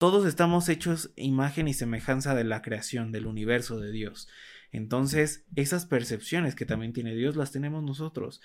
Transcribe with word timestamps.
todos 0.00 0.24
estamos 0.24 0.70
hechos 0.70 1.12
imagen 1.16 1.68
y 1.68 1.74
semejanza 1.74 2.34
de 2.34 2.44
la 2.44 2.62
creación, 2.62 3.12
del 3.12 3.26
universo 3.26 3.78
de 3.78 3.92
Dios. 3.92 4.28
Entonces, 4.72 5.44
esas 5.56 5.84
percepciones 5.84 6.54
que 6.54 6.64
también 6.64 6.94
tiene 6.94 7.14
Dios 7.14 7.36
las 7.36 7.52
tenemos 7.52 7.82
nosotros 7.82 8.40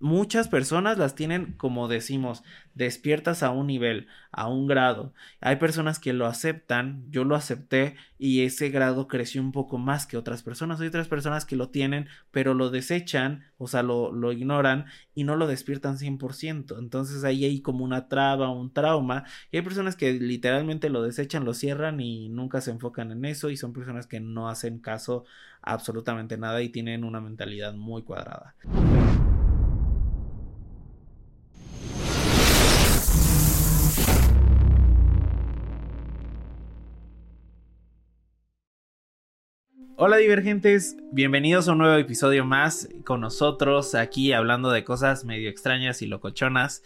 muchas 0.00 0.48
personas 0.48 0.98
las 0.98 1.14
tienen, 1.14 1.54
como 1.54 1.88
decimos, 1.88 2.42
despiertas 2.74 3.42
a 3.42 3.50
un 3.50 3.66
nivel, 3.66 4.06
a 4.30 4.48
un 4.48 4.66
grado. 4.66 5.12
Hay 5.40 5.56
personas 5.56 5.98
que 5.98 6.12
lo 6.12 6.26
aceptan, 6.26 7.04
yo 7.10 7.24
lo 7.24 7.34
acepté 7.34 7.96
y 8.18 8.42
ese 8.42 8.70
grado 8.70 9.08
creció 9.08 9.40
un 9.40 9.52
poco 9.52 9.78
más 9.78 10.06
que 10.06 10.16
otras 10.16 10.42
personas. 10.42 10.80
Hay 10.80 10.88
otras 10.88 11.08
personas 11.08 11.44
que 11.44 11.56
lo 11.56 11.70
tienen, 11.70 12.08
pero 12.30 12.54
lo 12.54 12.70
desechan, 12.70 13.44
o 13.58 13.66
sea, 13.66 13.82
lo, 13.82 14.12
lo 14.12 14.32
ignoran 14.32 14.86
y 15.14 15.24
no 15.24 15.34
lo 15.34 15.46
despiertan 15.46 15.98
100%. 15.98 16.78
Entonces 16.78 17.24
ahí 17.24 17.44
hay 17.44 17.60
como 17.60 17.84
una 17.84 18.08
traba, 18.08 18.50
un 18.50 18.72
trauma. 18.72 19.24
Y 19.50 19.56
hay 19.56 19.62
personas 19.62 19.96
que 19.96 20.12
literalmente 20.12 20.90
lo 20.90 21.02
desechan, 21.02 21.44
lo 21.44 21.54
cierran 21.54 22.00
y 22.00 22.28
nunca 22.28 22.60
se 22.60 22.70
enfocan 22.70 23.10
en 23.10 23.24
eso 23.24 23.50
y 23.50 23.56
son 23.56 23.72
personas 23.72 24.06
que 24.06 24.20
no 24.20 24.48
hacen 24.48 24.78
caso 24.78 25.24
absolutamente 25.62 26.38
nada 26.38 26.62
y 26.62 26.68
tienen 26.68 27.04
una 27.04 27.20
mentalidad 27.20 27.74
muy 27.74 28.02
cuadrada. 28.02 28.54
Hola 40.00 40.16
divergentes, 40.18 40.96
bienvenidos 41.10 41.66
a 41.66 41.72
un 41.72 41.78
nuevo 41.78 41.96
episodio 41.96 42.44
más 42.44 42.88
con 43.04 43.20
nosotros 43.20 43.96
aquí 43.96 44.32
hablando 44.32 44.70
de 44.70 44.84
cosas 44.84 45.24
medio 45.24 45.50
extrañas 45.50 46.02
y 46.02 46.06
locochonas 46.06 46.84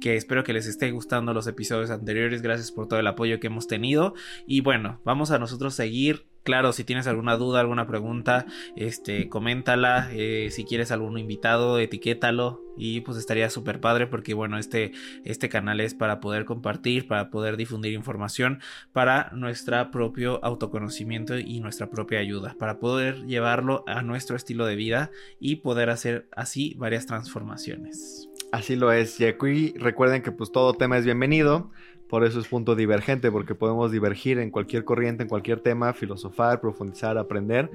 que 0.00 0.16
espero 0.16 0.44
que 0.44 0.54
les 0.54 0.66
esté 0.66 0.90
gustando 0.90 1.34
los 1.34 1.46
episodios 1.46 1.90
anteriores, 1.90 2.40
gracias 2.40 2.72
por 2.72 2.88
todo 2.88 2.98
el 2.98 3.06
apoyo 3.06 3.38
que 3.38 3.48
hemos 3.48 3.66
tenido. 3.66 4.14
Y 4.46 4.62
bueno, 4.62 5.02
vamos 5.04 5.30
a 5.30 5.38
nosotros 5.38 5.74
seguir 5.74 6.24
Claro, 6.44 6.72
si 6.72 6.84
tienes 6.84 7.06
alguna 7.06 7.38
duda, 7.38 7.60
alguna 7.60 7.86
pregunta, 7.86 8.44
este, 8.76 9.30
coméntala. 9.30 10.10
Eh, 10.12 10.48
si 10.50 10.64
quieres 10.64 10.92
algún 10.92 11.18
invitado, 11.18 11.78
etiquétalo. 11.78 12.62
Y 12.76 13.00
pues 13.00 13.16
estaría 13.16 13.48
súper 13.48 13.80
padre 13.80 14.06
porque 14.06 14.34
bueno, 14.34 14.58
este, 14.58 14.92
este 15.24 15.48
canal 15.48 15.80
es 15.80 15.94
para 15.94 16.20
poder 16.20 16.44
compartir, 16.44 17.06
para 17.06 17.30
poder 17.30 17.56
difundir 17.56 17.94
información, 17.94 18.60
para 18.92 19.30
nuestro 19.32 19.90
propio 19.90 20.44
autoconocimiento 20.44 21.38
y 21.38 21.60
nuestra 21.60 21.88
propia 21.88 22.18
ayuda, 22.18 22.56
para 22.58 22.78
poder 22.78 23.24
llevarlo 23.26 23.84
a 23.86 24.02
nuestro 24.02 24.36
estilo 24.36 24.66
de 24.66 24.76
vida 24.76 25.10
y 25.40 25.56
poder 25.56 25.88
hacer 25.88 26.28
así 26.36 26.74
varias 26.76 27.06
transformaciones. 27.06 28.28
Así 28.52 28.76
lo 28.76 28.92
es. 28.92 29.18
Y 29.18 29.24
aquí 29.24 29.74
recuerden 29.78 30.22
que 30.22 30.30
pues 30.30 30.52
todo 30.52 30.74
tema 30.74 30.98
es 30.98 31.04
bienvenido. 31.04 31.70
Por 32.14 32.24
eso 32.24 32.38
es 32.38 32.46
punto 32.46 32.76
divergente, 32.76 33.32
porque 33.32 33.56
podemos 33.56 33.90
divergir 33.90 34.38
en 34.38 34.52
cualquier 34.52 34.84
corriente, 34.84 35.24
en 35.24 35.28
cualquier 35.28 35.58
tema, 35.58 35.92
filosofar, 35.94 36.60
profundizar, 36.60 37.18
aprender. 37.18 37.68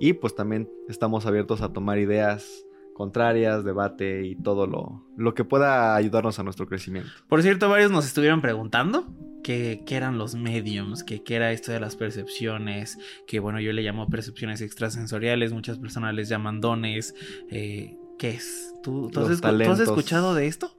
Y 0.00 0.14
pues 0.14 0.34
también 0.34 0.68
estamos 0.88 1.26
abiertos 1.26 1.60
a 1.62 1.72
tomar 1.72 2.00
ideas 2.00 2.66
contrarias, 2.92 3.64
debate 3.64 4.26
y 4.26 4.34
todo 4.34 4.66
lo, 4.66 5.06
lo 5.16 5.34
que 5.34 5.44
pueda 5.44 5.94
ayudarnos 5.94 6.40
a 6.40 6.42
nuestro 6.42 6.66
crecimiento. 6.66 7.08
Por 7.28 7.40
cierto, 7.42 7.68
varios 7.68 7.92
nos 7.92 8.04
estuvieron 8.04 8.40
preguntando 8.40 9.06
qué, 9.44 9.84
eran 9.88 10.18
los 10.18 10.34
mediums, 10.34 11.04
qué, 11.04 11.22
era 11.28 11.52
esto 11.52 11.70
de 11.70 11.78
las 11.78 11.94
percepciones, 11.94 12.98
que 13.28 13.38
bueno, 13.38 13.60
yo 13.60 13.72
le 13.72 13.82
llamo 13.82 14.08
percepciones 14.08 14.60
extrasensoriales, 14.60 15.52
muchas 15.52 15.78
personas 15.78 16.16
les 16.16 16.28
llaman 16.28 16.60
dones. 16.60 17.14
Eh, 17.48 17.96
¿Qué 18.18 18.30
es? 18.30 18.74
¿Tú, 18.82 19.08
¿tú 19.12 19.20
has 19.20 19.78
escuchado 19.78 20.34
de 20.34 20.48
esto? 20.48 20.72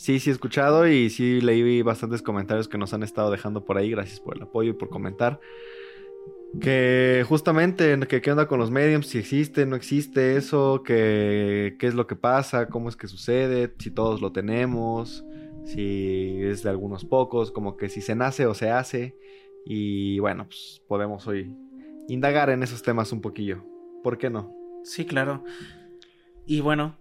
Sí, 0.00 0.18
sí 0.18 0.30
he 0.30 0.32
escuchado 0.32 0.88
y 0.88 1.10
sí 1.10 1.42
leí 1.42 1.82
bastantes 1.82 2.22
comentarios 2.22 2.68
que 2.68 2.78
nos 2.78 2.94
han 2.94 3.02
estado 3.02 3.30
dejando 3.30 3.66
por 3.66 3.76
ahí. 3.76 3.90
Gracias 3.90 4.18
por 4.18 4.34
el 4.34 4.42
apoyo 4.42 4.70
y 4.70 4.72
por 4.72 4.88
comentar. 4.88 5.40
Que 6.58 7.22
justamente, 7.28 7.98
que 8.08 8.22
qué 8.22 8.30
onda 8.30 8.48
con 8.48 8.58
los 8.58 8.70
mediums, 8.70 9.08
si 9.08 9.18
existe, 9.18 9.66
no 9.66 9.76
existe 9.76 10.38
eso, 10.38 10.82
que 10.82 11.76
qué 11.78 11.86
es 11.86 11.92
lo 11.92 12.06
que 12.06 12.16
pasa, 12.16 12.70
cómo 12.70 12.88
es 12.88 12.96
que 12.96 13.08
sucede, 13.08 13.74
si 13.78 13.90
todos 13.90 14.22
lo 14.22 14.32
tenemos, 14.32 15.22
si 15.66 16.44
es 16.44 16.62
de 16.62 16.70
algunos 16.70 17.04
pocos, 17.04 17.52
como 17.52 17.76
que 17.76 17.90
si 17.90 18.00
se 18.00 18.14
nace 18.14 18.46
o 18.46 18.54
se 18.54 18.70
hace. 18.70 19.18
Y 19.66 20.18
bueno, 20.18 20.46
pues 20.46 20.82
podemos 20.88 21.26
hoy 21.26 21.54
indagar 22.08 22.48
en 22.48 22.62
esos 22.62 22.80
temas 22.82 23.12
un 23.12 23.20
poquillo. 23.20 23.62
¿Por 24.02 24.16
qué 24.16 24.30
no? 24.30 24.50
Sí, 24.82 25.04
claro. 25.04 25.44
Y 26.46 26.62
bueno, 26.62 26.96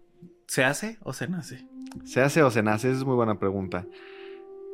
¿se 0.48 0.66
hace 0.66 0.98
o 1.00 1.14
se 1.14 1.30
nace? 1.30 1.66
¿Se 2.04 2.22
hace 2.22 2.44
o 2.44 2.52
se 2.52 2.64
nace? 2.64 2.90
Esa 2.90 3.00
es 3.00 3.06
muy 3.06 3.16
buena 3.16 3.40
pregunta. 3.40 3.86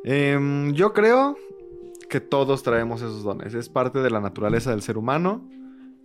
Em, 0.04 0.72
yo 0.72 0.92
creo 0.92 1.36
que 2.08 2.20
todos 2.20 2.62
traemos 2.62 3.02
esos 3.02 3.22
dones. 3.22 3.54
Es 3.54 3.68
parte 3.68 4.00
de 4.00 4.10
la 4.10 4.20
naturaleza 4.20 4.70
del 4.70 4.82
ser 4.82 4.98
humano. 4.98 5.48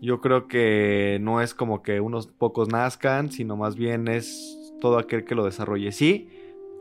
Yo 0.02 0.20
creo 0.20 0.48
que 0.48 1.20
no 1.22 1.42
es 1.42 1.54
como 1.54 1.84
que 1.84 2.00
unos 2.02 2.28
pocos 2.28 2.70
nazcan, 2.70 3.32
sino 3.32 3.56
más 3.56 3.76
bien 3.76 4.08
es 4.08 4.58
todo 4.82 4.98
aquel 4.98 5.24
que 5.26 5.36
lo 5.36 5.46
desarrolle. 5.46 5.92
Sí, 5.92 6.30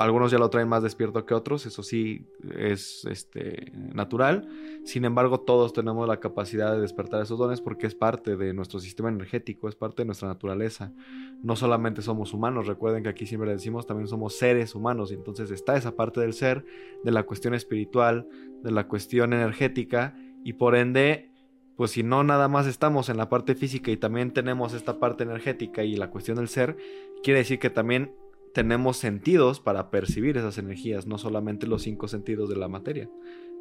algunos 0.00 0.30
ya 0.30 0.38
lo 0.38 0.48
traen 0.48 0.66
más 0.66 0.82
despierto 0.82 1.26
que 1.26 1.34
otros, 1.34 1.66
eso 1.66 1.82
sí 1.82 2.26
es 2.56 3.04
este, 3.04 3.70
natural. 3.74 4.48
Sin 4.82 5.04
embargo, 5.04 5.40
todos 5.40 5.74
tenemos 5.74 6.08
la 6.08 6.20
capacidad 6.20 6.72
de 6.72 6.80
despertar 6.80 7.20
esos 7.22 7.38
dones 7.38 7.60
porque 7.60 7.86
es 7.86 7.94
parte 7.94 8.38
de 8.38 8.54
nuestro 8.54 8.80
sistema 8.80 9.10
energético, 9.10 9.68
es 9.68 9.76
parte 9.76 10.00
de 10.00 10.06
nuestra 10.06 10.28
naturaleza. 10.28 10.94
No 11.42 11.54
solamente 11.54 12.00
somos 12.00 12.32
humanos, 12.32 12.66
recuerden 12.66 13.02
que 13.02 13.10
aquí 13.10 13.26
siempre 13.26 13.50
decimos, 13.50 13.86
también 13.86 14.08
somos 14.08 14.38
seres 14.38 14.74
humanos. 14.74 15.10
Y 15.12 15.16
entonces 15.16 15.50
está 15.50 15.76
esa 15.76 15.94
parte 15.94 16.18
del 16.20 16.32
ser, 16.32 16.64
de 17.04 17.12
la 17.12 17.24
cuestión 17.24 17.52
espiritual, 17.52 18.26
de 18.62 18.70
la 18.70 18.88
cuestión 18.88 19.34
energética 19.34 20.16
y 20.42 20.54
por 20.54 20.76
ende 20.76 21.30
pues 21.76 21.92
si 21.92 22.02
no 22.02 22.24
nada 22.24 22.48
más 22.48 22.66
estamos 22.66 23.08
en 23.08 23.16
la 23.16 23.30
parte 23.30 23.54
física 23.54 23.90
y 23.90 23.96
también 23.96 24.32
tenemos 24.32 24.74
esta 24.74 24.98
parte 24.98 25.24
energética 25.24 25.82
y 25.82 25.96
la 25.96 26.10
cuestión 26.10 26.36
del 26.36 26.48
ser, 26.48 26.76
quiere 27.22 27.38
decir 27.38 27.58
que 27.58 27.70
también 27.70 28.12
tenemos 28.54 28.96
sentidos 28.96 29.60
para 29.60 29.90
percibir 29.90 30.36
esas 30.36 30.58
energías, 30.58 31.06
no 31.06 31.18
solamente 31.18 31.66
los 31.66 31.82
cinco 31.82 32.08
sentidos 32.08 32.48
de 32.48 32.56
la 32.56 32.68
materia. 32.68 33.08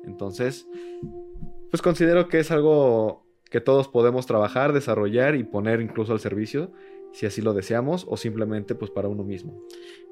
Entonces, 0.06 0.68
pues 1.70 1.82
considero 1.82 2.28
que 2.28 2.40
es 2.40 2.52
algo 2.52 3.26
que 3.50 3.62
todos 3.62 3.88
podemos 3.88 4.26
trabajar, 4.26 4.74
desarrollar 4.74 5.36
y 5.36 5.44
poner 5.44 5.82
incluso 5.82 6.14
al 6.14 6.20
servicio, 6.20 6.72
si 7.14 7.26
así 7.26 7.42
lo 7.42 7.54
deseamos, 7.54 8.06
o 8.08 8.18
simplemente 8.18 8.76
pues 8.76 8.92
para 8.92 9.08
uno 9.08 9.24
mismo. 9.24 9.60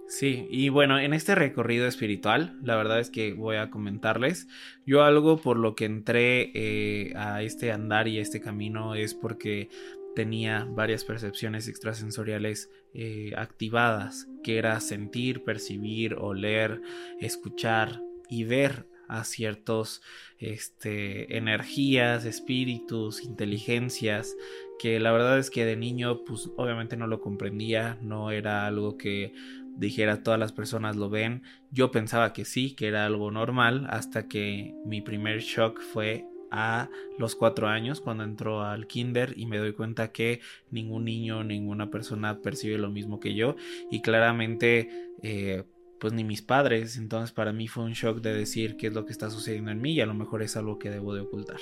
Sí, 0.07 0.47
y 0.49 0.69
bueno, 0.69 0.97
en 0.99 1.13
este 1.13 1.35
recorrido 1.35 1.85
espiritual, 1.85 2.57
la 2.63 2.77
verdad 2.77 3.01
es 3.01 3.09
que 3.09 3.33
voy 3.33 3.57
a 3.57 3.69
comentarles, 3.69 4.47
yo 4.85 5.03
algo 5.03 5.37
por 5.37 5.57
lo 5.57 5.75
que 5.75 5.83
entré 5.83 6.51
eh, 6.55 7.13
a 7.17 7.43
este 7.43 7.73
andar 7.73 8.07
y 8.07 8.17
a 8.17 8.21
este 8.21 8.39
camino 8.39 8.95
es 8.95 9.13
porque 9.13 9.69
tenía 10.17 10.65
varias 10.67 11.03
percepciones 11.03 11.67
extrasensoriales 11.67 12.71
eh, 12.95 13.33
activadas, 13.37 14.27
que 14.43 14.57
era 14.57 14.79
sentir, 14.79 15.43
percibir, 15.43 16.15
oler, 16.15 16.81
escuchar 17.21 18.01
y 18.27 18.43
ver 18.43 18.87
a 19.07 19.23
ciertos 19.25 20.01
este, 20.39 21.37
energías, 21.37 22.25
espíritus, 22.25 23.23
inteligencias, 23.23 24.35
que 24.79 24.99
la 24.99 25.11
verdad 25.11 25.37
es 25.37 25.51
que 25.51 25.65
de 25.65 25.75
niño 25.75 26.23
pues 26.25 26.49
obviamente 26.57 26.97
no 26.97 27.05
lo 27.05 27.21
comprendía, 27.21 27.99
no 28.01 28.31
era 28.31 28.65
algo 28.65 28.97
que 28.97 29.33
dijera 29.75 30.23
todas 30.23 30.39
las 30.39 30.51
personas 30.51 30.95
lo 30.95 31.11
ven, 31.11 31.43
yo 31.69 31.91
pensaba 31.91 32.33
que 32.33 32.43
sí, 32.43 32.73
que 32.73 32.87
era 32.87 33.05
algo 33.05 33.29
normal, 33.29 33.85
hasta 33.91 34.27
que 34.27 34.73
mi 34.83 35.01
primer 35.01 35.41
shock 35.41 35.79
fue 35.79 36.25
a 36.51 36.89
los 37.17 37.35
cuatro 37.35 37.67
años 37.67 38.01
cuando 38.01 38.23
entró 38.23 38.63
al 38.63 38.87
kinder 38.87 39.33
y 39.37 39.45
me 39.45 39.57
doy 39.57 39.73
cuenta 39.73 40.11
que 40.11 40.41
ningún 40.71 41.05
niño, 41.05 41.43
ninguna 41.43 41.89
persona 41.89 42.41
percibe 42.41 42.77
lo 42.77 42.89
mismo 42.89 43.19
que 43.19 43.33
yo 43.33 43.55
y 43.91 44.01
claramente 44.01 44.89
eh, 45.21 45.63
pues 45.99 46.13
ni 46.13 46.23
mis 46.23 46.41
padres, 46.41 46.97
entonces 46.97 47.31
para 47.31 47.51
mí 47.53 47.67
fue 47.67 47.83
un 47.83 47.93
shock 47.93 48.21
de 48.21 48.33
decir 48.33 48.77
qué 48.77 48.87
es 48.87 48.93
lo 48.93 49.05
que 49.05 49.11
está 49.11 49.29
sucediendo 49.29 49.71
en 49.71 49.81
mí 49.81 49.93
y 49.93 50.01
a 50.01 50.05
lo 50.05 50.13
mejor 50.13 50.43
es 50.43 50.55
algo 50.55 50.77
que 50.77 50.89
debo 50.89 51.15
de 51.15 51.21
ocultar. 51.21 51.59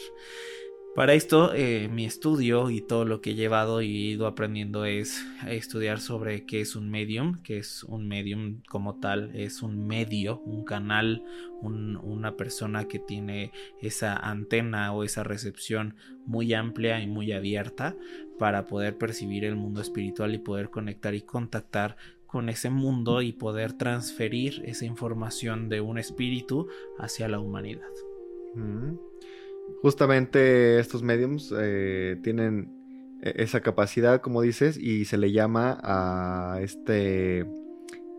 Para 0.96 1.14
esto, 1.14 1.54
eh, 1.54 1.90
mi 1.90 2.06
estudio 2.06 2.70
y 2.70 2.80
todo 2.80 3.04
lo 3.04 3.20
que 3.20 3.32
he 3.32 3.36
llevado 3.36 3.82
y 3.82 4.12
ido 4.12 4.28
aprendiendo 4.28 4.86
es 4.86 5.26
estudiar 5.46 6.00
sobre 6.00 6.46
qué 6.46 6.62
es 6.62 6.78
un 6.78 6.90
medium, 6.90 7.42
que 7.44 7.58
es 7.58 7.84
un 7.84 8.08
medium 8.08 8.62
como 8.70 8.98
tal, 9.02 9.30
es 9.36 9.62
un 9.62 9.86
medio, 9.88 10.40
un 10.46 10.64
canal, 10.64 11.22
una 11.62 12.38
persona 12.38 12.88
que 12.88 13.00
tiene 13.00 13.52
esa 13.82 14.16
antena 14.16 14.94
o 14.94 15.04
esa 15.04 15.24
recepción 15.24 15.96
muy 16.26 16.54
amplia 16.54 17.02
y 17.02 17.08
muy 17.08 17.34
abierta 17.34 17.98
para 18.40 18.66
poder 18.66 18.98
percibir 18.98 19.44
el 19.44 19.58
mundo 19.58 19.82
espiritual 19.82 20.34
y 20.34 20.38
poder 20.38 20.70
conectar 20.70 21.14
y 21.14 21.24
contactar 21.24 21.98
con 22.26 22.48
ese 22.48 22.70
mundo 22.70 23.22
y 23.22 23.34
poder 23.34 23.74
transferir 23.74 24.62
esa 24.66 24.86
información 24.86 25.68
de 25.68 25.82
un 25.82 25.98
espíritu 25.98 26.70
hacia 26.98 27.28
la 27.28 27.40
humanidad. 27.40 27.92
Mm. 28.56 29.15
Justamente 29.82 30.80
estos 30.80 31.04
mediums 31.04 31.54
eh, 31.58 32.18
tienen 32.24 33.20
e-, 33.22 33.44
esa 33.44 33.62
capacidad, 33.62 34.22
como 34.22 34.42
dices, 34.42 34.78
y 34.78 35.06
se 35.06 35.18
le 35.18 35.32
llama 35.32 35.80
a 35.84 36.60
este 36.62 37.46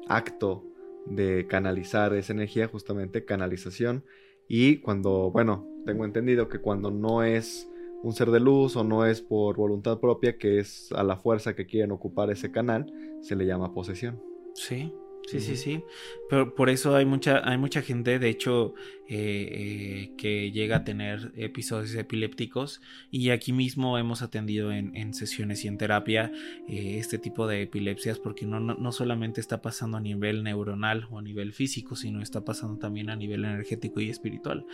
acto 0.09 0.65
de 1.07 1.47
canalizar 1.47 2.15
esa 2.15 2.33
energía, 2.33 2.69
justamente 2.69 3.25
canalización. 3.25 4.05
Y 4.49 4.79
cuando, 4.79 5.31
bueno, 5.31 5.67
tengo 5.85 6.05
entendido 6.05 6.49
que 6.49 6.61
cuando 6.61 6.91
no 6.91 7.23
es 7.23 7.69
un 8.03 8.13
ser 8.13 8.31
de 8.31 8.41
luz 8.41 8.77
o 8.77 8.85
no 8.85 9.07
es 9.07 9.21
por 9.21 9.57
voluntad 9.57 9.99
propia, 9.99 10.39
que 10.39 10.59
es 10.59 10.93
a 10.93 11.03
la 11.03 11.17
fuerza 11.17 11.55
que 11.55 11.67
quieren 11.67 11.93
ocupar 11.93 12.31
ese 12.31 12.51
canal, 12.51 12.93
se 13.23 13.35
le 13.35 13.47
llama 13.47 13.75
posesión. 13.75 14.23
Sí, 14.55 14.93
sí, 15.27 15.41
sí, 15.41 15.57
sí. 15.57 15.83
Pero 16.29 16.55
por 16.55 16.71
eso 16.71 16.97
hay 16.97 17.05
mucha, 17.05 17.49
hay 17.49 17.59
mucha 17.59 17.83
gente, 17.83 18.19
de 18.19 18.29
hecho, 18.29 18.75
eh, 19.09 19.49
eh, 19.53 20.13
que 20.19 20.51
llega 20.51 20.79
a 20.79 20.85
tener 20.85 21.33
episodios 21.37 21.95
epilépticos 21.95 22.81
y 23.13 23.31
aquí 23.31 23.53
mismo 23.53 23.99
hemos 23.99 24.21
atendido 24.21 24.73
en, 24.73 25.15
sesiones 25.15 25.65
y 25.65 25.69
en 25.69 25.79
terapia 25.79 26.33
eh, 26.67 26.97
este 26.99 27.19
tipo 27.19 27.47
de 27.47 27.63
epilepsias 27.63 28.19
porque 28.19 28.47
no, 28.47 28.59
no, 28.59 28.93
solamente 28.93 29.41
está 29.41 29.63
pasando 29.63 29.97
a 29.97 30.01
nivel 30.01 30.43
neuronal 30.43 31.07
o 31.09 31.21
a 31.21 31.23
nivel 31.23 31.53
físico 31.53 31.95
sino 31.95 32.21
está 32.21 32.45
pasando 32.45 32.81
también 32.81 33.09
a 33.09 33.15
nivel 33.15 33.45
energético 33.45 34.01
y 34.01 34.11
espiritual. 34.11 34.67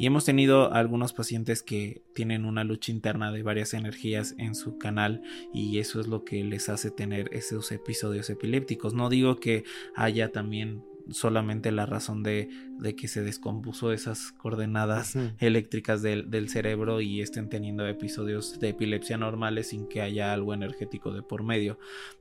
Y 0.00 0.06
hemos 0.06 0.24
tenido 0.24 0.72
algunos 0.72 1.12
pacientes 1.12 1.62
que 1.62 2.02
tienen 2.12 2.44
una 2.44 2.64
lucha 2.64 2.90
interna 2.90 3.30
de 3.30 3.44
varias 3.44 3.72
energías 3.72 4.34
en 4.36 4.56
su 4.56 4.78
canal 4.78 5.22
y 5.54 5.78
eso 5.78 6.00
es 6.00 6.08
lo 6.08 6.24
que 6.24 6.42
les 6.42 6.68
hace 6.68 6.90
tener 6.90 7.30
esos 7.32 7.70
episodios 7.70 8.30
epilépticos. 8.30 8.94
No 8.94 9.08
digo 9.10 9.36
que 9.36 9.62
haya 9.96 10.30
también 10.30 10.84
solamente 11.10 11.72
la 11.72 11.86
razón 11.86 12.22
de, 12.22 12.48
que 12.96 13.08
se 13.08 13.22
descompuso 13.22 13.92
esas 13.92 14.32
coordenadas 14.32 15.16
eléctricas 15.38 16.02
del, 16.02 16.48
cerebro 16.48 17.00
y 17.00 17.20
estén 17.20 17.48
teniendo 17.48 17.86
episodios 17.86 18.58
de 18.60 18.70
epilepsia 18.70 19.16
normales 19.16 19.68
sin 19.68 19.88
que 19.88 20.02
haya 20.02 20.32
algo 20.32 20.54
energético 20.54 21.12
de 21.12 21.22
por 21.22 21.42
medio. 21.42 21.78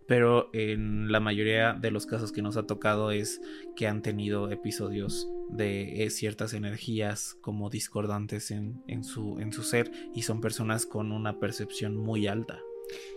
Pero 0.07 0.49
en 0.53 1.11
la 1.11 1.19
mayoría 1.19 1.73
de 1.73 1.91
los 1.91 2.05
casos 2.05 2.31
que 2.31 2.41
nos 2.41 2.57
ha 2.57 2.67
tocado 2.67 3.11
es 3.11 3.41
que 3.75 3.87
han 3.87 4.01
tenido 4.01 4.51
episodios 4.51 5.27
de 5.49 6.03
eh, 6.03 6.09
ciertas 6.09 6.53
energías 6.53 7.37
como 7.41 7.69
discordantes 7.69 8.51
en, 8.51 8.81
en, 8.87 9.03
su, 9.03 9.39
en 9.39 9.51
su 9.53 9.63
ser 9.63 9.91
y 10.13 10.23
son 10.23 10.41
personas 10.41 10.85
con 10.85 11.11
una 11.11 11.39
percepción 11.39 11.95
muy 11.95 12.27
alta. 12.27 12.59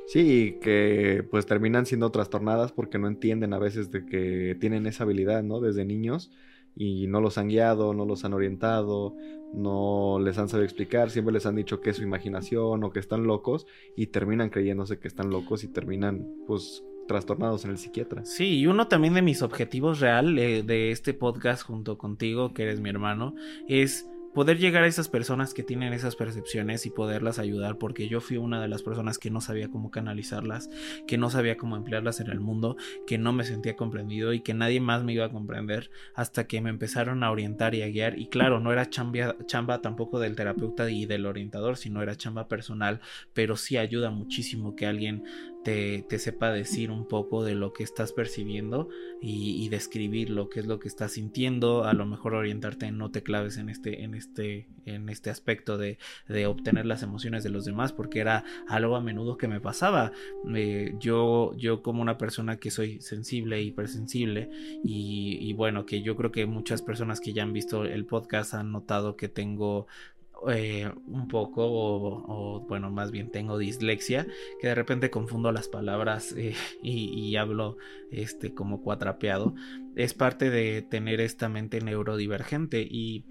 Sí, 0.07 0.59
que 0.63 1.25
pues 1.31 1.47
terminan 1.47 1.85
siendo 1.85 2.11
trastornadas 2.11 2.73
porque 2.73 2.99
no 2.99 3.09
entienden 3.09 3.53
a 3.53 3.59
veces 3.59 3.91
de 3.91 4.07
que 4.07 4.57
tienen 4.59 4.87
esa 4.87 5.05
habilidad, 5.05 5.43
¿no? 5.43 5.61
Desde 5.61 5.85
niños 5.85 6.31
y 6.75 7.09
no 7.09 7.21
los 7.21 7.39
han 7.39 7.49
guiado, 7.49 7.93
no 7.93 8.07
los 8.07 8.25
han 8.25 8.33
orientado, 8.33 9.15
no 9.53 10.19
les 10.23 10.39
han 10.39 10.49
sabido 10.49 10.65
explicar, 10.65 11.11
siempre 11.11 11.35
les 11.35 11.45
han 11.45 11.57
dicho 11.57 11.81
que 11.81 11.91
es 11.91 11.97
su 11.97 12.03
imaginación 12.03 12.85
o 12.85 12.91
que 12.91 13.01
están 13.01 13.27
locos 13.27 13.67
y 13.97 14.07
terminan 14.07 14.51
creyéndose 14.51 14.99
que 14.99 15.09
están 15.09 15.31
locos 15.31 15.65
y 15.65 15.69
terminan 15.69 16.27
pues 16.47 16.85
trastornados 17.09 17.65
en 17.65 17.73
el 17.73 17.79
psiquiatra. 17.79 18.25
Sí, 18.25 18.61
y 18.61 18.67
uno 18.67 18.87
también 18.87 19.15
de 19.15 19.23
mis 19.23 19.43
objetivos 19.43 19.99
real 19.99 20.39
eh, 20.39 20.63
de 20.63 20.93
este 20.93 21.15
podcast 21.15 21.65
junto 21.65 21.99
contigo, 21.99 22.55
que 22.55 22.63
eres 22.63 22.81
mi 22.81 22.91
hermano, 22.91 23.35
es 23.67 24.07
poder 24.35 24.59
llegar 24.59 24.85
a 24.85 24.87
esas 24.87 25.09
personas 25.09 25.55
que 25.55 25.63
tienen 25.63 25.93
esas 25.93 26.17
percepciones 26.17 26.87
y 26.87 26.91
poderlas 26.91 27.39
ayudar, 27.39 27.79
porque 27.79 28.09
yo 28.09 28.21
fui 28.21 28.37
una 28.37 28.61
de 28.61 28.69
las 28.69 28.83
personas 28.83 29.19
que 29.19 29.31
no 29.31 29.41
sabía 29.41 29.69
cómo 29.69 29.91
canalizarlas, 29.91 30.71
que 31.07 31.19
no 31.19 31.31
sabía 31.31 31.57
cómo 31.57 31.77
emplearlas 31.77 32.21
en 32.21 32.31
el 32.31 32.41
mundo, 32.41 32.77
que 33.07 33.19
no 33.19 33.33
me 33.33 33.45
sentía 33.45 33.77
comprendido 33.77 34.33
y 34.33 34.41
que 34.41 34.55
nadie 34.55 34.81
más 34.81 35.05
me 35.05 35.13
iba 35.13 35.25
a 35.25 35.33
comprender 35.33 35.91
hasta 36.15 36.47
que 36.47 36.61
me 36.61 36.71
empezaron 36.71 37.23
a 37.25 37.31
orientar 37.31 37.75
y 37.75 37.83
a 37.83 37.89
guiar. 37.89 38.19
Y 38.19 38.29
claro, 38.29 38.61
no 38.61 38.73
era 38.73 38.89
chamba, 38.91 39.37
chamba 39.47 39.81
tampoco 39.81 40.21
del 40.21 40.37
terapeuta 40.37 40.91
y 40.91 41.07
del 41.07 41.27
orientador, 41.27 41.77
sino 41.77 42.03
era 42.03 42.17
chamba 42.17 42.49
personal, 42.49 43.01
pero 43.33 43.57
sí 43.57 43.77
ayuda 43.77 44.11
muchísimo 44.11 44.77
que 44.77 44.87
alguien 44.87 45.25
te, 46.09 46.19
sepa 46.19 46.51
decir 46.51 46.91
un 46.91 47.07
poco 47.07 47.45
de 47.45 47.55
lo 47.55 47.73
que 47.73 47.83
estás 47.83 48.13
percibiendo 48.13 48.89
y, 49.21 49.69
describir 49.69 50.31
lo 50.31 50.49
que 50.49 50.61
es 50.61 50.67
lo 50.67 50.79
que 50.79 50.89
estás 50.89 51.13
sintiendo, 51.13 51.85
a 51.85 51.93
lo 51.93 52.07
mejor 52.07 52.35
orientarte 52.35 52.87
en 52.87 52.97
no 52.97 53.11
te 53.11 53.23
claves 53.23 53.59
en 53.59 53.69
este, 53.69 54.03
en 54.03 54.15
este, 54.15 54.67
en 54.87 55.11
este 55.11 55.29
aspecto 55.29 55.77
de, 55.77 55.99
obtener 56.47 56.87
las 56.87 57.03
emociones 57.03 57.45
de 57.45 57.51
los 57.51 57.65
demás, 57.65 57.93
porque 57.93 58.21
era 58.21 58.45
algo 58.67 58.97
a 58.97 59.01
menudo 59.01 59.37
que 59.37 59.49
me 59.49 59.61
pasaba. 59.61 60.13
Eh, 60.55 60.95
yo, 60.99 61.55
yo 61.57 61.83
como 61.83 62.01
una 62.01 62.17
persona 62.17 62.57
que 62.57 62.71
soy 62.71 63.01
sensible, 63.01 63.61
hipersensible, 63.61 64.51
y, 64.83 65.39
y 65.41 65.53
bueno, 65.53 65.85
que 65.85 66.01
yo 66.01 66.17
creo 66.17 66.33
que 66.33 66.47
muchas 66.47 66.81
personas 66.81 67.21
que 67.21 67.33
ya 67.33 67.43
han 67.43 67.53
visto 67.53 67.85
el 67.85 68.07
podcast 68.07 68.55
han 68.55 68.73
notado 68.73 69.17
que 69.17 69.29
tengo 69.29 69.87
eh, 70.49 70.91
un 71.07 71.27
poco, 71.27 71.65
o, 71.67 72.65
bueno, 72.69 72.91
más 72.91 73.11
bien 73.11 73.31
tengo 73.31 73.59
dislexia, 73.59 74.27
que 74.61 74.69
de 74.69 74.75
repente 74.75 75.11
confundo 75.11 75.51
las 75.51 75.69
palabras 75.69 76.33
eh, 76.37 76.55
y, 76.83 77.35
hablo 77.37 77.77
este, 78.11 78.55
como 78.55 78.83
cuatrapeado, 78.83 79.55
es 79.97 80.15
parte 80.15 80.51
de 80.51 80.83
tener 80.83 81.21
esta 81.21 81.49
mente 81.49 81.81
neurodivergente 81.81 82.87
y, 82.89 83.25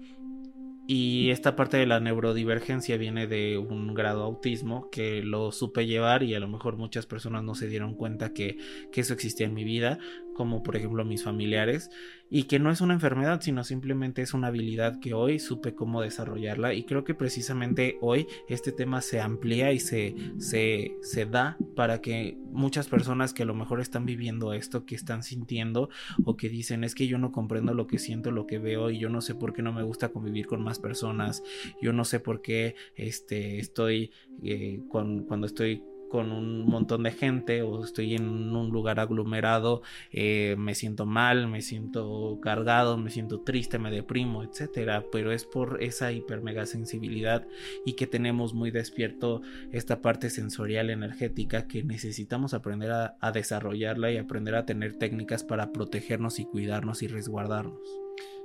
esta 1.30 1.54
parte 1.54 1.76
de 1.76 1.84
la 1.84 2.00
neurodivergencia 2.00 2.96
viene 2.96 3.26
de 3.26 3.58
un 3.58 3.92
grado 3.92 4.22
autismo 4.22 4.88
que 4.88 5.22
lo 5.22 5.52
supe 5.52 5.86
llevar 5.86 6.22
y 6.22 6.34
a 6.34 6.40
lo 6.40 6.48
mejor 6.48 6.78
muchas 6.78 7.04
personas 7.04 7.44
no 7.44 7.54
se 7.54 7.68
dieron 7.68 7.94
cuenta 7.94 8.32
que 8.32 8.56
eso 8.94 9.12
existía 9.12 9.46
en 9.46 9.52
mi 9.52 9.64
vida, 9.64 9.98
como 10.38 10.62
por 10.62 10.76
ejemplo 10.76 11.04
mis 11.04 11.24
familiares 11.24 11.90
y 12.30 12.44
que 12.44 12.60
no 12.60 12.70
es 12.70 12.80
una 12.80 12.94
enfermedad, 12.94 13.40
sino 13.40 13.64
simplemente 13.64 14.22
es 14.22 14.34
una 14.34 14.46
habilidad 14.46 15.00
que 15.00 15.12
hoy 15.12 15.40
supe 15.40 15.74
cómo 15.74 16.00
desarrollarla 16.00 16.74
y 16.74 16.84
creo 16.84 17.02
que 17.02 17.12
precisamente 17.12 17.98
hoy 18.00 18.28
este 18.48 18.70
tema 18.70 19.00
se 19.00 19.20
amplía 19.20 19.72
y 19.72 19.80
se, 19.80 20.14
se, 20.38 20.96
se 21.02 21.26
da 21.26 21.58
para 21.74 22.00
que 22.00 22.38
muchas 22.52 22.86
personas 22.86 23.34
que 23.34 23.42
a 23.42 23.46
lo 23.46 23.54
mejor 23.56 23.80
están 23.80 24.06
viviendo 24.06 24.52
esto, 24.52 24.86
que 24.86 24.94
están 24.94 25.24
sintiendo 25.24 25.88
o 26.24 26.36
que 26.36 26.48
dicen 26.48 26.84
es 26.84 26.94
que 26.94 27.08
yo 27.08 27.18
no 27.18 27.32
comprendo 27.32 27.74
lo 27.74 27.88
que 27.88 27.98
siento, 27.98 28.30
lo 28.30 28.46
que 28.46 28.60
veo 28.60 28.90
y 28.90 29.00
yo 29.00 29.08
no 29.08 29.22
sé 29.22 29.34
por 29.34 29.52
qué 29.52 29.62
no 29.62 29.72
me 29.72 29.82
gusta 29.82 30.10
convivir 30.10 30.46
con 30.46 30.62
más 30.62 30.78
personas, 30.78 31.42
yo 31.82 31.92
no 31.92 32.04
sé 32.04 32.20
por 32.20 32.42
qué 32.42 32.76
este, 32.94 33.58
estoy 33.58 34.12
eh, 34.44 34.82
cuando 34.88 35.46
estoy 35.46 35.82
con 36.08 36.32
un 36.32 36.66
montón 36.66 37.02
de 37.02 37.10
gente 37.10 37.62
o 37.62 37.84
estoy 37.84 38.14
en 38.14 38.54
un 38.54 38.70
lugar 38.70 39.00
aglomerado, 39.00 39.82
eh, 40.12 40.56
me 40.58 40.74
siento 40.74 41.06
mal, 41.06 41.48
me 41.48 41.62
siento 41.62 42.38
cargado, 42.42 42.96
me 42.96 43.10
siento 43.10 43.40
triste, 43.40 43.78
me 43.78 43.90
deprimo, 43.90 44.42
etcétera. 44.42 45.04
Pero 45.12 45.32
es 45.32 45.44
por 45.44 45.82
esa 45.82 46.12
hiper 46.12 46.40
mega 46.42 46.66
sensibilidad 46.66 47.46
y 47.84 47.94
que 47.94 48.06
tenemos 48.06 48.54
muy 48.54 48.70
despierto 48.70 49.42
esta 49.72 50.00
parte 50.00 50.30
sensorial 50.30 50.90
energética 50.90 51.66
que 51.66 51.82
necesitamos 51.82 52.54
aprender 52.54 52.90
a, 52.90 53.16
a 53.20 53.32
desarrollarla 53.32 54.10
y 54.10 54.16
aprender 54.16 54.54
a 54.54 54.66
tener 54.66 54.94
técnicas 54.94 55.44
para 55.44 55.72
protegernos 55.72 56.38
y 56.38 56.44
cuidarnos 56.44 57.02
y 57.02 57.08
resguardarnos. 57.08 57.80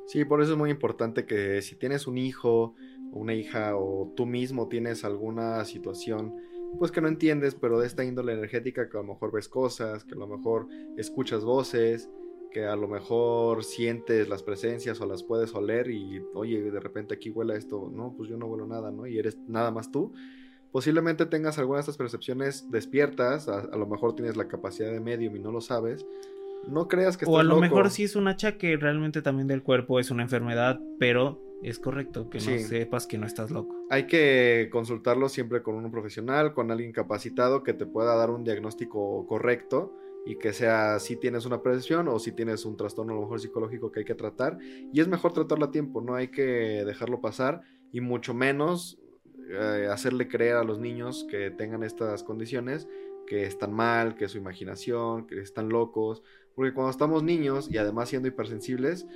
Sí, 0.08 0.26
por 0.26 0.42
eso 0.42 0.52
es 0.52 0.58
muy 0.58 0.70
importante 0.70 1.26
que 1.26 1.62
si 1.62 1.76
tienes 1.76 2.08
un 2.08 2.18
hijo 2.18 2.76
una 3.14 3.34
hija 3.34 3.76
o 3.76 4.12
tú 4.16 4.26
mismo 4.26 4.68
tienes 4.68 5.06
alguna 5.06 5.64
situación 5.66 6.36
pues 6.80 6.92
que 6.92 7.02
no 7.02 7.08
entiendes, 7.08 7.56
pero 7.56 7.80
de 7.80 7.88
esta 7.88 8.04
índole 8.04 8.34
energética 8.34 8.90
que 8.90 8.98
a 8.98 9.02
lo 9.02 9.08
mejor 9.08 9.32
ves 9.32 9.48
cosas, 9.48 10.04
que 10.04 10.14
a 10.16 10.18
lo 10.18 10.28
mejor 10.28 10.68
escuchas 10.98 11.44
voces, 11.44 12.10
que 12.54 12.66
a 12.66 12.76
lo 12.76 12.88
mejor 12.88 13.64
sientes 13.64 14.30
las 14.30 14.44
presencias 14.44 15.02
o 15.02 15.06
las 15.06 15.24
puedes 15.24 15.54
oler 15.56 15.90
y, 15.90 16.22
oye, 16.36 16.62
de 16.62 16.80
repente 16.80 17.16
aquí 17.16 17.32
huele 17.32 17.58
esto, 17.58 17.92
no, 17.92 18.14
pues 18.16 18.30
yo 18.30 18.38
no 18.38 18.46
huelo 18.46 18.68
nada, 18.68 18.92
¿no? 18.92 19.08
Y 19.08 19.18
eres 19.18 19.38
nada 19.48 19.72
más 19.72 19.92
tú. 19.92 20.14
Posiblemente 20.72 21.26
tengas 21.26 21.60
algunas 21.60 21.86
de 21.86 21.92
estas 21.92 21.98
percepciones 21.98 22.70
despiertas, 22.72 23.48
a, 23.48 23.76
lo 23.76 23.88
mejor 23.88 24.16
tienes 24.16 24.38
la 24.38 24.48
capacidad 24.48 24.92
de 24.92 25.00
medium 25.00 25.36
y 25.36 25.40
no 25.40 25.52
lo 25.52 25.62
sabes. 25.62 26.06
No 26.68 26.88
creas 26.88 27.18
que 27.18 27.26
estás 27.26 27.36
O 27.36 27.40
a 27.40 27.44
lo 27.44 27.60
mejor 27.60 27.90
sí 27.90 28.04
es 28.04 28.16
un 28.16 28.28
achaque 28.28 28.78
realmente 28.78 29.22
también 29.22 29.48
del 29.48 29.64
cuerpo, 29.64 30.00
es 30.00 30.12
una 30.12 30.24
enfermedad, 30.24 30.80
pero 31.00 31.42
es 31.64 31.80
correcto 31.80 32.30
que 32.30 32.40
no 32.40 32.60
sepas 32.60 33.08
que 33.08 33.18
no 33.18 33.26
estás 33.26 33.52
loco. 33.52 33.76
Hay 33.90 34.08
que 34.08 34.70
consultarlo 34.72 35.30
siempre 35.30 35.62
con 35.62 35.76
un 35.76 35.92
profesional, 35.92 36.54
con 36.54 36.72
alguien 36.72 36.92
capacitado 36.92 37.64
que 37.64 37.74
te 37.74 37.86
pueda 37.86 38.16
dar 38.16 38.30
un 38.30 38.44
diagnóstico 38.44 39.26
correcto 39.28 39.94
y 40.26 40.38
que 40.38 40.54
sea 40.54 41.00
si 41.00 41.16
tienes 41.18 41.46
una 41.46 41.62
presión 41.62 42.08
o 42.08 42.20
si 42.20 42.32
tienes 42.32 42.66
un 42.66 42.78
trastorno 42.78 43.14
a 43.14 43.16
lo 43.16 43.22
mejor 43.24 43.40
psicológico 43.40 43.92
que 43.92 44.02
hay 44.02 44.06
que 44.06 44.16
tratar. 44.16 44.58
Y 44.62 45.00
es 45.00 45.08
mejor 45.08 45.34
tratarlo 45.34 45.66
a 45.66 45.72
tiempo, 45.72 46.02
no 46.02 46.16
hay 46.16 46.30
que 46.30 46.84
dejarlo 46.86 47.22
pasar 47.22 47.62
y 47.92 48.02
mucho 48.02 48.34
menos 48.34 49.00
eh, 49.50 49.88
hacerle 49.92 50.28
creer 50.28 50.56
a 50.56 50.64
los 50.64 50.80
niños 50.80 51.26
que 51.30 51.52
tengan 51.52 51.84
estas 51.84 52.24
condiciones 52.24 52.88
que 53.28 53.46
están 53.46 53.74
mal, 53.74 54.16
que 54.16 54.26
es 54.26 54.32
su 54.32 54.38
imaginación, 54.38 55.28
que 55.28 55.40
están 55.40 55.70
locos. 55.70 56.24
Porque 56.56 56.74
cuando 56.74 56.92
estamos 56.92 57.24
niños 57.24 57.70
y 57.72 57.78
además 57.78 58.10
siendo 58.10 58.28
hipersensibles, 58.28 59.08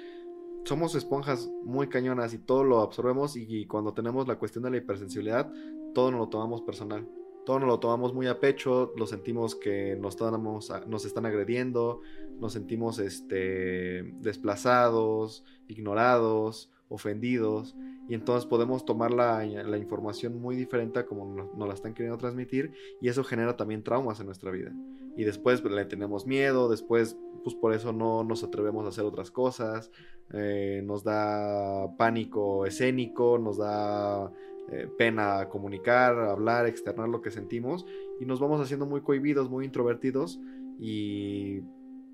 somos 0.67 0.95
esponjas 0.95 1.49
muy 1.63 1.87
cañonas 1.87 2.33
y 2.33 2.39
todo 2.39 2.65
lo 2.65 2.81
absorbemos 2.81 3.37
y, 3.37 3.65
cuando 3.65 3.93
tenemos 3.93 4.27
la 4.27 4.37
cuestión 4.37 4.65
de 4.65 4.71
la 4.71 4.77
hipersensibilidad, 4.77 5.49
todo 5.93 6.11
nos 6.11 6.19
lo 6.19 6.27
tomamos 6.27 6.61
personal. 6.61 7.07
Todo 7.45 7.59
nos 7.59 7.69
lo 7.69 7.79
tomamos 7.79 8.13
muy 8.13 8.27
a 8.27 8.41
pecho, 8.41 8.91
lo 8.97 9.07
sentimos 9.07 9.55
que 9.55 9.95
nos, 9.95 10.17
nos 10.19 11.05
están 11.05 11.25
agrediendo, 11.25 12.01
nos 12.41 12.51
sentimos 12.51 12.99
este, 12.99 14.03
desplazados, 14.19 15.45
ignorados, 15.69 16.69
ofendidos. 16.89 17.73
y 18.09 18.13
entonces 18.13 18.45
podemos 18.45 18.83
tomar 18.83 19.13
la, 19.13 19.45
la 19.45 19.77
información 19.77 20.41
muy 20.41 20.57
diferente 20.57 20.99
a 20.99 21.05
como 21.05 21.25
nos, 21.33 21.67
la 21.67 21.73
están 21.73 21.93
queriendo 21.93 22.17
transmitir 22.17 22.73
y 23.01 23.07
eso 23.07 23.23
genera 23.23 23.55
también 23.55 23.83
traumas 23.83 24.19
en 24.19 24.25
nuestra 24.25 24.51
vida. 24.51 24.73
Y 25.17 25.23
después 25.23 25.63
le 25.63 25.85
tenemos 25.85 26.25
miedo, 26.25 26.69
después 26.69 27.17
pues 27.43 27.55
por 27.55 27.73
eso 27.73 27.93
no 27.93 28.23
nos 28.23 28.43
atrevemos 28.43 28.85
a 28.85 28.89
hacer 28.89 29.05
otras 29.05 29.31
cosas, 29.31 29.89
eh, 30.33 30.81
nos 30.83 31.03
da 31.03 31.95
pánico 31.97 32.65
escénico, 32.65 33.37
nos 33.37 33.57
da 33.57 34.31
eh, 34.69 34.89
pena 34.97 35.47
comunicar, 35.47 36.19
hablar, 36.19 36.65
externar 36.67 37.07
lo 37.07 37.21
que 37.21 37.31
sentimos 37.31 37.85
y 38.19 38.25
nos 38.25 38.41
vamos 38.41 38.59
haciendo 38.59 38.85
muy 38.85 39.01
cohibidos, 39.01 39.49
muy 39.49 39.63
introvertidos 39.63 40.41
y 40.77 41.61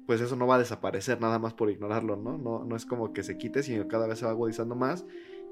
pues 0.05 0.21
eso 0.21 0.35
no 0.35 0.45
va 0.45 0.55
a 0.55 0.59
desaparecer 0.59 1.19
nada 1.19 1.39
más 1.39 1.53
por 1.55 1.71
ignorarlo, 1.71 2.15
¿no? 2.15 2.37
No, 2.37 2.63
no 2.63 2.75
es 2.75 2.85
como 2.85 3.11
que 3.11 3.23
se 3.23 3.37
quite, 3.37 3.63
sino 3.63 3.87
cada 3.87 4.05
vez 4.05 4.19
se 4.19 4.25
va 4.25 4.31
agudizando 4.31 4.75
más 4.75 5.05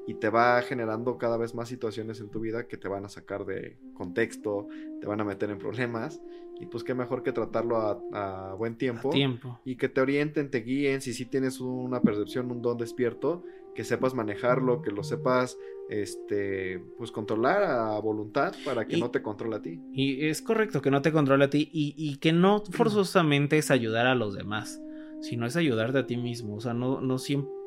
y 0.07 0.15
te 0.15 0.29
va 0.29 0.61
generando 0.61 1.17
cada 1.17 1.37
vez 1.37 1.53
más 1.53 1.69
situaciones 1.69 2.19
en 2.19 2.29
tu 2.29 2.39
vida 2.39 2.67
que 2.67 2.77
te 2.77 2.87
van 2.87 3.05
a 3.05 3.09
sacar 3.09 3.45
de 3.45 3.77
contexto, 3.93 4.67
te 4.99 5.07
van 5.07 5.21
a 5.21 5.23
meter 5.23 5.49
en 5.49 5.57
problemas 5.57 6.21
y 6.59 6.65
pues 6.67 6.83
qué 6.83 6.93
mejor 6.93 7.23
que 7.23 7.31
tratarlo 7.31 7.77
a, 8.13 8.53
buen 8.55 8.77
tiempo, 8.77 9.09
tiempo, 9.09 9.59
y 9.65 9.77
que 9.77 9.89
te 9.89 10.01
orienten, 10.01 10.51
te 10.51 10.59
guíen, 10.59 11.01
si 11.01 11.13
sí 11.13 11.25
tienes 11.25 11.59
una 11.59 12.01
percepción, 12.01 12.51
un 12.51 12.61
don 12.61 12.77
despierto, 12.77 13.43
que 13.73 13.83
sepas 13.83 14.13
manejarlo, 14.13 14.81
que 14.81 14.91
lo 14.91 15.03
sepas 15.03 15.57
este 15.89 16.79
pues 16.97 17.11
controlar 17.11 17.63
a 17.63 17.99
voluntad 17.99 18.53
para 18.63 18.85
que 18.87 18.97
no 18.97 19.11
te 19.11 19.21
controle 19.21 19.55
a 19.55 19.61
ti. 19.61 19.81
Y 19.93 20.27
es 20.27 20.41
correcto 20.41 20.81
que 20.81 20.91
no 20.91 21.01
te 21.01 21.11
controle 21.11 21.45
a 21.45 21.49
ti 21.49 21.69
y, 21.71 21.95
y 21.97 22.17
que 22.17 22.31
no 22.31 22.63
forzosamente 22.71 23.57
es 23.57 23.71
ayudar 23.71 24.07
a 24.07 24.15
los 24.15 24.35
demás 24.35 24.81
sino 25.21 25.45
es 25.45 25.55
ayudarte 25.55 25.99
a 25.99 26.07
ti 26.07 26.17
mismo. 26.17 26.55
O 26.55 26.61
sea, 26.61 26.73
no, 26.73 26.99
no, 26.99 27.17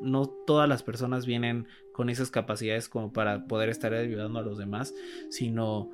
no 0.01 0.27
todas 0.45 0.69
las 0.69 0.83
personas 0.83 1.25
vienen 1.25 1.67
con 1.95 2.09
esas 2.09 2.29
capacidades 2.29 2.89
como 2.89 3.13
para 3.13 3.47
poder 3.47 3.69
estar 3.69 3.93
ayudando 3.93 4.39
a 4.39 4.41
los 4.41 4.57
demás, 4.57 4.93
sino 5.29 5.91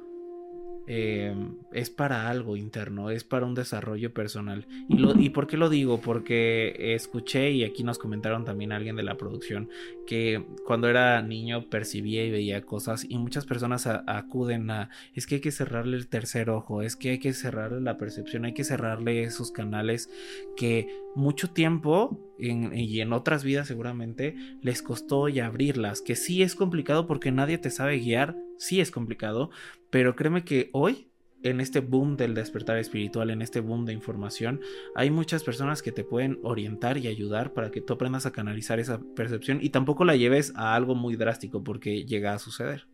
eh, 0.93 1.33
es 1.71 1.89
para 1.89 2.29
algo 2.29 2.57
interno, 2.57 3.11
es 3.11 3.23
para 3.23 3.45
un 3.45 3.55
desarrollo 3.55 4.13
personal. 4.13 4.67
¿Y, 4.89 4.97
lo, 4.97 5.17
¿Y 5.17 5.29
por 5.29 5.47
qué 5.47 5.55
lo 5.55 5.69
digo? 5.69 6.01
Porque 6.01 6.93
escuché 6.95 7.51
y 7.51 7.63
aquí 7.63 7.85
nos 7.85 7.97
comentaron 7.97 8.43
también 8.43 8.73
alguien 8.73 8.97
de 8.97 9.03
la 9.03 9.15
producción 9.15 9.69
que 10.05 10.43
cuando 10.65 10.89
era 10.89 11.21
niño 11.21 11.69
percibía 11.69 12.25
y 12.25 12.31
veía 12.31 12.63
cosas 12.63 13.05
y 13.07 13.17
muchas 13.17 13.45
personas 13.45 13.87
acuden 13.87 14.69
a 14.69 14.89
es 15.15 15.27
que 15.27 15.35
hay 15.35 15.41
que 15.41 15.51
cerrarle 15.51 15.95
el 15.95 16.09
tercer 16.09 16.49
ojo, 16.49 16.81
es 16.81 16.97
que 16.97 17.11
hay 17.11 17.19
que 17.19 17.31
cerrarle 17.31 17.79
la 17.79 17.97
percepción, 17.97 18.43
hay 18.43 18.53
que 18.53 18.65
cerrarle 18.65 19.23
esos 19.23 19.51
canales 19.51 20.09
que 20.57 20.89
mucho 21.15 21.51
tiempo 21.51 22.19
y 22.37 22.99
en 22.99 23.13
otras 23.13 23.45
vidas 23.45 23.67
seguramente 23.67 24.35
les 24.61 24.81
costó 24.81 25.29
ya 25.29 25.45
abrirlas, 25.45 26.01
que 26.01 26.17
sí 26.17 26.43
es 26.43 26.55
complicado 26.55 27.07
porque 27.07 27.31
nadie 27.31 27.57
te 27.57 27.69
sabe 27.69 27.99
guiar, 27.99 28.35
sí 28.61 28.79
es 28.79 28.91
complicado, 28.91 29.49
pero 29.89 30.15
créeme 30.15 30.43
que 30.43 30.69
hoy 30.71 31.07
en 31.43 31.59
este 31.59 31.79
boom 31.79 32.17
del 32.17 32.35
despertar 32.35 32.77
espiritual, 32.77 33.31
en 33.31 33.41
este 33.41 33.59
boom 33.59 33.85
de 33.85 33.93
información, 33.93 34.61
hay 34.93 35.09
muchas 35.09 35.43
personas 35.43 35.81
que 35.81 35.91
te 35.91 36.03
pueden 36.03 36.39
orientar 36.43 36.99
y 36.99 37.07
ayudar 37.07 37.53
para 37.53 37.71
que 37.71 37.81
tú 37.81 37.93
aprendas 37.93 38.27
a 38.27 38.31
canalizar 38.31 38.79
esa 38.79 38.99
percepción 39.15 39.57
y 39.59 39.71
tampoco 39.71 40.05
la 40.05 40.15
lleves 40.15 40.53
a 40.55 40.75
algo 40.75 40.93
muy 40.93 41.15
drástico 41.15 41.63
porque 41.63 42.05
llega 42.05 42.33
a 42.33 42.39
suceder. 42.39 42.87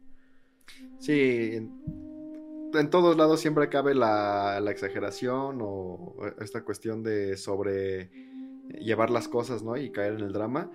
Sí, 0.99 1.51
en, 1.51 2.89
todos 2.89 3.17
lados 3.17 3.41
siempre 3.41 3.67
cabe 3.67 3.93
la, 3.93 4.61
la 4.61 4.71
exageración 4.71 5.59
o 5.61 6.15
esta 6.39 6.63
cuestión 6.63 7.03
de 7.03 7.35
sobre 7.35 8.09
llevar 8.79 9.09
las 9.09 9.27
cosas, 9.27 9.63
¿no? 9.63 9.75
Y 9.75 9.91
caer 9.91 10.13
en 10.13 10.21
el 10.21 10.31
drama. 10.31 10.71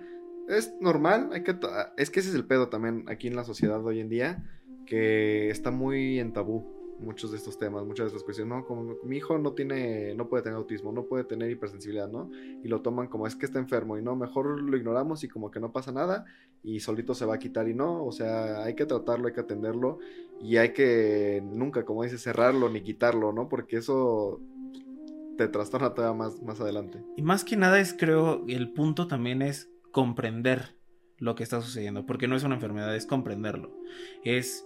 Es 0.47 0.73
normal, 0.79 1.29
hay 1.31 1.43
que 1.43 1.57
es 1.97 2.09
que 2.09 2.19
ese 2.19 2.29
es 2.29 2.35
el 2.35 2.45
pedo 2.45 2.67
también 2.67 3.05
aquí 3.07 3.27
en 3.27 3.35
la 3.35 3.45
sociedad 3.45 3.83
hoy 3.85 4.01
en 4.01 4.09
día, 4.09 4.43
que 4.85 5.49
está 5.49 5.71
muy 5.71 6.19
en 6.19 6.33
tabú 6.33 6.73
muchos 6.99 7.31
de 7.31 7.37
estos 7.37 7.57
temas, 7.57 7.85
muchas 7.85 8.05
de 8.05 8.07
estas 8.07 8.23
cuestiones, 8.23 8.55
¿no? 8.55 8.65
Como 8.65 8.95
mi 9.03 9.17
hijo 9.17 9.37
no 9.37 9.53
tiene, 9.53 10.15
no 10.15 10.29
puede 10.29 10.43
tener 10.43 10.57
autismo, 10.57 10.91
no 10.91 11.05
puede 11.05 11.23
tener 11.23 11.51
hipersensibilidad, 11.51 12.09
¿no? 12.09 12.29
Y 12.63 12.67
lo 12.67 12.81
toman 12.81 13.07
como 13.07 13.27
es 13.27 13.35
que 13.35 13.45
está 13.45 13.59
enfermo 13.59 13.97
y 13.97 14.01
no, 14.01 14.15
mejor 14.15 14.61
lo 14.61 14.77
ignoramos 14.77 15.23
y 15.23 15.27
como 15.27 15.51
que 15.51 15.59
no 15.59 15.71
pasa 15.71 15.91
nada 15.91 16.25
y 16.63 16.79
solito 16.79 17.13
se 17.13 17.25
va 17.25 17.35
a 17.35 17.39
quitar 17.39 17.67
y 17.67 17.73
no, 17.73 18.05
o 18.05 18.11
sea, 18.11 18.63
hay 18.63 18.75
que 18.75 18.85
tratarlo, 18.85 19.27
hay 19.27 19.33
que 19.33 19.41
atenderlo 19.41 19.99
y 20.41 20.57
hay 20.57 20.73
que 20.73 21.43
nunca, 21.43 21.85
como 21.85 22.03
dice, 22.03 22.17
cerrarlo 22.17 22.69
ni 22.69 22.81
quitarlo, 22.81 23.33
¿no? 23.33 23.49
Porque 23.49 23.77
eso 23.77 24.39
te 25.37 25.47
trastorna 25.47 25.93
todavía 25.93 26.17
más, 26.17 26.41
más 26.41 26.59
adelante. 26.61 27.03
Y 27.17 27.21
más 27.21 27.43
que 27.43 27.57
nada 27.57 27.79
es, 27.79 27.93
creo, 27.93 28.43
el 28.47 28.71
punto 28.71 29.07
también 29.07 29.41
es 29.41 29.69
comprender 29.91 30.77
lo 31.17 31.35
que 31.35 31.43
está 31.43 31.61
sucediendo, 31.61 32.05
porque 32.05 32.27
no 32.27 32.35
es 32.35 32.43
una 32.43 32.55
enfermedad, 32.55 32.95
es 32.95 33.05
comprenderlo. 33.05 33.71
Es 34.23 34.65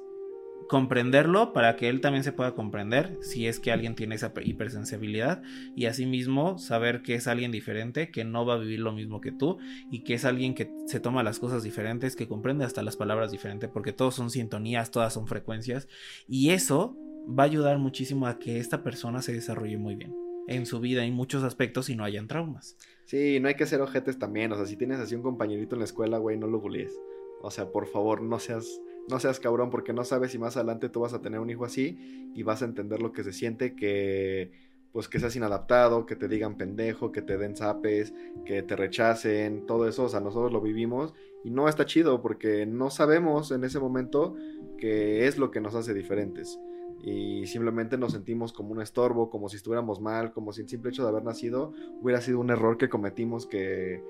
comprenderlo 0.68 1.54
para 1.54 1.76
que 1.76 1.90
él 1.90 2.02
también 2.02 2.24
se 2.24 2.32
pueda 2.32 2.54
comprender 2.54 3.18
si 3.22 3.48
es 3.48 3.60
que 3.60 3.72
alguien 3.72 3.96
tiene 3.96 4.16
esa 4.16 4.34
hipersensibilidad 4.44 5.42
y 5.76 5.86
asimismo 5.86 6.58
saber 6.58 7.02
que 7.02 7.16
es 7.16 7.28
alguien 7.28 7.52
diferente, 7.52 8.12
que 8.12 8.24
no 8.24 8.46
va 8.46 8.56
a 8.56 8.58
vivir 8.58 8.80
lo 8.80 8.92
mismo 8.92 9.22
que 9.22 9.32
tú 9.32 9.58
y 9.92 10.04
que 10.04 10.16
es 10.16 10.26
alguien 10.26 10.54
que 10.54 10.72
se 10.86 11.00
toma 11.00 11.24
las 11.24 11.40
cosas 11.40 11.64
diferentes, 11.64 12.16
que 12.16 12.28
comprende 12.28 12.66
hasta 12.66 12.84
las 12.84 12.98
palabras 12.98 13.32
diferentes, 13.32 13.70
porque 13.70 13.94
todos 13.94 14.16
son 14.16 14.30
sintonías, 14.30 14.92
todas 14.92 15.14
son 15.14 15.28
frecuencias 15.28 15.88
y 16.28 16.50
eso 16.50 16.98
va 17.28 17.44
a 17.44 17.48
ayudar 17.48 17.78
muchísimo 17.78 18.28
a 18.28 18.40
que 18.40 18.60
esta 18.60 18.84
persona 18.84 19.22
se 19.22 19.34
desarrolle 19.34 19.78
muy 19.78 19.96
bien 19.96 20.28
en 20.48 20.66
su 20.66 20.80
vida 20.80 21.04
en 21.04 21.14
muchos 21.14 21.44
aspectos 21.44 21.90
y 21.90 21.96
no 21.96 22.04
hayan 22.04 22.28
traumas. 22.28 22.78
Sí, 23.06 23.40
no 23.40 23.50
hay 23.50 23.56
que 23.56 23.66
ser 23.66 23.82
ojetes 23.82 24.18
también. 24.18 24.52
O 24.52 24.56
sea, 24.56 24.66
si 24.66 24.78
tienes 24.78 25.00
así 25.00 25.14
un 25.14 25.22
compañerito 25.22 25.76
en 25.76 25.80
la 25.80 25.86
escuela, 25.86 26.18
güey, 26.18 26.38
no 26.38 26.48
lo 26.48 26.60
bullies. 26.60 26.98
O 27.42 27.52
sea, 27.52 27.72
por 27.72 27.88
favor, 27.88 28.22
no 28.22 28.40
seas, 28.40 28.82
no 29.10 29.20
seas 29.20 29.40
cabrón, 29.40 29.70
porque 29.70 29.94
no 29.94 30.04
sabes 30.04 30.32
si 30.32 30.38
más 30.38 30.58
adelante 30.58 30.90
tú 30.90 31.02
vas 31.02 31.14
a 31.14 31.22
tener 31.22 31.40
un 31.40 31.50
hijo 31.50 31.66
así 31.66 32.32
y 32.36 32.44
vas 32.44 32.62
a 32.62 32.66
entender 32.66 33.02
lo 33.02 33.14
que 33.14 33.24
se 33.24 33.34
siente 33.34 33.76
que, 33.76 34.52
pues, 34.92 35.08
que 35.08 35.20
seas 35.20 35.36
inadaptado, 35.36 36.06
que 36.06 36.16
te 36.16 36.28
digan 36.28 36.58
pendejo, 36.58 37.12
que 37.12 37.22
te 37.22 37.38
den 37.38 37.56
zapes, 37.56 38.14
que 38.46 38.64
te 38.64 38.76
rechacen, 38.76 39.66
todo 39.66 39.88
eso. 39.88 40.04
O 40.04 40.10
sea, 40.10 40.20
nosotros 40.20 40.52
lo 40.52 40.62
vivimos 40.62 41.14
y 41.44 41.52
no 41.52 41.70
está 41.70 41.86
chido 41.86 42.22
porque 42.22 42.66
no 42.66 42.90
sabemos 42.90 43.52
en 43.52 43.64
ese 43.64 43.80
momento 43.80 44.36
qué 44.78 45.28
es 45.28 45.38
lo 45.38 45.52
que 45.52 45.62
nos 45.62 45.76
hace 45.76 45.94
diferentes 45.94 46.60
y 47.02 47.46
simplemente 47.48 47.98
nos 47.98 48.14
sentimos 48.14 48.54
como 48.54 48.72
un 48.72 48.82
estorbo, 48.82 49.30
como 49.30 49.50
si 49.50 49.58
estuviéramos 49.58 50.02
mal, 50.02 50.34
como 50.34 50.52
si 50.52 50.62
el 50.62 50.70
simple 50.70 50.90
hecho 50.90 51.04
de 51.04 51.10
haber 51.10 51.24
nacido 51.24 51.72
hubiera 52.02 52.22
sido 52.22 52.40
un 52.40 52.50
error 52.50 52.78
que 52.78 52.90
cometimos 52.90 53.46
que, 53.46 54.04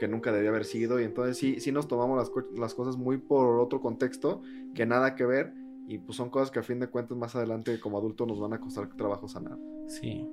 que 0.00 0.08
nunca 0.08 0.32
debía 0.32 0.48
haber 0.48 0.64
sido 0.64 0.98
y 0.98 1.04
entonces 1.04 1.36
sí, 1.36 1.60
sí 1.60 1.70
nos 1.70 1.86
tomamos 1.86 2.18
las, 2.18 2.32
las, 2.58 2.74
cosas 2.74 2.96
muy 2.96 3.18
por 3.18 3.60
otro 3.60 3.80
contexto 3.80 4.42
que 4.74 4.86
nada 4.86 5.14
que 5.14 5.26
ver 5.26 5.52
y 5.86 5.98
pues 5.98 6.16
son 6.16 6.30
cosas 6.30 6.50
que 6.50 6.58
a 6.58 6.62
fin 6.62 6.80
de 6.80 6.88
cuentas 6.88 7.16
más 7.16 7.36
adelante 7.36 7.78
como 7.78 7.98
adultos 7.98 8.26
nos 8.26 8.40
van 8.40 8.54
a 8.54 8.60
costar 8.60 8.88
trabajo 8.96 9.28
sanar. 9.28 9.58
Sí 9.86 10.26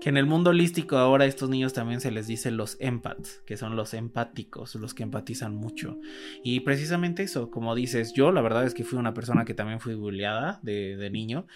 que 0.00 0.08
en 0.08 0.16
el 0.16 0.26
mundo 0.26 0.50
holístico 0.50 0.96
ahora 0.96 1.24
a 1.24 1.26
estos 1.26 1.50
niños 1.50 1.74
también 1.74 2.00
se 2.00 2.10
les 2.10 2.26
dice 2.26 2.50
los 2.50 2.78
empaths, 2.80 3.42
que 3.46 3.56
son 3.56 3.76
los 3.76 3.92
empáticos, 3.92 4.74
los 4.74 4.94
que 4.94 5.02
empatizan 5.02 5.54
mucho. 5.54 5.98
Y 6.42 6.60
precisamente 6.60 7.22
eso, 7.22 7.50
como 7.50 7.74
dices, 7.74 8.14
yo 8.14 8.32
la 8.32 8.40
verdad 8.40 8.64
es 8.64 8.72
que 8.72 8.82
fui 8.82 8.98
una 8.98 9.12
persona 9.12 9.44
que 9.44 9.52
también 9.52 9.78
fui 9.78 9.94
bulleada 9.94 10.58
de, 10.62 10.96
de 10.96 11.10
niño, 11.10 11.46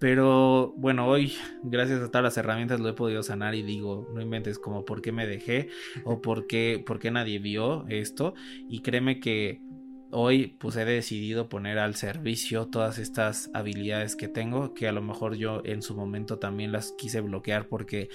pero 0.00 0.72
bueno, 0.78 1.06
hoy, 1.06 1.34
gracias 1.62 2.00
a 2.00 2.06
todas 2.08 2.24
las 2.24 2.38
herramientas, 2.38 2.80
lo 2.80 2.88
he 2.88 2.94
podido 2.94 3.22
sanar 3.22 3.54
y 3.54 3.62
digo, 3.62 4.08
no 4.14 4.22
inventes 4.22 4.58
como 4.58 4.86
por 4.86 5.02
qué 5.02 5.12
me 5.12 5.26
dejé 5.26 5.68
o 6.04 6.22
por 6.22 6.46
qué, 6.46 6.82
por 6.84 6.98
qué 6.98 7.10
nadie 7.10 7.38
vio 7.38 7.86
esto. 7.86 8.32
Y 8.66 8.80
créeme 8.80 9.20
que 9.20 9.60
hoy 10.10 10.56
pues 10.58 10.76
he 10.76 10.86
decidido 10.86 11.50
poner 11.50 11.78
al 11.78 11.96
servicio 11.96 12.68
todas 12.68 12.98
estas 12.98 13.50
habilidades 13.52 14.16
que 14.16 14.26
tengo 14.26 14.72
que 14.72 14.88
a 14.88 14.92
lo 14.92 15.02
mejor 15.02 15.36
yo 15.36 15.60
en 15.64 15.82
su 15.82 15.94
momento 15.94 16.38
también 16.38 16.72
las 16.72 16.92
quise 16.92 17.20
bloquear 17.20 17.68
porque 17.68 18.08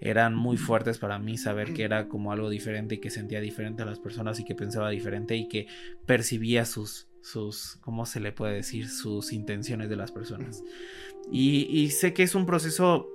eran 0.00 0.34
muy 0.34 0.56
fuertes 0.56 0.98
para 0.98 1.18
mí 1.18 1.36
saber 1.36 1.74
que 1.74 1.82
era 1.82 2.08
como 2.08 2.32
algo 2.32 2.50
diferente 2.50 2.94
y 2.94 3.00
que 3.00 3.10
sentía 3.10 3.40
diferente 3.40 3.82
a 3.82 3.86
las 3.86 3.98
personas 3.98 4.40
y 4.40 4.44
que 4.44 4.54
pensaba 4.54 4.90
diferente 4.90 5.36
y 5.36 5.48
que 5.48 5.66
percibía 6.06 6.64
sus 6.64 7.08
sus 7.20 7.78
cómo 7.82 8.04
se 8.04 8.18
le 8.18 8.32
puede 8.32 8.54
decir 8.54 8.88
sus 8.88 9.32
intenciones 9.32 9.88
de 9.88 9.96
las 9.96 10.10
personas 10.10 10.62
y, 11.30 11.90
sé 11.90 12.12
que 12.12 12.22
es 12.22 12.34
un 12.34 12.46
proceso 12.46 13.08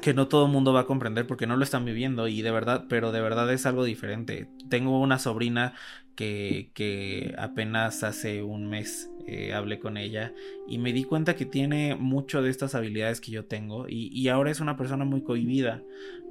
que 0.00 0.14
no 0.14 0.28
todo 0.28 0.46
el 0.46 0.52
mundo 0.52 0.72
va 0.72 0.80
a 0.80 0.86
comprender 0.86 1.26
porque 1.26 1.46
no 1.46 1.56
lo 1.56 1.64
están 1.64 1.84
viviendo 1.84 2.28
y 2.28 2.42
de 2.42 2.50
verdad, 2.52 2.86
pero 2.88 3.10
de 3.10 3.20
verdad 3.20 3.52
es 3.52 3.66
algo 3.66 3.84
diferente. 3.84 4.48
Tengo 4.68 5.00
una 5.00 5.18
sobrina 5.18 5.74
que, 6.14 6.70
que 6.74 7.34
apenas 7.36 8.04
hace 8.04 8.42
un 8.42 8.68
mes 8.68 9.10
eh, 9.26 9.52
hablé 9.52 9.78
con 9.78 9.96
ella 9.96 10.32
y 10.66 10.78
me 10.78 10.92
di 10.92 11.04
cuenta 11.04 11.36
que 11.36 11.46
tiene 11.46 11.96
mucho 11.96 12.42
de 12.42 12.50
estas 12.50 12.74
habilidades 12.74 13.20
que 13.20 13.32
yo 13.32 13.44
tengo 13.44 13.88
y, 13.88 14.08
y 14.12 14.28
ahora 14.28 14.50
es 14.50 14.60
una 14.60 14.76
persona 14.76 15.04
muy 15.04 15.22
cohibida. 15.22 15.82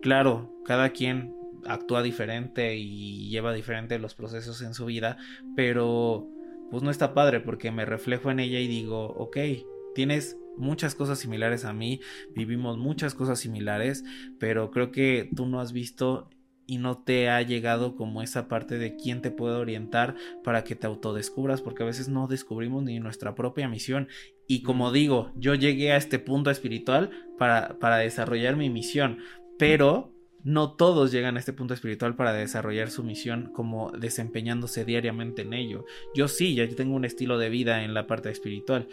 Claro, 0.01 0.53
cada 0.65 0.89
quien 0.89 1.35
actúa 1.65 2.03
diferente 2.03 2.75
y 2.75 3.29
lleva 3.29 3.53
diferente 3.53 3.99
los 3.99 4.15
procesos 4.15 4.61
en 4.61 4.73
su 4.73 4.85
vida, 4.85 5.17
pero 5.55 6.27
pues 6.71 6.83
no 6.83 6.91
está 6.91 7.13
padre 7.13 7.39
porque 7.39 7.71
me 7.71 7.85
reflejo 7.85 8.31
en 8.31 8.39
ella 8.39 8.59
y 8.59 8.67
digo, 8.67 9.07
ok, 9.07 9.37
tienes 9.95 10.37
muchas 10.57 10.95
cosas 10.95 11.19
similares 11.19 11.65
a 11.65 11.73
mí, 11.73 12.01
vivimos 12.35 12.77
muchas 12.77 13.13
cosas 13.13 13.39
similares, 13.39 14.03
pero 14.39 14.71
creo 14.71 14.91
que 14.91 15.29
tú 15.35 15.45
no 15.45 15.59
has 15.59 15.71
visto 15.73 16.29
y 16.67 16.77
no 16.77 16.97
te 17.01 17.29
ha 17.29 17.41
llegado 17.41 17.95
como 17.95 18.21
esa 18.21 18.49
parte 18.49 18.77
de 18.77 18.97
quién 18.97 19.21
te 19.21 19.31
puede 19.31 19.55
orientar 19.55 20.15
para 20.43 20.63
que 20.65 20.75
te 20.75 20.85
autodescubras, 20.85 21.61
porque 21.61 21.83
a 21.83 21.85
veces 21.85 22.09
no 22.09 22.27
descubrimos 22.27 22.83
ni 22.83 22.99
nuestra 22.99 23.33
propia 23.35 23.69
misión. 23.69 24.09
Y 24.47 24.61
como 24.63 24.91
digo, 24.91 25.31
yo 25.37 25.55
llegué 25.55 25.93
a 25.93 25.97
este 25.97 26.19
punto 26.19 26.51
espiritual 26.51 27.09
para, 27.37 27.79
para 27.79 27.97
desarrollar 27.97 28.57
mi 28.57 28.69
misión, 28.69 29.19
pero 29.57 30.13
no 30.43 30.73
todos 30.73 31.11
llegan 31.11 31.35
a 31.35 31.39
este 31.39 31.53
punto 31.53 31.73
espiritual 31.73 32.15
para 32.15 32.33
desarrollar 32.33 32.89
su 32.89 33.03
misión 33.03 33.51
como 33.53 33.91
desempeñándose 33.91 34.85
diariamente 34.85 35.41
en 35.41 35.53
ello. 35.53 35.85
Yo 36.15 36.27
sí, 36.27 36.55
ya 36.55 36.67
tengo 36.69 36.95
un 36.95 37.05
estilo 37.05 37.37
de 37.37 37.49
vida 37.49 37.83
en 37.83 37.93
la 37.93 38.07
parte 38.07 38.29
espiritual. 38.29 38.87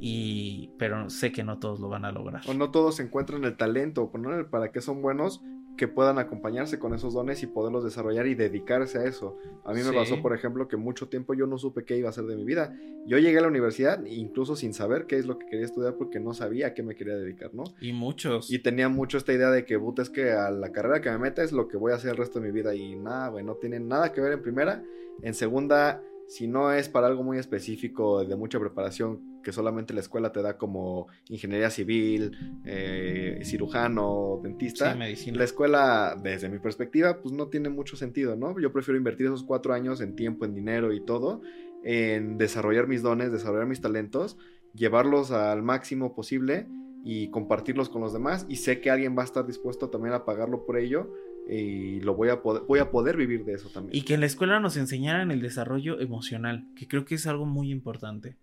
Y, 0.00 0.70
pero 0.78 1.08
sé 1.08 1.32
que 1.32 1.44
no 1.44 1.58
todos 1.58 1.80
lo 1.80 1.88
van 1.88 2.04
a 2.04 2.12
lograr. 2.12 2.42
O 2.48 2.54
no 2.54 2.70
todos 2.70 3.00
encuentran 3.00 3.44
el 3.44 3.56
talento, 3.56 4.10
para 4.50 4.70
qué 4.70 4.80
son 4.80 5.02
buenos, 5.02 5.42
que 5.76 5.88
puedan 5.88 6.18
acompañarse 6.18 6.78
con 6.78 6.94
esos 6.94 7.14
dones 7.14 7.42
y 7.42 7.46
poderlos 7.46 7.82
desarrollar 7.84 8.26
y 8.26 8.34
dedicarse 8.34 8.98
a 8.98 9.04
eso. 9.04 9.36
A 9.64 9.72
mí 9.72 9.80
me 9.82 9.92
pasó, 9.92 10.22
por 10.22 10.34
ejemplo, 10.34 10.68
que 10.68 10.76
mucho 10.76 11.08
tiempo 11.08 11.34
yo 11.34 11.46
no 11.46 11.58
supe 11.58 11.84
qué 11.84 11.96
iba 11.96 12.08
a 12.08 12.10
hacer 12.10 12.24
de 12.24 12.36
mi 12.36 12.44
vida. 12.44 12.76
Yo 13.06 13.18
llegué 13.18 13.38
a 13.38 13.42
la 13.42 13.48
universidad 13.48 14.04
incluso 14.04 14.56
sin 14.56 14.72
saber 14.72 15.06
qué 15.06 15.16
es 15.16 15.26
lo 15.26 15.38
que 15.38 15.46
quería 15.46 15.64
estudiar 15.64 15.96
porque 15.96 16.20
no 16.20 16.32
sabía 16.32 16.68
a 16.68 16.74
qué 16.74 16.82
me 16.82 16.94
quería 16.94 17.16
dedicar, 17.16 17.54
¿no? 17.54 17.64
Y 17.80 17.92
muchos. 17.92 18.50
Y 18.52 18.60
tenía 18.60 18.88
mucho 18.88 19.18
esta 19.18 19.32
idea 19.32 19.50
de 19.50 19.64
que, 19.64 19.76
but, 19.76 19.98
es 19.98 20.10
que 20.10 20.32
a 20.32 20.50
la 20.50 20.70
carrera 20.70 21.00
que 21.00 21.10
me 21.10 21.18
meta 21.18 21.42
es 21.42 21.52
lo 21.52 21.66
que 21.66 21.76
voy 21.76 21.92
a 21.92 21.96
hacer 21.96 22.12
el 22.12 22.16
resto 22.16 22.40
de 22.40 22.46
mi 22.46 22.52
vida 22.52 22.74
y 22.74 22.94
nada, 22.94 23.28
güey, 23.28 23.44
no 23.44 23.56
tiene 23.56 23.80
nada 23.80 24.12
que 24.12 24.20
ver 24.20 24.32
en 24.32 24.42
primera. 24.42 24.82
En 25.22 25.34
segunda, 25.34 26.02
si 26.28 26.46
no 26.46 26.72
es 26.72 26.88
para 26.88 27.06
algo 27.06 27.22
muy 27.22 27.38
específico 27.38 28.24
de 28.24 28.36
mucha 28.36 28.58
preparación 28.58 29.34
que 29.42 29.52
solamente 29.52 29.92
la 29.94 30.00
escuela 30.00 30.32
te 30.32 30.42
da 30.42 30.56
como 30.56 31.06
ingeniería 31.28 31.70
civil, 31.70 32.32
eh, 32.64 33.40
cirujano, 33.44 34.40
dentista, 34.42 34.94
la 34.94 35.44
escuela, 35.44 36.16
desde 36.20 36.48
mi 36.48 36.58
perspectiva, 36.58 37.20
pues 37.20 37.34
no 37.34 37.48
tiene 37.48 37.68
mucho 37.68 37.96
sentido, 37.96 38.36
¿no? 38.36 38.58
Yo 38.58 38.72
prefiero 38.72 38.98
invertir 38.98 39.26
esos 39.26 39.44
cuatro 39.44 39.74
años 39.74 40.00
en 40.00 40.16
tiempo, 40.16 40.44
en 40.44 40.54
dinero 40.54 40.92
y 40.92 41.04
todo, 41.04 41.42
en 41.84 42.38
desarrollar 42.38 42.88
mis 42.88 43.02
dones, 43.02 43.30
desarrollar 43.30 43.66
mis 43.66 43.82
talentos, 43.82 44.38
llevarlos 44.74 45.30
al 45.30 45.62
máximo 45.62 46.14
posible 46.14 46.66
y 47.04 47.30
compartirlos 47.30 47.90
con 47.90 48.00
los 48.00 48.14
demás 48.14 48.46
y 48.48 48.56
sé 48.56 48.80
que 48.80 48.90
alguien 48.90 49.16
va 49.16 49.22
a 49.22 49.26
estar 49.26 49.46
dispuesto 49.46 49.90
también 49.90 50.14
a 50.14 50.24
pagarlo 50.24 50.64
por 50.64 50.78
ello 50.78 51.12
y 51.48 52.00
lo 52.00 52.14
voy 52.14 52.30
a 52.30 52.42
poder, 52.42 52.62
voy 52.66 52.78
a 52.78 52.90
poder 52.90 53.16
vivir 53.16 53.44
de 53.44 53.54
eso 53.54 53.68
también. 53.68 53.94
Y 53.96 54.02
que 54.02 54.14
en 54.14 54.20
la 54.20 54.26
escuela 54.26 54.60
nos 54.60 54.76
enseñaran 54.76 55.30
el 55.30 55.40
desarrollo 55.40 56.00
emocional, 56.00 56.66
que 56.76 56.88
creo 56.88 57.04
que 57.04 57.16
es 57.16 57.26
algo 57.26 57.44
muy 57.44 57.70
importante. 57.70 58.36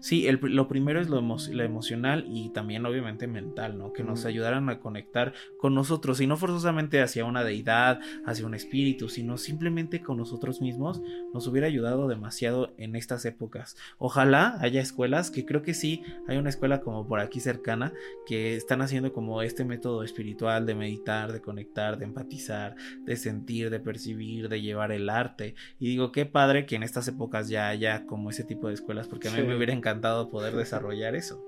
Sí, 0.00 0.26
lo 0.30 0.68
primero 0.68 1.00
es 1.00 1.08
lo, 1.08 1.18
emocional 1.18 2.24
y 2.28 2.50
también 2.50 2.84
obviamente 2.86 3.26
mental, 3.26 3.78
¿no? 3.78 3.92
Que 3.92 4.04
nos 4.04 4.24
ayudaran 4.24 4.68
a 4.68 4.80
conectar 4.80 5.32
con 5.58 5.74
nosotros 5.74 6.20
y 6.20 6.26
no 6.26 6.36
forzosamente 6.36 7.00
hacia 7.00 7.24
una 7.24 7.44
deidad, 7.44 8.00
hacia 8.26 8.46
un 8.46 8.54
espíritu, 8.54 9.08
sino 9.08 9.38
simplemente 9.38 10.00
con 10.00 10.16
nosotros 10.16 10.60
mismos, 10.60 11.02
nos 11.32 11.46
hubiera 11.46 11.66
ayudado 11.66 12.08
demasiado 12.08 12.74
en 12.78 12.96
estas 12.96 13.24
épocas. 13.24 13.76
Ojalá 13.98 14.56
haya 14.60 14.80
escuelas, 14.80 15.30
que 15.30 15.44
creo 15.44 15.62
que 15.62 15.74
sí, 15.74 16.02
hay 16.28 16.36
una 16.36 16.50
escuela 16.50 16.80
como 16.80 17.06
por 17.06 17.20
aquí 17.20 17.40
cercana, 17.40 17.92
que 18.26 18.56
están 18.56 18.82
haciendo 18.82 19.12
como 19.12 19.42
este 19.42 19.64
método 19.64 20.02
espiritual 20.02 20.66
de 20.66 20.74
meditar, 20.74 21.32
de 21.32 21.40
conectar, 21.40 21.98
de 21.98 22.04
empatizar, 22.04 22.76
de 23.04 23.16
sentir, 23.16 23.70
de 23.70 23.80
percibir, 23.80 24.48
de 24.48 24.60
llevar 24.60 24.92
el 24.92 25.08
arte. 25.08 25.54
Y 25.78 25.88
digo, 25.88 26.12
qué 26.12 26.26
padre 26.26 26.66
que 26.66 26.76
en 26.76 26.82
estas 26.82 27.08
épocas 27.08 27.48
ya 27.48 27.68
haya 27.68 28.06
como 28.06 28.30
ese 28.30 28.44
tipo 28.44 28.68
de 28.68 28.74
escuelas, 28.74 29.08
porque 29.08 29.28
a 29.28 29.32
mí 29.32 29.42
me 29.42 29.56
hubiera 29.56 29.63
encantado 29.70 30.30
poder 30.30 30.54
desarrollar 30.54 31.14
eso. 31.14 31.42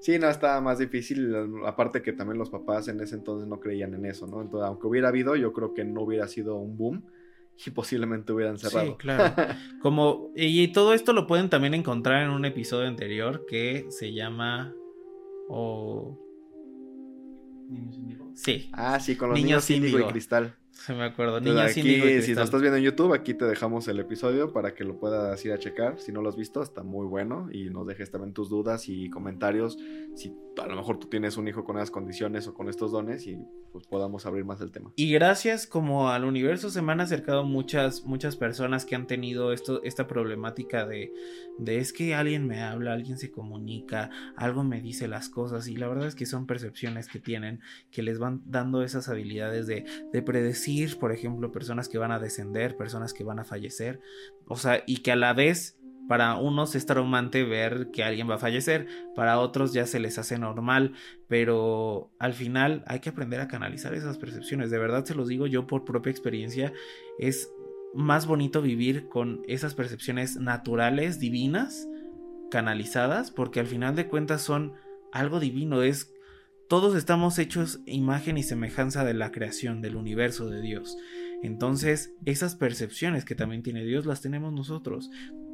Sí, 0.00 0.18
no, 0.18 0.28
estaba 0.28 0.60
más 0.60 0.78
difícil, 0.78 1.34
aparte 1.66 2.02
que 2.02 2.12
también 2.12 2.38
los 2.38 2.50
papás 2.50 2.88
en 2.88 3.00
ese 3.00 3.16
entonces 3.16 3.48
no 3.48 3.58
creían 3.58 3.94
en 3.94 4.06
eso, 4.06 4.26
¿no? 4.26 4.40
Entonces, 4.40 4.68
aunque 4.68 4.86
hubiera 4.86 5.08
habido, 5.08 5.34
yo 5.34 5.52
creo 5.52 5.74
que 5.74 5.84
no 5.84 6.02
hubiera 6.02 6.28
sido 6.28 6.56
un 6.56 6.76
boom 6.76 7.04
y 7.66 7.70
posiblemente 7.70 8.32
hubieran 8.32 8.58
cerrado. 8.58 8.86
Sí, 8.86 8.94
claro. 8.96 9.34
Como, 9.82 10.30
y 10.36 10.68
todo 10.68 10.94
esto 10.94 11.12
lo 11.12 11.26
pueden 11.26 11.50
también 11.50 11.74
encontrar 11.74 12.22
en 12.22 12.30
un 12.30 12.44
episodio 12.44 12.86
anterior 12.86 13.44
que 13.48 13.86
se 13.90 14.12
llama... 14.12 14.72
O... 15.48 16.16
Sí. 18.34 18.70
Ah, 18.72 19.00
sí, 19.00 19.16
con 19.16 19.30
los 19.30 19.36
niños, 19.36 19.68
niños 19.68 19.70
índigo 19.70 20.08
y 20.08 20.12
cristal. 20.12 20.54
Se 20.78 20.94
me 20.94 21.04
acuerdo. 21.04 21.36
aquí, 21.36 21.82
si 22.22 22.34
lo 22.34 22.42
estás 22.42 22.60
viendo 22.60 22.76
en 22.78 22.84
YouTube, 22.84 23.12
aquí 23.12 23.34
te 23.34 23.44
dejamos 23.44 23.88
el 23.88 23.98
episodio 23.98 24.52
para 24.52 24.74
que 24.74 24.84
lo 24.84 24.98
puedas 24.98 25.44
ir 25.44 25.52
a 25.52 25.58
checar. 25.58 25.98
Si 25.98 26.12
no 26.12 26.22
lo 26.22 26.28
has 26.28 26.36
visto, 26.36 26.62
está 26.62 26.82
muy 26.82 27.06
bueno. 27.06 27.48
Y 27.52 27.70
nos 27.70 27.86
dejes 27.86 28.10
también 28.10 28.32
tus 28.32 28.48
dudas 28.48 28.88
y 28.88 29.10
comentarios. 29.10 29.76
Si 30.14 30.32
a 30.56 30.66
lo 30.66 30.76
mejor 30.76 30.98
tú 30.98 31.08
tienes 31.08 31.36
un 31.36 31.48
hijo 31.48 31.64
con 31.64 31.76
esas 31.76 31.90
condiciones 31.90 32.46
o 32.48 32.54
con 32.54 32.68
estos 32.68 32.92
dones 32.92 33.26
y 33.26 33.38
pues 33.72 33.86
podamos 33.86 34.26
abrir 34.26 34.44
más 34.44 34.60
el 34.60 34.72
tema. 34.72 34.92
Y 34.96 35.12
gracias 35.12 35.66
como 35.66 36.08
al 36.08 36.24
universo 36.24 36.70
se 36.70 36.82
me 36.82 36.92
han 36.92 37.00
acercado 37.00 37.44
muchas, 37.44 38.04
muchas 38.04 38.36
personas 38.36 38.84
que 38.84 38.96
han 38.96 39.06
tenido 39.06 39.52
esto, 39.52 39.82
esta 39.84 40.08
problemática 40.08 40.86
de, 40.86 41.12
de 41.58 41.78
es 41.78 41.92
que 41.92 42.14
alguien 42.14 42.46
me 42.46 42.62
habla, 42.62 42.94
alguien 42.94 43.18
se 43.18 43.30
comunica, 43.30 44.10
algo 44.36 44.64
me 44.64 44.80
dice 44.80 45.06
las 45.06 45.28
cosas. 45.28 45.68
Y 45.68 45.76
la 45.76 45.88
verdad 45.88 46.08
es 46.08 46.14
que 46.14 46.26
son 46.26 46.46
percepciones 46.46 47.08
que 47.08 47.20
tienen, 47.20 47.60
que 47.90 48.02
les 48.02 48.18
van 48.18 48.42
dando 48.46 48.82
esas 48.82 49.08
habilidades 49.08 49.66
de, 49.66 49.84
de 50.12 50.22
predecir 50.22 50.67
por 50.98 51.12
ejemplo, 51.12 51.52
personas 51.52 51.88
que 51.88 51.98
van 51.98 52.12
a 52.12 52.18
descender, 52.18 52.76
personas 52.76 53.12
que 53.12 53.24
van 53.24 53.38
a 53.38 53.44
fallecer, 53.44 54.00
o 54.46 54.56
sea, 54.56 54.82
y 54.86 54.98
que 54.98 55.12
a 55.12 55.16
la 55.16 55.32
vez 55.32 55.78
para 56.08 56.36
unos 56.36 56.74
es 56.74 56.86
traumante 56.86 57.44
ver 57.44 57.90
que 57.92 58.02
alguien 58.02 58.28
va 58.28 58.36
a 58.36 58.38
fallecer, 58.38 58.86
para 59.14 59.38
otros 59.38 59.74
ya 59.74 59.86
se 59.86 60.00
les 60.00 60.18
hace 60.18 60.38
normal, 60.38 60.94
pero 61.28 62.10
al 62.18 62.32
final 62.32 62.82
hay 62.86 63.00
que 63.00 63.10
aprender 63.10 63.40
a 63.40 63.48
canalizar 63.48 63.94
esas 63.94 64.16
percepciones. 64.16 64.70
De 64.70 64.78
verdad 64.78 65.04
se 65.04 65.14
los 65.14 65.28
digo 65.28 65.46
yo 65.46 65.66
por 65.66 65.84
propia 65.84 66.10
experiencia, 66.10 66.72
es 67.18 67.52
más 67.94 68.26
bonito 68.26 68.62
vivir 68.62 69.08
con 69.08 69.42
esas 69.46 69.74
percepciones 69.74 70.36
naturales, 70.36 71.20
divinas, 71.20 71.86
canalizadas, 72.50 73.30
porque 73.30 73.60
al 73.60 73.66
final 73.66 73.94
de 73.94 74.08
cuentas 74.08 74.40
son 74.40 74.74
algo 75.12 75.40
divino, 75.40 75.82
es 75.82 76.14
todos 76.68 76.94
estamos 76.94 77.38
hechos 77.38 77.80
imagen 77.86 78.36
y 78.36 78.42
semejanza 78.42 79.04
de 79.04 79.14
la 79.14 79.32
creación, 79.32 79.80
del 79.80 79.96
universo 79.96 80.50
de 80.50 80.60
Dios. 80.60 80.96
Entonces, 81.42 82.12
esas 82.26 82.56
percepciones 82.56 83.24
que 83.24 83.34
también 83.34 83.62
tiene 83.62 83.84
Dios 83.84 84.04
las 84.04 84.20
tenemos 84.20 84.52
nosotros 84.52 85.10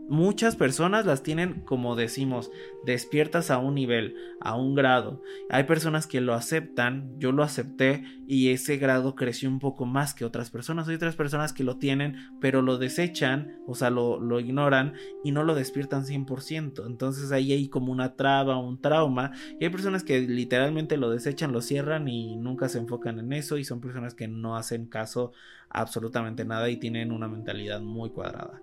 muchas 0.09 0.57
personas 0.57 1.07
las 1.07 1.23
tienen, 1.23 1.61
como 1.61 1.97
decimos, 1.97 2.51
despiertas 2.85 3.51
a 3.51 3.59
un 3.59 3.75
nivel, 3.75 4.15
a 4.41 4.55
un 4.57 4.75
grado. 4.75 5.23
Hay 5.51 5.65
personas 5.65 6.07
que 6.07 6.21
lo 6.21 6.35
aceptan, 6.35 7.19
yo 7.19 7.33
lo 7.33 7.43
acepté 7.43 8.05
y 8.27 8.51
ese 8.51 8.77
grado 8.77 9.15
creció 9.15 9.49
un 9.49 9.59
poco 9.59 9.87
más 9.87 10.15
que 10.15 10.25
otras 10.25 10.51
personas. 10.51 10.89
Hay 10.89 10.97
otras 10.97 11.17
personas 11.17 11.53
que 11.53 11.65
lo 11.65 11.79
tienen, 11.79 12.17
pero 12.41 12.63
lo 12.63 12.79
desechan, 12.79 13.59
o 13.67 13.75
sea, 13.75 13.91
lo, 13.91 14.21
lo 14.21 14.41
ignoran 14.41 14.95
y 15.23 15.33
no 15.33 15.45
lo 15.45 15.55
despiertan 15.55 16.05
100%. 16.05 16.87
Entonces 16.87 17.33
ahí 17.33 17.53
hay 17.53 17.69
como 17.69 17.93
una 17.93 18.15
traba, 18.15 18.59
un 18.59 18.81
trauma. 18.81 19.33
Y 19.61 19.65
hay 19.65 19.71
personas 19.71 20.05
que 20.05 20.21
literalmente 20.21 20.97
lo 20.97 21.11
desechan, 21.11 21.53
lo 21.53 21.61
cierran 21.61 22.09
y 22.09 22.37
nunca 22.37 22.69
se 22.69 22.79
enfocan 22.79 23.19
en 23.19 23.33
eso. 23.33 23.59
Y 23.59 23.65
son 23.65 23.81
personas 23.81 24.15
que 24.15 24.29
no 24.29 24.57
hacen 24.57 24.87
caso 24.87 25.33
absolutamente 25.71 26.45
nada 26.45 26.71
y 26.71 26.77
tienen 26.77 27.13
una 27.13 27.29
mentalidad 27.29 27.81
muy 27.81 28.11
cuadrada. 28.11 28.61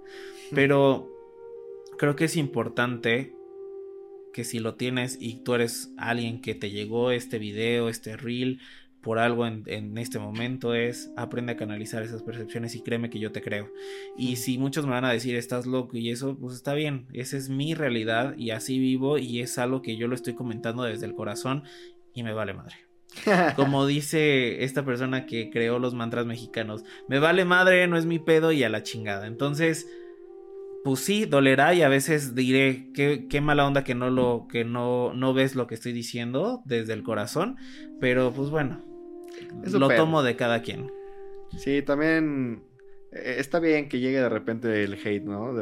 Pero 0.53 1.20
creo 2.01 2.15
que 2.15 2.25
es 2.25 2.35
importante 2.35 3.35
que 4.33 4.43
si 4.43 4.57
lo 4.57 4.73
tienes 4.73 5.19
y 5.21 5.43
tú 5.43 5.53
eres 5.53 5.93
alguien 5.97 6.41
que 6.41 6.55
te 6.55 6.71
llegó 6.71 7.11
este 7.11 7.37
video, 7.37 7.89
este 7.89 8.17
reel, 8.17 8.59
por 9.01 9.19
algo 9.19 9.45
en, 9.45 9.97
este 9.99 10.17
momento 10.17 10.73
es 10.73 11.11
aprende 11.15 11.51
a 11.51 11.57
canalizar 11.57 12.01
esas 12.01 12.23
percepciones 12.23 12.73
y 12.73 12.81
créeme 12.81 13.11
que 13.11 13.19
yo 13.19 13.31
te 13.31 13.43
creo. 13.43 13.71
Y 14.17 14.37
si 14.37 14.57
muchos 14.57 14.87
me 14.87 14.93
van 14.93 15.05
a 15.05 15.11
decir 15.11 15.35
estás 15.35 15.67
loco 15.67 15.95
y 15.95 16.09
eso, 16.09 16.35
pues 16.39 16.55
está 16.55 16.73
bien, 16.73 17.05
esa 17.13 17.37
es 17.37 17.49
mi 17.49 17.75
realidad 17.75 18.35
y 18.35 18.49
así 18.49 18.79
vivo 18.79 19.19
y 19.19 19.41
es 19.41 19.59
algo 19.59 19.83
que 19.83 19.95
yo 19.95 20.07
lo 20.07 20.15
estoy 20.15 20.33
comentando 20.33 20.81
desde 20.81 21.05
el 21.05 21.13
corazón 21.13 21.65
y 22.15 22.23
me 22.23 22.33
vale 22.33 22.55
madre. 22.55 22.77
Como 23.55 23.85
dice 23.85 24.63
esta 24.63 24.83
persona 24.83 25.27
que 25.27 25.51
creó 25.51 25.77
los 25.77 25.93
mantras 25.93 26.25
mexicanos, 26.25 26.83
me 27.07 27.19
vale 27.19 27.45
madre, 27.45 27.87
no 27.87 27.95
es 27.95 28.07
mi 28.07 28.17
pedo 28.17 28.51
y 28.51 28.63
a 28.63 28.69
la 28.69 28.81
chingada. 28.81 29.27
Entonces, 29.27 29.87
pues 30.83 31.01
sí, 31.01 31.25
dolerá 31.25 31.73
y 31.73 31.83
a 31.83 31.89
veces 31.89 32.33
diré 32.33 32.89
qué, 32.93 33.27
qué 33.29 33.41
mala 33.41 33.67
onda 33.67 33.83
que 33.83 33.95
no 33.95 34.09
lo, 34.09 34.47
que 34.49 34.65
no, 34.65 35.13
no 35.13 35.33
ves 35.33 35.55
lo 35.55 35.67
que 35.67 35.75
estoy 35.75 35.93
diciendo 35.93 36.61
desde 36.65 36.93
el 36.93 37.03
corazón, 37.03 37.57
pero 37.99 38.33
pues 38.33 38.49
bueno, 38.49 38.83
lo 39.71 39.89
tomo 39.89 40.23
de 40.23 40.35
cada 40.35 40.61
quien. 40.61 40.91
Sí, 41.57 41.81
también 41.81 42.63
eh, 43.11 43.35
está 43.37 43.59
bien 43.59 43.89
que 43.89 43.99
llegue 43.99 44.19
de 44.19 44.29
repente 44.29 44.83
el 44.83 44.93
hate, 44.93 45.23
¿no? 45.23 45.53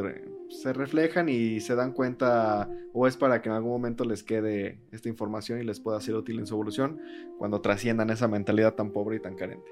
se 0.48 0.72
reflejan 0.72 1.28
y 1.28 1.60
se 1.60 1.76
dan 1.76 1.92
cuenta 1.92 2.68
o 2.92 3.06
es 3.06 3.16
para 3.16 3.40
que 3.40 3.48
en 3.48 3.54
algún 3.54 3.70
momento 3.70 4.04
les 4.04 4.24
quede 4.24 4.80
esta 4.90 5.08
información 5.08 5.60
y 5.60 5.64
les 5.64 5.78
pueda 5.78 6.00
ser 6.00 6.16
útil 6.16 6.40
en 6.40 6.46
su 6.46 6.54
evolución 6.54 7.00
cuando 7.38 7.60
trasciendan 7.60 8.10
esa 8.10 8.26
mentalidad 8.26 8.74
tan 8.74 8.90
pobre 8.90 9.16
y 9.16 9.20
tan 9.20 9.36
carente. 9.36 9.70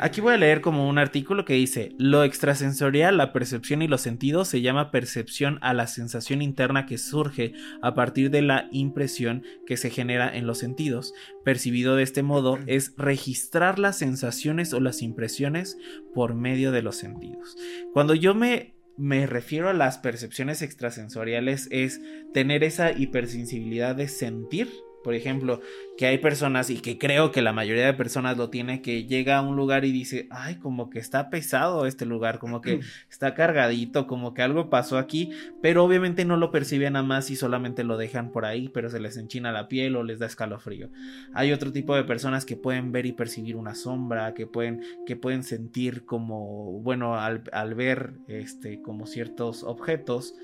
Aquí 0.00 0.20
voy 0.20 0.34
a 0.34 0.38
leer 0.38 0.60
como 0.60 0.88
un 0.88 0.96
artículo 0.96 1.44
que 1.44 1.54
dice, 1.54 1.92
lo 1.98 2.22
extrasensorial, 2.22 3.16
la 3.16 3.32
percepción 3.32 3.82
y 3.82 3.88
los 3.88 4.00
sentidos 4.00 4.46
se 4.46 4.60
llama 4.60 4.92
percepción 4.92 5.58
a 5.60 5.74
la 5.74 5.88
sensación 5.88 6.40
interna 6.40 6.86
que 6.86 6.98
surge 6.98 7.52
a 7.82 7.94
partir 7.94 8.30
de 8.30 8.42
la 8.42 8.68
impresión 8.70 9.42
que 9.66 9.76
se 9.76 9.90
genera 9.90 10.32
en 10.36 10.46
los 10.46 10.58
sentidos. 10.58 11.14
Percibido 11.44 11.96
de 11.96 12.04
este 12.04 12.22
modo 12.22 12.60
es 12.66 12.94
registrar 12.96 13.80
las 13.80 13.98
sensaciones 13.98 14.72
o 14.72 14.78
las 14.78 15.02
impresiones 15.02 15.76
por 16.14 16.34
medio 16.34 16.70
de 16.70 16.82
los 16.82 16.94
sentidos. 16.94 17.56
Cuando 17.92 18.14
yo 18.14 18.34
me 18.34 18.78
me 18.96 19.28
refiero 19.28 19.68
a 19.68 19.74
las 19.74 19.98
percepciones 19.98 20.60
extrasensoriales 20.60 21.68
es 21.70 22.00
tener 22.34 22.64
esa 22.64 22.90
hipersensibilidad 22.90 23.94
de 23.94 24.08
sentir 24.08 24.68
por 25.08 25.14
ejemplo, 25.14 25.62
que 25.96 26.04
hay 26.04 26.18
personas, 26.18 26.68
y 26.68 26.82
que 26.82 26.98
creo 26.98 27.32
que 27.32 27.40
la 27.40 27.54
mayoría 27.54 27.86
de 27.86 27.94
personas 27.94 28.36
lo 28.36 28.50
tiene, 28.50 28.82
que 28.82 29.06
llega 29.06 29.38
a 29.38 29.40
un 29.40 29.56
lugar 29.56 29.86
y 29.86 29.90
dice, 29.90 30.26
ay, 30.28 30.56
como 30.56 30.90
que 30.90 30.98
está 30.98 31.30
pesado 31.30 31.86
este 31.86 32.04
lugar, 32.04 32.38
como 32.38 32.60
que 32.60 32.80
está 33.10 33.32
cargadito, 33.32 34.06
como 34.06 34.34
que 34.34 34.42
algo 34.42 34.68
pasó 34.68 34.98
aquí, 34.98 35.30
pero 35.62 35.82
obviamente 35.82 36.26
no 36.26 36.36
lo 36.36 36.50
perciben 36.50 36.94
a 36.94 37.02
más 37.02 37.30
y 37.30 37.36
solamente 37.36 37.84
lo 37.84 37.96
dejan 37.96 38.32
por 38.32 38.44
ahí, 38.44 38.68
pero 38.68 38.90
se 38.90 39.00
les 39.00 39.16
enchina 39.16 39.50
la 39.50 39.66
piel 39.66 39.96
o 39.96 40.02
les 40.02 40.18
da 40.18 40.26
escalofrío. 40.26 40.90
Hay 41.32 41.52
otro 41.52 41.72
tipo 41.72 41.96
de 41.96 42.04
personas 42.04 42.44
que 42.44 42.56
pueden 42.56 42.92
ver 42.92 43.06
y 43.06 43.12
percibir 43.12 43.56
una 43.56 43.74
sombra, 43.74 44.34
que 44.34 44.46
pueden, 44.46 44.82
que 45.06 45.16
pueden 45.16 45.42
sentir 45.42 46.04
como, 46.04 46.82
bueno, 46.82 47.18
al, 47.18 47.44
al 47.50 47.74
ver 47.74 48.12
este, 48.28 48.82
como 48.82 49.06
ciertos 49.06 49.62
objetos, 49.62 50.34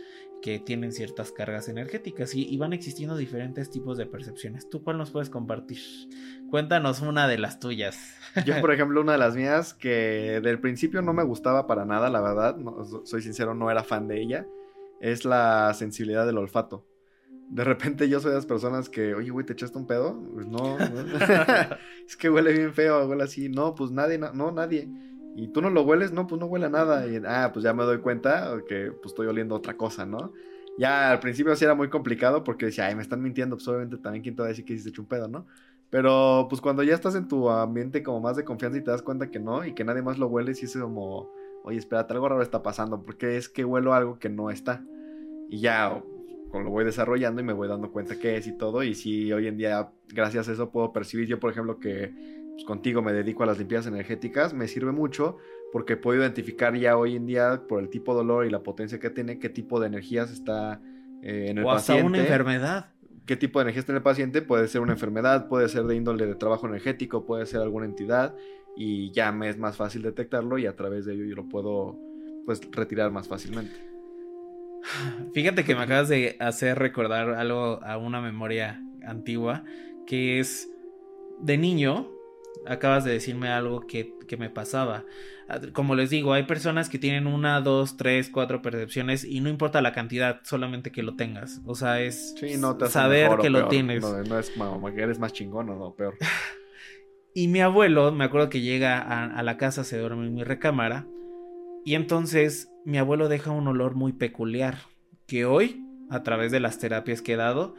que 0.45 0.59
tienen 0.59 0.93
ciertas 0.93 1.33
cargas 1.33 1.71
energéticas 1.71 2.35
y, 2.35 2.55
van 2.59 2.75
existiendo 2.75 3.17
diferentes 3.17 3.71
tipos 3.71 3.97
de 3.97 4.05
percepciones. 4.05 4.69
¿Tú 4.69 4.85
cuál 4.85 4.99
nos 4.99 5.11
puedes 5.11 5.31
compartir? 5.31 5.79
Cuéntanos 6.51 7.01
una 7.01 7.27
de 7.27 7.39
las 7.39 7.61
tuyas. 7.61 7.97
Yo, 8.45 8.61
por 8.61 8.71
ejemplo, 8.75 9.01
una 9.01 9.13
de 9.13 9.19
las 9.19 9.37
mías 9.37 9.73
que 9.73 10.43
del 10.43 10.61
principio 10.61 11.01
no 11.01 11.15
me 11.15 11.23
gustaba 11.23 11.67
para 11.67 11.87
nada, 11.87 12.11
la 12.11 12.21
verdad, 12.21 12.59
soy 13.05 13.23
sincero, 13.23 13.55
no 13.55 13.71
era 13.71 13.85
fan 13.85 14.07
de 14.07 14.21
ella, 14.21 14.47
es 15.01 15.25
la 15.25 15.73
sensibilidad 15.73 16.27
del 16.27 16.37
olfato. 16.37 16.87
De 17.49 17.65
repente 17.65 18.11
yo 18.11 18.21
soy 18.21 18.33
de 18.33 18.37
las 18.37 18.47
personas 18.47 18.91
que, 18.91 19.15
oye, 19.15 19.31
güey, 19.31 19.47
¿te 19.47 19.55
echaste 19.55 19.79
un 19.79 19.87
pedo? 19.87 20.23
Pues 20.35 20.47
no, 20.47 20.77
es 22.07 22.19
que 22.19 22.29
huele 22.29 22.53
bien 22.53 22.75
feo, 22.75 23.07
huele 23.07 23.23
así. 23.23 23.49
No, 23.49 23.75
pues 23.75 23.93
nadie, 23.93 24.19
no, 24.19 24.53
nadie. 24.53 24.91
Y 25.37 25.49
tú 25.49 25.61
no 25.61 25.71
lo 25.71 25.83
hueles, 25.83 26.13
no, 26.13 26.27
pues 26.27 26.41
no 26.41 26.47
huele 26.47 26.67
a 26.67 26.71
nada. 26.71 27.05
Ah, 27.27 27.51
pues 27.53 27.65
ya 27.65 27.73
me 27.75 27.85
doy 27.85 27.99
cuenta 27.99 28.57
que 28.69 28.93
pues 28.93 29.13
estoy 29.13 29.27
oliendo 29.27 29.55
otra 29.55 29.77
cosa, 29.77 30.07
¿no? 30.07 30.33
Ya 30.79 31.11
al 31.11 31.21
principio 31.21 31.55
sí 31.57 31.65
era 31.65 31.75
muy 31.75 31.89
complicado 31.89 32.45
porque 32.45 32.67
decía, 32.67 32.87
ay, 32.87 32.95
me 32.95 33.03
están 33.03 33.23
mintiendo, 33.23 33.57
pues 33.57 33.67
obviamente 33.69 33.97
también 33.99 34.23
quién 34.23 34.37
te 34.37 34.43
va 34.43 34.47
a 34.47 34.49
decir 34.49 34.65
que 34.65 34.75
hiciste 34.75 35.01
un 35.01 35.07
pedo, 35.07 35.29
¿no? 35.29 35.47
Pero 35.91 36.47
pues 36.49 36.61
cuando 36.61 36.83
ya 36.83 36.95
estás 36.95 37.15
en 37.15 37.29
tu 37.29 37.49
ambiente 37.49 38.03
como 38.03 38.21
más 38.21 38.37
de 38.37 38.45
confianza 38.45 38.79
y 38.79 38.83
te 38.83 38.91
das 38.91 39.03
cuenta 39.03 39.31
que 39.31 39.39
no 39.39 39.65
y 39.65 39.75
que 39.75 39.85
nadie 39.85 40.03
más 40.03 40.19
lo 40.19 40.27
huele, 40.27 40.55
sí 40.55 40.67
es 40.67 40.77
como, 40.77 41.31
oye, 41.63 41.79
espérate, 41.79 42.13
algo 42.15 42.29
raro 42.29 42.43
está 42.43 42.63
pasando 42.63 43.03
porque 43.03 43.37
es 43.37 43.49
que 43.49 43.65
huelo 43.65 43.95
algo 43.95 44.19
que 44.19 44.29
no 44.29 44.51
está. 44.51 44.85
Y 45.49 45.61
ya 45.61 46.03
lo 46.53 46.71
voy 46.71 46.85
desarrollando 46.85 47.41
y 47.41 47.45
me 47.45 47.53
voy 47.53 47.69
dando 47.69 47.93
cuenta 47.93 48.19
qué 48.19 48.37
es 48.37 48.47
y 48.47 48.57
todo. 48.57 48.83
Y 48.83 48.95
sí, 48.95 49.33
hoy 49.33 49.47
en 49.47 49.57
día, 49.57 49.91
gracias 50.09 50.49
a 50.49 50.53
eso, 50.53 50.71
puedo 50.71 50.93
percibir 50.93 51.29
yo, 51.29 51.39
por 51.39 51.51
ejemplo, 51.53 51.79
que 51.79 52.13
pues, 52.55 52.65
contigo 52.65 53.03
me 53.03 53.13
dedico 53.13 53.43
a 53.43 53.47
las 53.47 53.59
limpiezas 53.59 53.87
energéticas, 53.87 54.55
me 54.55 54.69
sirve 54.69 54.93
mucho 54.93 55.39
porque 55.73 55.97
puedo 55.97 56.21
identificar 56.21 56.75
ya 56.77 56.97
hoy 56.97 57.17
en 57.17 57.27
día 57.27 57.65
por 57.69 57.83
el 57.83 57.91
tipo 57.91 58.13
de 58.13 58.19
dolor 58.19 58.47
y 58.47 58.51
la 58.51 58.63
potencia 58.63 59.01
que 59.01 59.11
tiene, 59.11 59.39
qué 59.41 59.49
tipo 59.49 59.81
de 59.81 59.89
energías 59.89 60.31
está 60.31 60.81
eh, 61.23 61.47
en 61.49 61.59
el 61.59 61.65
o 61.65 61.73
hasta 61.73 61.97
una 61.97 62.19
enfermedad. 62.19 62.91
¿Qué 63.27 63.37
tipo 63.37 63.59
de 63.59 63.65
energía 63.65 63.81
está 63.81 63.93
en 63.93 63.97
el 63.97 64.03
paciente? 64.03 64.43
Puede 64.43 64.69
ser 64.69 64.83
una 64.83 64.93
enfermedad, 64.93 65.49
puede 65.49 65.69
ser 65.69 65.85
de 65.85 65.97
índole 65.97 66.27
de 66.27 66.35
trabajo 66.35 66.69
energético, 66.69 67.25
puede 67.27 67.47
ser 67.47 67.61
alguna 67.61 67.87
entidad 67.87 68.37
y 68.77 69.11
ya 69.13 69.33
me 69.33 69.49
es 69.49 69.59
más 69.59 69.77
fácil 69.77 70.03
detectarlo 70.03 70.59
y 70.59 70.67
a 70.67 70.77
través 70.77 71.07
de 71.07 71.15
ello 71.15 71.25
yo 71.25 71.35
lo 71.35 71.49
puedo 71.49 71.99
pues 72.47 72.61
retirar 72.71 73.11
más 73.11 73.27
fácilmente. 73.27 73.75
Fíjate 75.33 75.65
que 75.65 75.75
me 75.75 75.83
acabas 75.83 76.09
de 76.09 76.37
hacer 76.39 76.79
recordar 76.79 77.31
algo 77.31 77.83
a 77.83 77.97
una 77.97 78.21
memoria 78.21 78.81
antigua 79.05 79.65
que 80.07 80.39
es 80.39 80.69
de 81.41 81.57
niño 81.57 82.14
acabas 82.67 83.05
de 83.05 83.13
decirme 83.13 83.49
algo 83.49 83.87
que, 83.87 84.15
me 84.39 84.51
pasaba. 84.51 85.05
Ah, 85.49 85.61
como 85.73 85.95
les 85.95 86.11
digo, 86.11 86.33
hay 86.33 86.45
personas 86.45 86.89
que 86.89 86.99
tienen 86.99 87.27
una, 87.27 87.61
dos, 87.61 87.97
tres, 87.97 88.31
cuatro 88.31 88.63
percepciones 88.63 89.25
y 89.25 89.41
no 89.41 89.49
importa 89.49 89.81
la 89.81 89.93
cantidad, 89.93 90.41
solamente 90.43 90.91
que 90.91 91.03
lo 91.03 91.15
tengas. 91.15 91.61
O 91.67 91.75
sea, 91.75 92.01
es 92.01 92.35
saber 92.89 93.37
que 93.41 93.51
lo 93.51 93.69
tienes. 93.69 94.03
No, 94.03 94.39
es 94.39 94.51
que 94.51 95.03
eres 95.03 95.19
más 95.19 95.33
chingón 95.33 95.71
o 95.71 95.77
no, 95.77 95.95
peor. 95.95 96.17
y 97.35 97.49
mi 97.49 97.61
abuelo, 97.61 98.11
me 98.13 98.25
acuerdo 98.25 98.49
que 98.49 98.61
llega 98.61 98.99
a, 98.99 99.25
a 99.25 99.43
la 99.43 99.57
casa, 99.57 99.85
se 99.85 99.99
duerme 99.99 100.27
en 100.27 100.35
mi 100.35 100.43
recámara. 100.43 101.07
Y 101.85 101.95
entonces 101.95 102.73
mi 102.85 102.99
abuelo 102.99 103.29
deja 103.29 103.51
un 103.51 103.69
olor 103.69 103.95
muy 103.95 104.13
peculiar. 104.13 104.79
Que 105.27 105.47
hoy, 105.47 105.83
a 106.11 106.23
través 106.23 106.53
de 106.53 106.61
las 106.61 106.79
terapias 106.79 107.23
que 107.23 107.35
he 107.35 107.37
dado, 107.37 107.75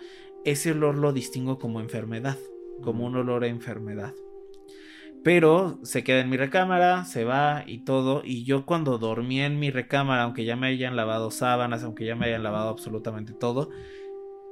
ese 0.46 0.72
olor 0.72 0.96
lo 0.98 1.12
distingo 1.12 1.60
como 1.60 1.80
enfermedad. 1.80 2.38
Como 2.82 3.06
un 3.06 3.16
olor 3.16 3.44
a 3.44 3.48
enfermedad. 3.48 4.14
Pero 5.26 5.80
se 5.82 6.04
queda 6.04 6.20
en 6.20 6.30
mi 6.30 6.38
recámara, 6.38 7.04
se 7.04 7.24
va 7.24 7.64
y 7.66 7.80
todo. 7.80 8.22
Y 8.24 8.44
yo 8.44 8.68
cuando 8.68 9.00
dormí 9.00 9.42
en 9.42 9.58
mi 9.58 9.72
recámara, 9.72 10.22
aunque 10.22 10.46
ya 10.46 10.56
me 10.56 10.68
hayan 10.68 10.96
lavado 10.96 11.32
sábanas, 11.32 11.84
aunque 11.84 12.06
ya 12.06 12.16
me 12.16 12.28
hayan 12.28 12.44
lavado 12.44 12.70
absolutamente 12.70 13.34
todo, 13.34 13.72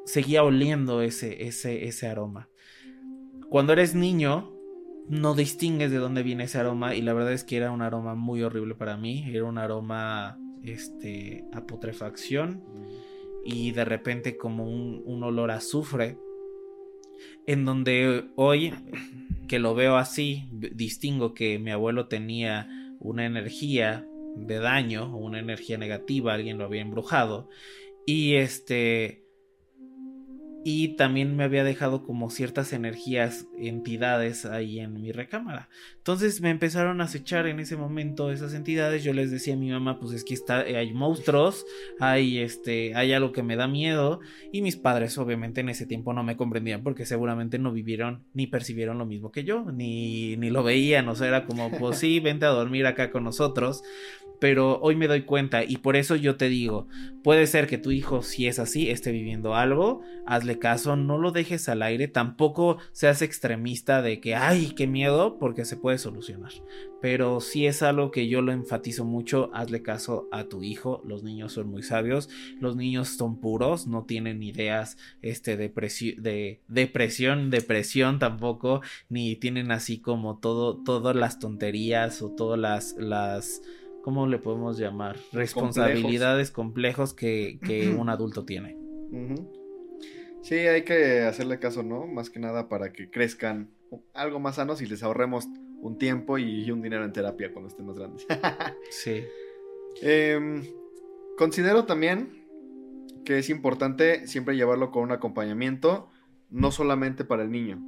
seguía 0.03 0.43
oliendo 0.43 1.03
ese, 1.03 1.45
ese, 1.45 1.85
ese 1.85 2.07
aroma. 2.07 2.49
Cuando 3.49 3.73
eres 3.73 3.93
niño, 3.93 4.51
no 5.07 5.35
distingues 5.35 5.91
de 5.91 5.97
dónde 5.97 6.23
viene 6.23 6.45
ese 6.45 6.57
aroma. 6.57 6.95
Y 6.95 7.03
la 7.03 7.13
verdad 7.13 7.33
es 7.33 7.43
que 7.43 7.57
era 7.57 7.69
un 7.69 7.83
aroma 7.83 8.15
muy 8.15 8.41
horrible 8.41 8.73
para 8.73 8.97
mí. 8.97 9.25
Era 9.31 9.43
un 9.43 9.59
aroma 9.59 10.39
este, 10.63 11.45
a 11.53 11.67
putrefacción. 11.67 12.63
Y 13.45 13.73
de 13.73 13.85
repente 13.85 14.37
como 14.37 14.65
un, 14.65 15.03
un 15.05 15.23
olor 15.23 15.51
a 15.51 15.57
azufre. 15.57 16.17
En 17.45 17.63
donde 17.63 18.31
hoy 18.35 18.73
que 19.53 19.59
lo 19.59 19.75
veo 19.75 19.97
así, 19.97 20.49
distingo 20.51 21.35
que 21.35 21.59
mi 21.59 21.69
abuelo 21.69 22.07
tenía 22.07 22.67
una 22.99 23.27
energía 23.27 24.03
de 24.35 24.57
daño 24.57 25.15
una 25.15 25.37
energía 25.37 25.77
negativa, 25.77 26.33
alguien 26.33 26.57
lo 26.57 26.65
había 26.65 26.81
embrujado 26.81 27.49
y 28.03 28.33
este 28.33 29.22
y 30.63 30.95
también 30.95 31.35
me 31.35 31.43
había 31.43 31.63
dejado 31.63 32.03
como 32.03 32.29
ciertas 32.29 32.71
energías, 32.71 33.47
entidades 33.57 34.45
ahí 34.45 34.79
en 34.79 34.93
mi 34.93 35.11
recámara. 35.11 35.69
Entonces 35.97 36.41
me 36.41 36.49
empezaron 36.49 37.01
a 37.01 37.05
acechar 37.05 37.47
en 37.47 37.59
ese 37.59 37.75
momento 37.75 38.31
esas 38.31 38.53
entidades. 38.53 39.03
Yo 39.03 39.13
les 39.13 39.29
decía 39.29 39.55
a 39.55 39.57
mi 39.57 39.71
mamá, 39.71 39.99
pues 39.99 40.13
es 40.13 40.23
que 40.23 40.33
está, 40.33 40.59
hay 40.59 40.93
monstruos, 40.93 41.65
hay 41.99 42.39
este, 42.39 42.95
hay 42.95 43.13
algo 43.13 43.31
que 43.33 43.43
me 43.43 43.55
da 43.55 43.67
miedo. 43.67 44.21
Y 44.51 44.61
mis 44.61 44.77
padres 44.77 45.17
obviamente 45.17 45.61
en 45.61 45.69
ese 45.69 45.85
tiempo 45.85 46.13
no 46.13 46.23
me 46.23 46.37
comprendían 46.37 46.83
porque 46.83 47.05
seguramente 47.05 47.59
no 47.59 47.71
vivieron 47.71 48.23
ni 48.33 48.47
percibieron 48.47 48.97
lo 48.97 49.05
mismo 49.05 49.31
que 49.31 49.43
yo, 49.43 49.65
ni, 49.71 50.37
ni 50.37 50.49
lo 50.49 50.63
veían. 50.63 51.09
O 51.09 51.15
sea, 51.15 51.27
era 51.27 51.45
como, 51.45 51.71
pues 51.71 51.99
sí, 51.99 52.19
vente 52.19 52.45
a 52.45 52.49
dormir 52.49 52.85
acá 52.85 53.11
con 53.11 53.23
nosotros 53.23 53.83
pero 54.43 54.77
hoy 54.81 54.97
me 54.97 55.07
doy 55.07 55.21
cuenta 55.21 55.63
y 55.63 55.77
por 55.77 55.95
eso 55.95 56.17
yo 56.17 56.35
te 56.35 56.49
digo, 56.49 56.89
puede 57.23 57.47
ser 57.47 57.65
que 57.65 57.77
tu 57.77 57.91
hijo, 57.91 58.23
si 58.23 58.45
es 58.45 58.59
así, 58.59 58.89
esté 58.89 59.13
viviendo 59.13 59.55
algo, 59.55 60.01
hazle 60.25 60.59
caso, 60.59 60.97
no 60.97 61.17
lo 61.17 61.31
dejes 61.31 61.69
al 61.69 61.81
aire, 61.81 62.09
tampoco 62.09 62.77
seas 62.91 63.21
extremista 63.21 64.01
de 64.01 64.19
que, 64.19 64.35
ay, 64.35 64.73
qué 64.75 64.85
miedo, 64.85 65.39
porque 65.39 65.63
se 65.63 65.77
puede 65.77 65.97
solucionar. 65.97 66.51
Pero 67.01 67.39
si 67.39 67.67
es 67.67 67.83
algo 67.83 68.11
que 68.11 68.27
yo 68.27 68.41
lo 68.41 68.51
enfatizo 68.51 69.05
mucho, 69.05 69.49
hazle 69.53 69.81
caso 69.81 70.27
a 70.33 70.43
tu 70.43 70.61
hijo, 70.61 71.01
los 71.05 71.23
niños 71.23 71.53
son 71.53 71.69
muy 71.69 71.81
sabios, 71.81 72.27
los 72.59 72.75
niños 72.75 73.07
son 73.07 73.39
puros, 73.39 73.87
no 73.87 74.03
tienen 74.03 74.43
ideas 74.43 74.97
este, 75.21 75.55
de, 75.55 75.69
de 76.17 76.61
depresión, 76.67 77.49
depresión 77.49 78.19
tampoco, 78.19 78.81
ni 79.07 79.37
tienen 79.37 79.71
así 79.71 79.99
como 79.99 80.39
todo, 80.39 80.83
todas 80.83 81.15
las 81.15 81.39
tonterías 81.39 82.21
o 82.21 82.29
todas 82.31 82.59
las... 82.59 82.95
las 82.97 83.61
¿cómo 84.03 84.27
le 84.27 84.37
podemos 84.37 84.77
llamar? 84.77 85.17
Responsabilidades 85.31 86.51
complejos, 86.51 87.13
que, 87.13 87.57
un 87.97 88.09
adulto 88.09 88.45
tiene. 88.45 88.77
Sí, 90.41 90.55
hay 90.55 90.83
que 90.83 91.21
hacerle 91.21 91.57
caso, 91.57 91.83
¿no? 91.83 92.05
Más 92.05 92.29
que 92.29 92.39
nada 92.39 92.67
para 92.67 92.91
que 92.91 93.09
crezcan 93.09 93.71
algo 94.13 94.39
más 94.39 94.55
sanos 94.55 94.81
y 94.81 94.87
les 94.87 95.03
ahorremos 95.03 95.47
un 95.81 95.97
tiempo 95.97 96.37
y 96.37 96.69
un 96.69 96.81
dinero 96.81 97.05
en 97.05 97.13
terapia 97.13 97.51
cuando 97.53 97.69
estén 97.69 97.85
más 97.85 97.97
grandes. 97.97 98.25
sí. 98.89 99.23
Em, 100.01 100.63
considero 101.37 101.85
también 101.85 102.45
que 103.23 103.37
es 103.37 103.49
importante 103.49 104.27
siempre 104.27 104.55
llevarlo 104.55 104.91
con 104.91 105.03
un 105.03 105.11
acompañamiento, 105.11 106.09
no 106.49 106.71
solamente 106.71 107.23
para 107.23 107.43
el 107.43 107.51
niño, 107.51 107.81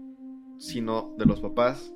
sino 0.60 1.14
de 1.18 1.26
los 1.26 1.42
papás, 1.42 1.95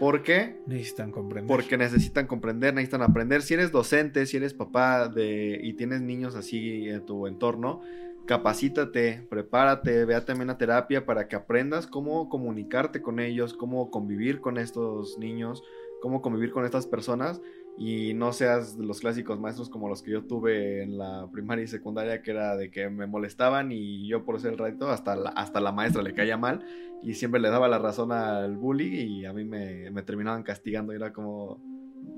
¿Por 0.00 0.22
qué? 0.22 0.56
Necesitan 0.66 1.12
comprender. 1.12 1.46
Porque 1.46 1.76
necesitan 1.76 2.26
comprender, 2.26 2.72
necesitan 2.72 3.02
aprender. 3.02 3.42
Si 3.42 3.52
eres 3.52 3.70
docente, 3.70 4.24
si 4.24 4.38
eres 4.38 4.54
papá 4.54 5.08
de, 5.08 5.60
y 5.62 5.74
tienes 5.74 6.00
niños 6.00 6.34
así 6.36 6.88
en 6.88 7.04
tu 7.04 7.26
entorno, 7.26 7.82
capacítate, 8.24 9.26
prepárate, 9.28 10.06
vea 10.06 10.24
también 10.24 10.48
a 10.48 10.56
terapia 10.56 11.04
para 11.04 11.28
que 11.28 11.36
aprendas 11.36 11.86
cómo 11.86 12.30
comunicarte 12.30 13.02
con 13.02 13.20
ellos, 13.20 13.52
cómo 13.52 13.90
convivir 13.90 14.40
con 14.40 14.56
estos 14.56 15.18
niños, 15.18 15.62
cómo 16.00 16.22
convivir 16.22 16.50
con 16.50 16.64
estas 16.64 16.86
personas 16.86 17.42
y 17.82 18.12
no 18.12 18.34
seas 18.34 18.76
de 18.76 18.84
los 18.84 19.00
clásicos 19.00 19.40
maestros 19.40 19.70
como 19.70 19.88
los 19.88 20.02
que 20.02 20.10
yo 20.10 20.26
tuve 20.26 20.82
en 20.82 20.98
la 20.98 21.26
primaria 21.32 21.64
y 21.64 21.66
secundaria, 21.66 22.20
que 22.20 22.32
era 22.32 22.54
de 22.54 22.70
que 22.70 22.90
me 22.90 23.06
molestaban 23.06 23.72
y 23.72 24.06
yo 24.06 24.22
por 24.22 24.38
ser 24.38 24.52
el 24.52 24.58
reto, 24.58 24.90
hasta 24.90 25.16
la, 25.16 25.30
hasta 25.30 25.62
la 25.62 25.72
maestra 25.72 26.02
le 26.02 26.12
caía 26.12 26.36
mal 26.36 26.62
y 27.02 27.14
siempre 27.14 27.40
le 27.40 27.48
daba 27.48 27.68
la 27.68 27.78
razón 27.78 28.12
al 28.12 28.58
bully 28.58 29.00
y 29.00 29.24
a 29.24 29.32
mí 29.32 29.46
me, 29.46 29.90
me 29.90 30.02
terminaban 30.02 30.42
castigando 30.42 30.92
y 30.92 30.96
era 30.96 31.14
como, 31.14 31.58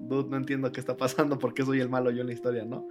dude, 0.09 0.29
no 0.31 0.37
entiendo 0.37 0.73
qué 0.73 0.81
está 0.81 0.97
pasando, 0.97 1.39
por 1.39 1.55
qué 1.55 1.65
soy 1.65 1.79
el 1.79 1.89
malo 1.89 2.11
yo 2.11 2.23
en 2.23 2.27
la 2.27 2.33
historia, 2.33 2.65
¿no? 2.65 2.89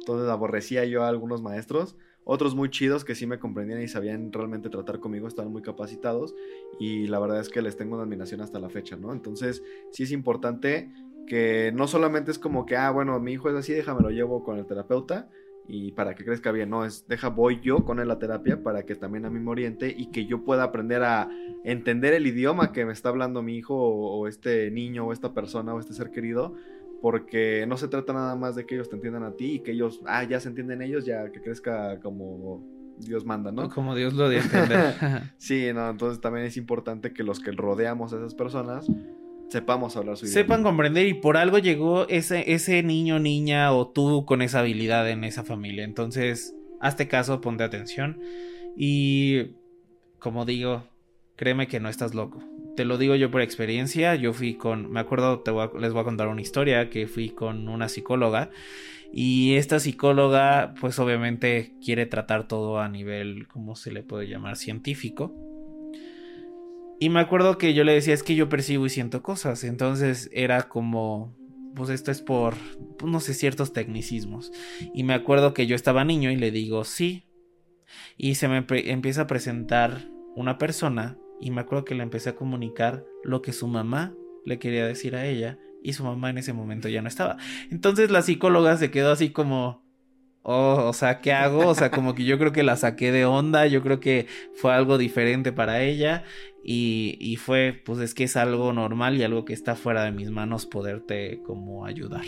Entonces 0.00 0.30
aborrecía 0.30 0.86
yo 0.86 1.02
a 1.02 1.10
algunos 1.10 1.42
maestros 1.42 1.94
otros 2.24 2.54
muy 2.54 2.70
chidos 2.70 3.04
que 3.04 3.14
sí 3.14 3.26
me 3.26 3.38
comprendían 3.38 3.82
y 3.82 3.88
sabían 3.88 4.32
realmente 4.32 4.70
tratar 4.70 4.98
conmigo, 4.98 5.28
estaban 5.28 5.52
muy 5.52 5.60
capacitados 5.60 6.34
y 6.80 7.06
la 7.06 7.18
verdad 7.18 7.40
es 7.40 7.50
que 7.50 7.60
les 7.60 7.76
tengo 7.76 7.96
una 7.96 8.04
admiración 8.04 8.40
hasta 8.40 8.58
la 8.58 8.70
fecha, 8.70 8.96
¿no? 8.96 9.12
Entonces 9.12 9.62
sí 9.92 10.04
es 10.04 10.10
importante 10.10 10.90
que 11.26 11.72
no 11.74 11.86
solamente 11.86 12.30
es 12.30 12.38
como 12.38 12.66
que, 12.66 12.76
ah, 12.76 12.90
bueno, 12.90 13.18
mi 13.20 13.32
hijo 13.32 13.48
es 13.48 13.56
así, 13.56 13.72
déjame 13.72 14.02
lo 14.02 14.10
llevo 14.10 14.44
con 14.44 14.58
el 14.58 14.66
terapeuta 14.66 15.28
y 15.66 15.92
para 15.92 16.14
que 16.14 16.24
crezca 16.24 16.52
bien, 16.52 16.70
no, 16.70 16.84
es 16.84 17.06
deja, 17.08 17.28
voy 17.28 17.60
yo 17.62 17.84
con 17.84 17.98
él 17.98 18.10
a 18.10 18.18
terapia 18.18 18.62
para 18.62 18.84
que 18.84 18.96
también 18.96 19.24
a 19.24 19.30
mí 19.30 19.40
me 19.40 19.50
oriente 19.50 19.94
y 19.96 20.10
que 20.10 20.26
yo 20.26 20.44
pueda 20.44 20.64
aprender 20.64 21.02
a 21.02 21.28
entender 21.64 22.12
el 22.12 22.26
idioma 22.26 22.72
que 22.72 22.84
me 22.84 22.92
está 22.92 23.08
hablando 23.08 23.42
mi 23.42 23.56
hijo 23.56 23.74
o, 23.74 24.18
o 24.18 24.28
este 24.28 24.70
niño 24.70 25.06
o 25.06 25.12
esta 25.12 25.32
persona 25.32 25.74
o 25.74 25.80
este 25.80 25.94
ser 25.94 26.10
querido 26.10 26.54
porque 27.04 27.66
no 27.68 27.76
se 27.76 27.88
trata 27.88 28.14
nada 28.14 28.34
más 28.34 28.56
de 28.56 28.64
que 28.64 28.76
ellos 28.76 28.88
te 28.88 28.96
entiendan 28.96 29.24
a 29.24 29.32
ti 29.32 29.56
y 29.56 29.58
que 29.60 29.72
ellos, 29.72 30.00
ah, 30.06 30.24
ya 30.24 30.40
se 30.40 30.48
entienden 30.48 30.80
ellos, 30.80 31.04
ya 31.04 31.30
que 31.30 31.42
crezca 31.42 32.00
como 32.00 32.64
Dios 32.98 33.26
manda, 33.26 33.52
¿no? 33.52 33.68
Como 33.68 33.94
Dios 33.94 34.14
lo 34.14 34.30
de 34.30 34.38
entender. 34.38 34.94
sí, 35.36 35.70
no, 35.74 35.90
entonces 35.90 36.22
también 36.22 36.46
es 36.46 36.56
importante 36.56 37.12
que 37.12 37.22
los 37.22 37.40
que 37.40 37.52
rodeamos 37.52 38.14
a 38.14 38.16
esas 38.16 38.34
personas 38.34 38.86
sepamos 39.48 39.96
hablar 39.96 40.16
su 40.16 40.26
idioma. 40.26 40.40
Sepan 40.40 40.62
comprender 40.62 41.06
y 41.06 41.14
por 41.14 41.36
algo 41.36 41.58
llegó 41.58 42.08
ese, 42.08 42.52
ese 42.52 42.82
niño, 42.82 43.18
niña 43.18 43.72
o 43.72 43.88
tú 43.88 44.24
con 44.24 44.42
esa 44.42 44.60
habilidad 44.60 45.08
en 45.10 45.24
esa 45.24 45.44
familia. 45.44 45.84
Entonces, 45.84 46.54
hazte 46.80 47.08
caso, 47.08 47.40
ponte 47.40 47.64
atención 47.64 48.20
y, 48.76 49.52
como 50.18 50.44
digo, 50.44 50.84
créeme 51.36 51.66
que 51.66 51.80
no 51.80 51.88
estás 51.88 52.14
loco 52.14 52.42
te 52.74 52.84
lo 52.84 52.98
digo 52.98 53.14
yo 53.14 53.30
por 53.30 53.40
experiencia, 53.40 54.14
yo 54.14 54.32
fui 54.32 54.54
con, 54.54 54.90
me 54.90 55.00
acuerdo, 55.00 55.40
te 55.40 55.52
les 55.78 55.92
voy 55.92 56.00
a 56.00 56.04
contar 56.04 56.28
una 56.28 56.40
historia, 56.40 56.90
que 56.90 57.06
fui 57.06 57.30
con 57.30 57.68
una 57.68 57.88
psicóloga 57.88 58.50
y 59.12 59.54
esta 59.54 59.78
psicóloga 59.78 60.74
pues 60.80 60.98
obviamente 60.98 61.74
quiere 61.84 62.06
tratar 62.06 62.48
todo 62.48 62.80
a 62.80 62.88
nivel, 62.88 63.46
¿cómo 63.48 63.76
se 63.76 63.92
le 63.92 64.02
puede 64.02 64.28
llamar? 64.28 64.56
Científico. 64.56 65.32
Y 67.04 67.10
me 67.10 67.20
acuerdo 67.20 67.58
que 67.58 67.74
yo 67.74 67.84
le 67.84 67.92
decía, 67.92 68.14
es 68.14 68.22
que 68.22 68.34
yo 68.34 68.48
percibo 68.48 68.86
y 68.86 68.88
siento 68.88 69.22
cosas, 69.22 69.62
entonces 69.62 70.30
era 70.32 70.70
como, 70.70 71.36
pues 71.74 71.90
esto 71.90 72.10
es 72.10 72.22
por, 72.22 72.54
pues, 72.98 73.12
no 73.12 73.20
sé, 73.20 73.34
ciertos 73.34 73.74
tecnicismos. 73.74 74.50
Y 74.94 75.04
me 75.04 75.12
acuerdo 75.12 75.52
que 75.52 75.66
yo 75.66 75.76
estaba 75.76 76.06
niño 76.06 76.30
y 76.30 76.36
le 76.36 76.50
digo, 76.50 76.82
sí. 76.84 77.26
Y 78.16 78.36
se 78.36 78.48
me 78.48 78.64
empieza 78.66 79.20
a 79.20 79.26
presentar 79.26 80.08
una 80.34 80.56
persona 80.56 81.18
y 81.42 81.50
me 81.50 81.60
acuerdo 81.60 81.84
que 81.84 81.94
le 81.94 82.04
empecé 82.04 82.30
a 82.30 82.36
comunicar 82.36 83.04
lo 83.22 83.42
que 83.42 83.52
su 83.52 83.68
mamá 83.68 84.14
le 84.46 84.58
quería 84.58 84.86
decir 84.86 85.14
a 85.14 85.26
ella 85.26 85.58
y 85.82 85.92
su 85.92 86.04
mamá 86.04 86.30
en 86.30 86.38
ese 86.38 86.54
momento 86.54 86.88
ya 86.88 87.02
no 87.02 87.08
estaba. 87.08 87.36
Entonces 87.70 88.10
la 88.10 88.22
psicóloga 88.22 88.78
se 88.78 88.90
quedó 88.90 89.12
así 89.12 89.28
como, 89.28 89.83
oh, 90.44 90.88
o 90.88 90.92
sea, 90.92 91.20
¿qué 91.20 91.32
hago? 91.32 91.66
O 91.66 91.74
sea, 91.74 91.90
como 91.90 92.14
que 92.14 92.24
yo 92.24 92.38
creo 92.38 92.52
que 92.52 92.62
la 92.62 92.76
saqué 92.76 93.10
de 93.10 93.24
onda, 93.24 93.66
yo 93.66 93.82
creo 93.82 93.98
que 93.98 94.26
fue 94.54 94.72
algo 94.72 94.98
diferente 94.98 95.52
para 95.52 95.82
ella 95.82 96.22
y, 96.62 97.16
y 97.18 97.36
fue, 97.36 97.82
pues 97.84 97.98
es 97.98 98.14
que 98.14 98.24
es 98.24 98.36
algo 98.36 98.72
normal 98.72 99.16
y 99.16 99.24
algo 99.24 99.44
que 99.44 99.54
está 99.54 99.74
fuera 99.74 100.04
de 100.04 100.12
mis 100.12 100.30
manos 100.30 100.66
poderte 100.66 101.40
como 101.44 101.86
ayudar. 101.86 102.24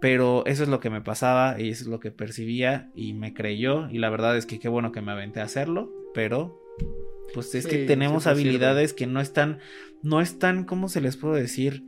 Pero 0.00 0.44
eso 0.46 0.64
es 0.64 0.68
lo 0.68 0.80
que 0.80 0.90
me 0.90 1.00
pasaba 1.00 1.58
y 1.58 1.70
eso 1.70 1.84
es 1.84 1.88
lo 1.88 2.00
que 2.00 2.10
percibía 2.10 2.90
y 2.94 3.14
me 3.14 3.32
creyó 3.32 3.88
y 3.88 3.98
la 3.98 4.10
verdad 4.10 4.36
es 4.36 4.46
que 4.46 4.58
qué 4.58 4.68
bueno 4.68 4.92
que 4.92 5.00
me 5.00 5.12
aventé 5.12 5.40
a 5.40 5.44
hacerlo, 5.44 5.90
pero 6.12 6.60
pues 7.32 7.54
es 7.54 7.66
que 7.66 7.86
tenemos 7.86 8.26
habilidades 8.26 8.92
que 8.92 9.06
no 9.06 9.20
están, 9.20 9.58
no 10.02 10.20
están, 10.20 10.64
¿cómo 10.64 10.88
se 10.88 11.00
les 11.00 11.16
puedo 11.16 11.34
decir? 11.34 11.84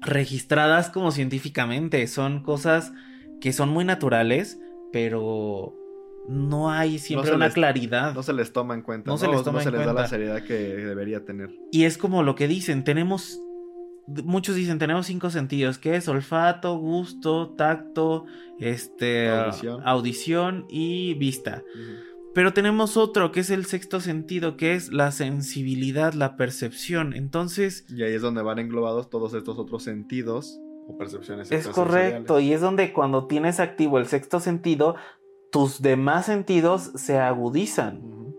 Registradas 0.00 0.90
como 0.90 1.10
científicamente, 1.10 2.06
son 2.06 2.42
cosas 2.42 2.92
que 3.40 3.52
son 3.52 3.70
muy 3.70 3.84
naturales, 3.84 4.60
pero 4.92 5.74
no 6.28 6.70
hay 6.70 6.98
siempre 6.98 7.34
una 7.34 7.50
claridad. 7.50 8.14
No 8.14 8.22
se 8.22 8.32
les 8.32 8.52
toma 8.52 8.74
en 8.74 8.82
cuenta. 8.82 9.10
No, 9.10 9.18
se 9.18 9.28
les, 9.28 9.42
toma 9.42 9.64
da 9.64 9.92
la 9.92 10.06
seriedad 10.06 10.42
que 10.42 10.54
debería 10.54 11.24
tener. 11.24 11.50
Y 11.72 11.84
es 11.84 11.98
como 11.98 12.22
lo 12.22 12.34
que 12.34 12.46
dicen, 12.46 12.84
tenemos, 12.84 13.42
muchos 14.06 14.54
dicen, 14.54 14.78
tenemos 14.78 15.06
cinco 15.06 15.30
sentidos, 15.30 15.78
que 15.78 15.96
es 15.96 16.08
olfato, 16.08 16.76
gusto, 16.78 17.50
tacto, 17.56 18.26
este, 18.58 19.28
audición, 19.84 20.66
y 20.68 21.14
vista. 21.14 21.62
Pero 22.32 22.52
tenemos 22.52 22.96
otro, 22.96 23.32
que 23.32 23.40
es 23.40 23.50
el 23.50 23.66
sexto 23.66 23.98
sentido, 23.98 24.56
que 24.56 24.74
es 24.74 24.92
la 24.92 25.10
sensibilidad, 25.10 26.12
la 26.12 26.36
percepción. 26.36 27.12
Entonces... 27.12 27.84
Y 27.88 28.04
ahí 28.04 28.14
es 28.14 28.22
donde 28.22 28.42
van 28.42 28.60
englobados 28.60 29.10
todos 29.10 29.34
estos 29.34 29.58
otros 29.58 29.82
sentidos 29.82 30.60
o 30.90 30.98
percepciones. 30.98 31.50
Es 31.50 31.68
correcto, 31.68 32.40
y 32.40 32.52
es 32.52 32.60
donde 32.60 32.92
cuando 32.92 33.26
tienes 33.26 33.60
activo 33.60 33.98
el 33.98 34.06
sexto 34.06 34.40
sentido, 34.40 34.96
tus 35.50 35.82
demás 35.82 36.26
sentidos 36.26 36.92
se 36.94 37.18
agudizan. 37.18 38.34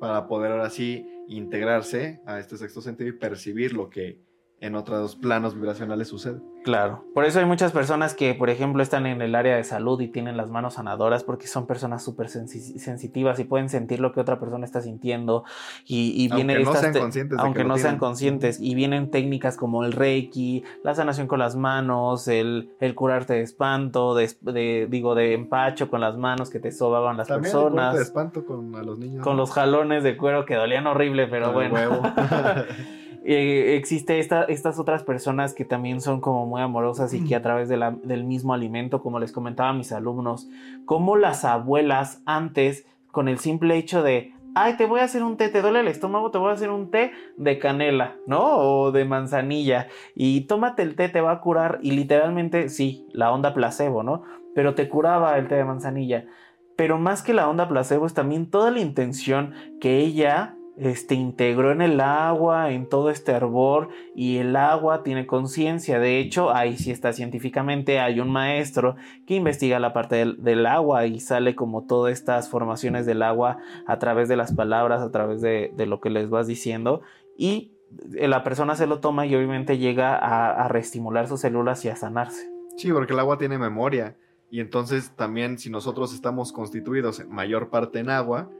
Para 0.00 0.26
poder 0.26 0.52
ahora 0.52 0.70
sí 0.70 1.06
integrarse 1.28 2.20
a 2.26 2.38
este 2.38 2.56
sexto 2.56 2.80
sentido 2.80 3.10
y 3.10 3.12
percibir 3.12 3.72
lo 3.72 3.88
que 3.88 4.20
en 4.62 4.76
otros 4.76 5.16
planos 5.16 5.56
vibracionales 5.56 6.06
sucede. 6.06 6.40
Claro, 6.62 7.04
por 7.14 7.24
eso 7.24 7.40
hay 7.40 7.46
muchas 7.46 7.72
personas 7.72 8.14
que, 8.14 8.32
por 8.32 8.48
ejemplo, 8.48 8.80
están 8.80 9.06
en 9.06 9.20
el 9.20 9.34
área 9.34 9.56
de 9.56 9.64
salud 9.64 10.00
y 10.00 10.06
tienen 10.06 10.36
las 10.36 10.50
manos 10.50 10.74
sanadoras 10.74 11.24
porque 11.24 11.48
son 11.48 11.66
personas 11.66 12.04
súper 12.04 12.28
sensitivas 12.28 13.40
y 13.40 13.44
pueden 13.44 13.68
sentir 13.68 13.98
lo 13.98 14.12
que 14.12 14.20
otra 14.20 14.38
persona 14.38 14.64
está 14.64 14.80
sintiendo 14.80 15.42
y, 15.84 16.28
vienen 16.32 16.58
aunque 16.58 16.64
no 16.64 16.74
sean 16.80 16.92
conscientes, 16.92 17.38
aunque 17.40 17.64
no 17.64 17.76
sean 17.76 17.98
conscientes 17.98 18.60
y 18.60 18.76
vienen 18.76 19.10
técnicas 19.10 19.56
como 19.56 19.82
el 19.82 19.90
reiki, 19.90 20.62
la 20.84 20.94
sanación 20.94 21.26
con 21.26 21.40
las 21.40 21.56
manos, 21.56 22.28
el, 22.28 22.70
el 22.78 22.94
curarte 22.94 23.34
de 23.34 23.42
espanto, 23.42 24.14
de, 24.14 24.86
digo 24.88 25.16
de 25.16 25.34
empacho 25.34 25.90
con 25.90 26.00
las 26.00 26.16
manos 26.16 26.50
que 26.50 26.60
te 26.60 26.70
sobaban 26.70 27.16
las 27.16 27.26
También 27.26 27.52
personas, 27.52 27.94
el 27.94 27.98
de 27.98 28.04
espanto 28.04 28.46
con 28.46 28.76
a 28.76 28.84
los 28.84 29.00
niños, 29.00 29.24
con 29.24 29.36
los 29.36 29.50
jalones 29.50 30.04
de 30.04 30.16
cuero 30.16 30.46
que 30.46 30.54
dolían 30.54 30.86
horrible, 30.86 31.26
pero 31.26 31.52
bueno. 31.52 32.00
Eh, 33.24 33.76
existe 33.76 34.18
estas 34.18 34.78
otras 34.78 35.04
personas 35.04 35.54
que 35.54 35.64
también 35.64 36.00
son 36.00 36.20
como 36.20 36.44
muy 36.46 36.60
amorosas 36.60 37.14
y 37.14 37.24
que 37.24 37.36
a 37.36 37.42
través 37.42 37.68
del 37.68 38.24
mismo 38.24 38.52
alimento, 38.52 39.00
como 39.00 39.20
les 39.20 39.30
comentaba 39.30 39.70
a 39.70 39.74
mis 39.74 39.92
alumnos, 39.92 40.48
como 40.86 41.16
las 41.16 41.44
abuelas 41.44 42.20
antes, 42.26 42.84
con 43.12 43.28
el 43.28 43.38
simple 43.38 43.76
hecho 43.76 44.02
de, 44.02 44.32
ay, 44.54 44.76
te 44.76 44.86
voy 44.86 45.00
a 45.00 45.04
hacer 45.04 45.22
un 45.22 45.36
té, 45.36 45.50
te 45.50 45.62
duele 45.62 45.80
el 45.80 45.88
estómago, 45.88 46.30
te 46.30 46.38
voy 46.38 46.50
a 46.50 46.54
hacer 46.54 46.70
un 46.70 46.90
té 46.90 47.12
de 47.36 47.58
canela, 47.58 48.16
¿no? 48.26 48.40
O 48.40 48.90
de 48.90 49.04
manzanilla, 49.04 49.88
y 50.16 50.42
tómate 50.42 50.82
el 50.82 50.96
té, 50.96 51.08
te 51.08 51.20
va 51.20 51.32
a 51.32 51.40
curar, 51.40 51.78
y 51.82 51.92
literalmente, 51.92 52.68
sí, 52.70 53.06
la 53.12 53.30
onda 53.30 53.54
placebo, 53.54 54.02
¿no? 54.02 54.22
Pero 54.54 54.74
te 54.74 54.88
curaba 54.88 55.38
el 55.38 55.46
té 55.46 55.54
de 55.56 55.64
manzanilla. 55.64 56.26
Pero 56.74 56.98
más 56.98 57.22
que 57.22 57.34
la 57.34 57.48
onda 57.48 57.68
placebo 57.68 58.06
es 58.06 58.14
también 58.14 58.50
toda 58.50 58.70
la 58.70 58.80
intención 58.80 59.52
que 59.80 59.98
ella 59.98 60.56
este, 60.76 61.14
integró 61.14 61.70
en 61.70 61.82
el 61.82 62.00
agua, 62.00 62.70
en 62.72 62.88
todo 62.88 63.10
este 63.10 63.32
hervor, 63.32 63.88
y 64.14 64.38
el 64.38 64.56
agua 64.56 65.02
tiene 65.02 65.26
conciencia. 65.26 65.98
De 65.98 66.18
hecho, 66.18 66.54
ahí 66.54 66.76
sí 66.76 66.90
está 66.90 67.12
científicamente, 67.12 68.00
hay 68.00 68.20
un 68.20 68.30
maestro 68.30 68.96
que 69.26 69.34
investiga 69.34 69.78
la 69.78 69.92
parte 69.92 70.16
del, 70.16 70.66
agua 70.66 71.06
y 71.06 71.20
sale 71.20 71.54
como 71.54 71.84
todas 71.86 72.12
estas 72.12 72.48
formaciones 72.48 73.04
del 73.04 73.22
agua 73.22 73.58
a 73.86 73.98
través 73.98 74.28
de 74.28 74.36
las 74.36 74.54
palabras, 74.54 75.02
a 75.02 75.10
través 75.10 75.40
de, 75.40 75.72
lo 75.86 76.00
que 76.00 76.10
les 76.10 76.30
vas 76.30 76.46
diciendo, 76.46 77.02
y 77.36 77.72
la 78.10 78.42
persona 78.42 78.74
se 78.74 78.86
lo 78.86 79.00
toma 79.00 79.26
y 79.26 79.34
obviamente 79.34 79.76
llega 79.76 80.16
a, 80.16 80.64
a 80.64 80.68
reestimular 80.68 81.28
sus 81.28 81.40
células 81.40 81.84
y 81.84 81.88
a 81.88 81.96
sanarse. 81.96 82.50
Sí, 82.76 82.90
porque 82.90 83.12
el 83.12 83.18
agua 83.18 83.36
tiene 83.36 83.58
memoria. 83.58 84.16
Y 84.50 84.60
entonces 84.60 85.12
también 85.16 85.58
si 85.58 85.70
nosotros 85.70 86.14
estamos 86.14 86.52
constituidos 86.52 87.20
en 87.20 87.30
mayor 87.30 87.70
parte 87.70 88.00
en 88.00 88.10
agua, 88.10 88.50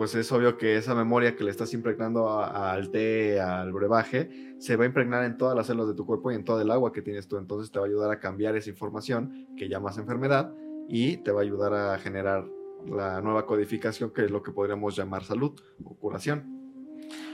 pues 0.00 0.14
es 0.14 0.32
obvio 0.32 0.56
que 0.56 0.78
esa 0.78 0.94
memoria 0.94 1.36
que 1.36 1.44
le 1.44 1.50
estás 1.50 1.74
impregnando 1.74 2.40
al 2.40 2.90
té, 2.90 3.38
al 3.38 3.70
brebaje, 3.70 4.54
se 4.58 4.74
va 4.76 4.84
a 4.84 4.86
impregnar 4.86 5.24
en 5.24 5.36
todas 5.36 5.54
las 5.54 5.66
células 5.66 5.88
de 5.88 5.94
tu 5.94 6.06
cuerpo 6.06 6.32
y 6.32 6.36
en 6.36 6.42
todo 6.42 6.58
el 6.62 6.70
agua 6.70 6.90
que 6.90 7.02
tienes 7.02 7.28
tú. 7.28 7.36
Entonces 7.36 7.70
te 7.70 7.78
va 7.78 7.84
a 7.84 7.88
ayudar 7.88 8.10
a 8.10 8.18
cambiar 8.18 8.56
esa 8.56 8.70
información 8.70 9.48
que 9.58 9.68
llamas 9.68 9.98
enfermedad 9.98 10.54
y 10.88 11.18
te 11.18 11.32
va 11.32 11.40
a 11.40 11.42
ayudar 11.42 11.74
a 11.74 11.98
generar 11.98 12.48
la 12.86 13.20
nueva 13.20 13.44
codificación 13.44 14.10
que 14.10 14.24
es 14.24 14.30
lo 14.30 14.42
que 14.42 14.52
podríamos 14.52 14.96
llamar 14.96 15.22
salud 15.22 15.60
o 15.84 15.94
curación. 15.98 16.46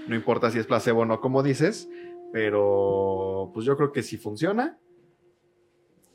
No 0.09 0.17
importa 0.17 0.51
si 0.51 0.59
es 0.59 0.67
placebo 0.67 1.03
o 1.03 1.05
no, 1.05 1.21
como 1.21 1.45
dices, 1.45 1.89
pero 2.33 3.53
pues 3.55 3.65
yo 3.65 3.77
creo 3.77 3.93
que 3.93 4.03
si 4.03 4.17
funciona, 4.17 4.81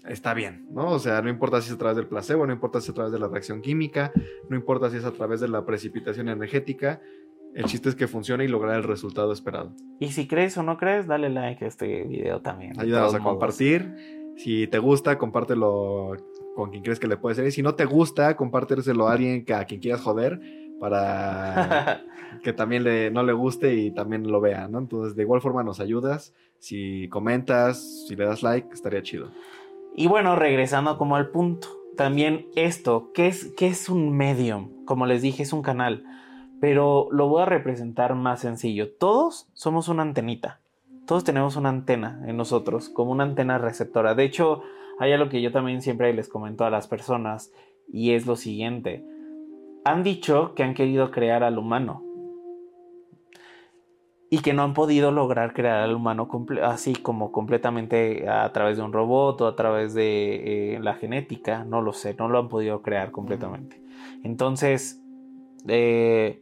está 0.07 0.33
bien, 0.33 0.67
¿no? 0.71 0.89
O 0.89 0.99
sea, 0.99 1.21
no 1.21 1.29
importa 1.29 1.61
si 1.61 1.69
es 1.69 1.75
a 1.75 1.77
través 1.77 1.97
del 1.97 2.07
placebo, 2.07 2.45
no 2.45 2.53
importa 2.53 2.79
si 2.79 2.85
es 2.85 2.89
a 2.91 2.93
través 2.93 3.11
de 3.11 3.19
la 3.19 3.27
reacción 3.27 3.61
química, 3.61 4.11
no 4.49 4.55
importa 4.55 4.89
si 4.89 4.97
es 4.97 5.05
a 5.05 5.11
través 5.11 5.39
de 5.39 5.47
la 5.47 5.65
precipitación 5.65 6.29
energética, 6.29 7.01
El 7.53 7.65
chiste 7.65 7.89
es 7.89 7.95
que 7.95 8.07
funcione 8.07 8.45
y 8.45 8.47
lograr 8.47 8.77
el 8.77 8.83
resultado 8.83 9.33
esperado. 9.33 9.73
Y 9.99 10.13
si 10.13 10.25
crees 10.25 10.57
o 10.57 10.63
no 10.63 10.77
crees, 10.77 11.05
dale 11.05 11.29
like 11.29 11.65
a 11.65 11.67
este 11.67 12.05
video 12.05 12.41
también. 12.41 12.79
Ayúdanos 12.79 13.13
a 13.13 13.19
modos. 13.19 13.33
compartir. 13.33 13.93
Si 14.37 14.67
te 14.67 14.79
gusta, 14.79 15.17
compártelo 15.17 16.15
con 16.55 16.71
quien 16.71 16.81
crees 16.81 16.97
que 16.97 17.07
le 17.07 17.17
puede 17.17 17.35
servir. 17.35 17.51
Si 17.51 17.61
no 17.61 17.75
te 17.75 17.83
gusta, 17.83 18.37
compárteselo 18.37 19.09
a 19.09 19.13
alguien 19.13 19.43
que, 19.43 19.53
a 19.53 19.65
quien 19.65 19.81
quieras 19.81 19.99
joder 19.99 20.39
para 20.79 22.01
que 22.43 22.53
también 22.53 22.83
le, 22.83 23.11
no 23.11 23.23
le 23.23 23.33
guste 23.33 23.75
y 23.75 23.91
también 23.91 24.31
lo 24.31 24.41
vea, 24.41 24.67
¿no? 24.67 24.79
Entonces, 24.79 25.15
de 25.15 25.23
igual 25.23 25.41
forma 25.41 25.63
nos 25.63 25.79
ayudas. 25.79 26.33
Si 26.57 27.09
comentas, 27.09 28.05
si 28.07 28.15
le 28.15 28.25
das 28.25 28.43
like, 28.43 28.73
estaría 28.73 29.03
chido. 29.03 29.31
Y 29.95 30.07
bueno, 30.07 30.35
regresando 30.35 30.97
como 30.97 31.15
al 31.15 31.29
punto, 31.29 31.67
también 31.97 32.47
esto, 32.55 33.11
¿qué 33.13 33.27
es, 33.27 33.53
qué 33.57 33.67
es 33.67 33.89
un 33.89 34.15
medium? 34.15 34.85
Como 34.85 35.05
les 35.05 35.21
dije, 35.21 35.43
es 35.43 35.53
un 35.53 35.61
canal, 35.61 36.03
pero 36.59 37.09
lo 37.11 37.27
voy 37.27 37.41
a 37.41 37.45
representar 37.45 38.15
más 38.15 38.39
sencillo. 38.39 38.93
Todos 38.93 39.49
somos 39.53 39.89
una 39.89 40.03
antenita, 40.03 40.61
todos 41.05 41.23
tenemos 41.23 41.57
una 41.57 41.69
antena 41.69 42.23
en 42.25 42.37
nosotros, 42.37 42.89
como 42.89 43.11
una 43.11 43.23
antena 43.23 43.57
receptora. 43.57 44.15
De 44.15 44.23
hecho, 44.23 44.63
hay 44.99 45.11
algo 45.11 45.29
que 45.29 45.41
yo 45.41 45.51
también 45.51 45.81
siempre 45.81 46.13
les 46.13 46.29
comento 46.29 46.63
a 46.63 46.69
las 46.69 46.87
personas, 46.87 47.51
y 47.91 48.11
es 48.11 48.25
lo 48.25 48.35
siguiente. 48.35 49.03
Han 49.83 50.03
dicho 50.03 50.53
que 50.55 50.63
han 50.63 50.73
querido 50.73 51.11
crear 51.11 51.43
al 51.43 51.57
humano, 51.57 52.03
y 54.33 54.39
que 54.39 54.53
no 54.53 54.63
han 54.63 54.73
podido 54.73 55.11
lograr 55.11 55.53
crear 55.53 55.81
al 55.81 55.93
humano 55.93 56.29
así 56.63 56.93
como 56.93 57.33
completamente 57.33 58.29
a 58.29 58.49
través 58.53 58.77
de 58.77 58.83
un 58.83 58.93
robot 58.93 59.41
o 59.41 59.47
a 59.47 59.57
través 59.57 59.93
de 59.93 60.75
eh, 60.75 60.79
la 60.79 60.93
genética, 60.93 61.65
no 61.65 61.81
lo 61.81 61.91
sé, 61.91 62.15
no 62.17 62.29
lo 62.29 62.39
han 62.39 62.47
podido 62.47 62.81
crear 62.81 63.11
completamente. 63.11 63.83
Entonces, 64.23 65.01
eh, 65.67 66.41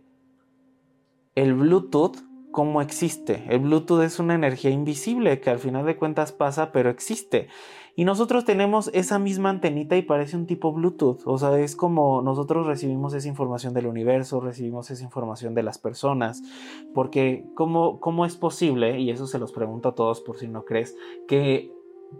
el 1.33 1.55
Bluetooth, 1.55 2.17
¿cómo 2.51 2.83
existe? 2.83 3.45
El 3.49 3.61
Bluetooth 3.61 4.03
es 4.03 4.19
una 4.19 4.35
energía 4.35 4.69
invisible 4.69 5.41
que 5.41 5.49
al 5.49 5.57
final 5.57 5.87
de 5.87 5.97
cuentas 5.97 6.31
pasa, 6.31 6.71
pero 6.71 6.91
existe. 6.91 7.47
Y 7.95 8.05
nosotros 8.05 8.45
tenemos 8.45 8.89
esa 8.93 9.19
misma 9.19 9.49
antenita 9.49 9.95
y 9.97 10.01
parece 10.01 10.37
un 10.37 10.45
tipo 10.45 10.71
Bluetooth. 10.71 11.21
O 11.25 11.37
sea, 11.37 11.57
es 11.59 11.75
como 11.75 12.21
nosotros 12.21 12.65
recibimos 12.67 13.13
esa 13.13 13.27
información 13.27 13.73
del 13.73 13.87
universo, 13.87 14.39
recibimos 14.39 14.89
esa 14.91 15.03
información 15.03 15.55
de 15.55 15.63
las 15.63 15.77
personas. 15.77 16.41
Porque, 16.93 17.45
¿cómo, 17.55 17.99
cómo 17.99 18.25
es 18.25 18.35
posible? 18.35 18.99
Y 18.99 19.09
eso 19.09 19.27
se 19.27 19.39
los 19.39 19.51
pregunto 19.51 19.89
a 19.89 19.95
todos 19.95 20.21
por 20.21 20.37
si 20.37 20.47
no 20.47 20.65
crees, 20.65 20.95
que 21.27 21.71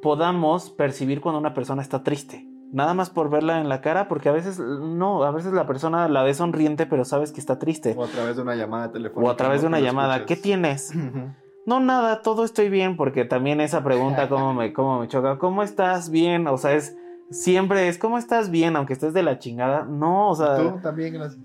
podamos 0.02 0.70
percibir 0.70 1.22
cuando 1.22 1.40
una 1.40 1.54
persona 1.54 1.82
está 1.82 2.04
triste. 2.04 2.46
Nada 2.72 2.94
más 2.94 3.10
por 3.10 3.32
verla 3.32 3.60
en 3.60 3.68
la 3.68 3.82
cara, 3.82 4.08
porque 4.08 4.30
a 4.30 4.32
veces 4.32 4.60
no, 4.60 5.24
a 5.24 5.32
veces 5.32 5.54
la 5.54 5.66
persona 5.66 6.08
la 6.08 6.22
ve 6.22 6.36
sonriente, 6.36 6.86
pero 6.86 7.04
sabes 7.04 7.32
que 7.32 7.40
está 7.40 7.58
triste. 7.58 7.96
O 7.98 8.04
a 8.04 8.08
través 8.08 8.36
de 8.36 8.44
una 8.44 8.56
llamada 8.56 8.92
telefónica. 8.92 9.28
O 9.28 9.34
a 9.34 9.38
través 9.38 9.62
de 9.62 9.68
una 9.68 9.80
llamada. 9.80 10.26
¿Qué 10.26 10.34
escuches. 10.34 10.42
tienes? 10.42 10.96
Ujú. 10.96 11.32
No, 11.70 11.80
nada, 11.80 12.24
todo 12.24 12.46
estoy 12.46 12.68
bien, 12.68 12.98
porque 12.98 13.26
también 13.26 13.62
esa 13.62 13.84
pregunta, 13.84 14.28
¿cómo 14.28 14.56
me, 14.56 14.74
cómo 14.74 15.00
me 15.02 15.08
choca? 15.08 15.38
¿Cómo 15.38 15.62
estás 15.62 16.10
bien? 16.10 16.48
O 16.48 16.58
sea, 16.58 16.74
es 16.74 16.98
siempre 17.30 17.88
es, 17.88 18.00
¿cómo 18.00 18.18
estás 18.18 18.50
bien? 18.50 18.76
Aunque 18.76 18.94
estés 18.94 19.14
de 19.14 19.22
la 19.22 19.38
chingada. 19.38 19.86
No, 19.86 20.30
o 20.30 20.36
sea. 20.36 20.58
Tú 20.58 20.80
también, 20.82 21.14
gracias. 21.14 21.40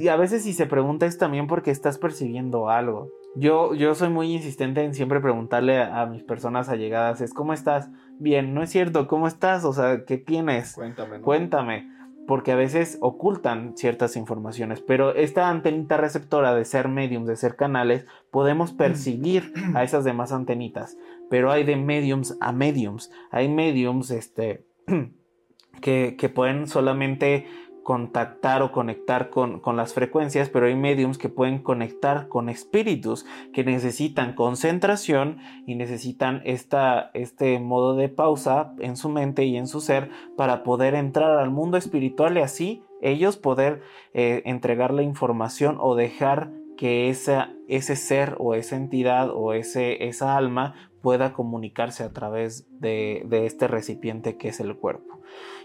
Y 0.00 0.06
a 0.06 0.14
veces 0.14 0.44
si 0.44 0.52
se 0.52 0.66
pregunta 0.66 1.04
es 1.04 1.18
también 1.18 1.48
porque 1.48 1.72
estás 1.72 1.98
percibiendo 1.98 2.70
algo. 2.70 3.10
Yo, 3.34 3.74
yo 3.74 3.96
soy 3.96 4.08
muy 4.08 4.32
insistente 4.32 4.84
en 4.84 4.94
siempre 4.94 5.18
preguntarle 5.18 5.78
a, 5.78 6.02
a 6.02 6.06
mis 6.06 6.22
personas 6.22 6.68
allegadas, 6.68 7.20
es 7.20 7.34
¿cómo 7.34 7.52
estás? 7.52 7.90
Bien, 8.20 8.54
no 8.54 8.62
es 8.62 8.70
cierto, 8.70 9.08
¿cómo 9.08 9.26
estás? 9.26 9.64
O 9.64 9.72
sea, 9.72 10.04
¿qué 10.04 10.16
tienes? 10.16 10.74
Cuéntame, 10.74 11.18
¿no? 11.18 11.24
Cuéntame, 11.24 11.90
porque 12.26 12.52
a 12.52 12.56
veces 12.56 12.98
ocultan 13.00 13.76
ciertas 13.76 14.16
informaciones, 14.16 14.80
pero 14.80 15.14
esta 15.14 15.48
antenita 15.48 15.96
receptora 15.96 16.54
de 16.54 16.64
ser 16.64 16.88
mediums, 16.88 17.28
de 17.28 17.36
ser 17.36 17.56
canales, 17.56 18.06
podemos 18.30 18.72
percibir 18.72 19.52
a 19.74 19.84
esas 19.84 20.04
demás 20.04 20.32
antenitas, 20.32 20.96
pero 21.30 21.50
hay 21.50 21.64
de 21.64 21.76
mediums 21.76 22.36
a 22.40 22.52
mediums, 22.52 23.10
hay 23.30 23.48
mediums 23.48 24.10
este, 24.10 24.66
que, 25.80 26.16
que 26.18 26.28
pueden 26.28 26.66
solamente 26.66 27.46
contactar 27.86 28.62
o 28.62 28.72
conectar 28.72 29.30
con, 29.30 29.60
con 29.60 29.76
las 29.76 29.94
frecuencias, 29.94 30.48
pero 30.48 30.66
hay 30.66 30.74
mediums 30.74 31.18
que 31.18 31.28
pueden 31.28 31.60
conectar 31.62 32.26
con 32.26 32.48
espíritus 32.48 33.24
que 33.52 33.62
necesitan 33.62 34.34
concentración 34.34 35.38
y 35.68 35.76
necesitan 35.76 36.42
esta, 36.44 37.12
este 37.14 37.60
modo 37.60 37.94
de 37.94 38.08
pausa 38.08 38.74
en 38.80 38.96
su 38.96 39.08
mente 39.08 39.44
y 39.44 39.56
en 39.56 39.68
su 39.68 39.80
ser 39.80 40.10
para 40.36 40.64
poder 40.64 40.96
entrar 40.96 41.38
al 41.38 41.50
mundo 41.50 41.76
espiritual 41.76 42.36
y 42.36 42.40
así 42.40 42.82
ellos 43.00 43.36
poder 43.36 43.82
eh, 44.14 44.42
entregar 44.46 44.92
la 44.92 45.04
información 45.04 45.76
o 45.78 45.94
dejar 45.94 46.50
que 46.76 47.08
esa, 47.08 47.52
ese 47.68 47.94
ser 47.94 48.34
o 48.40 48.54
esa 48.54 48.74
entidad 48.74 49.30
o 49.32 49.52
ese, 49.52 50.08
esa 50.08 50.36
alma 50.36 50.74
pueda 51.02 51.32
comunicarse 51.32 52.02
a 52.02 52.12
través 52.12 52.66
de, 52.80 53.22
de 53.26 53.46
este 53.46 53.68
recipiente 53.68 54.36
que 54.36 54.48
es 54.48 54.58
el 54.58 54.74
cuerpo. 54.74 55.20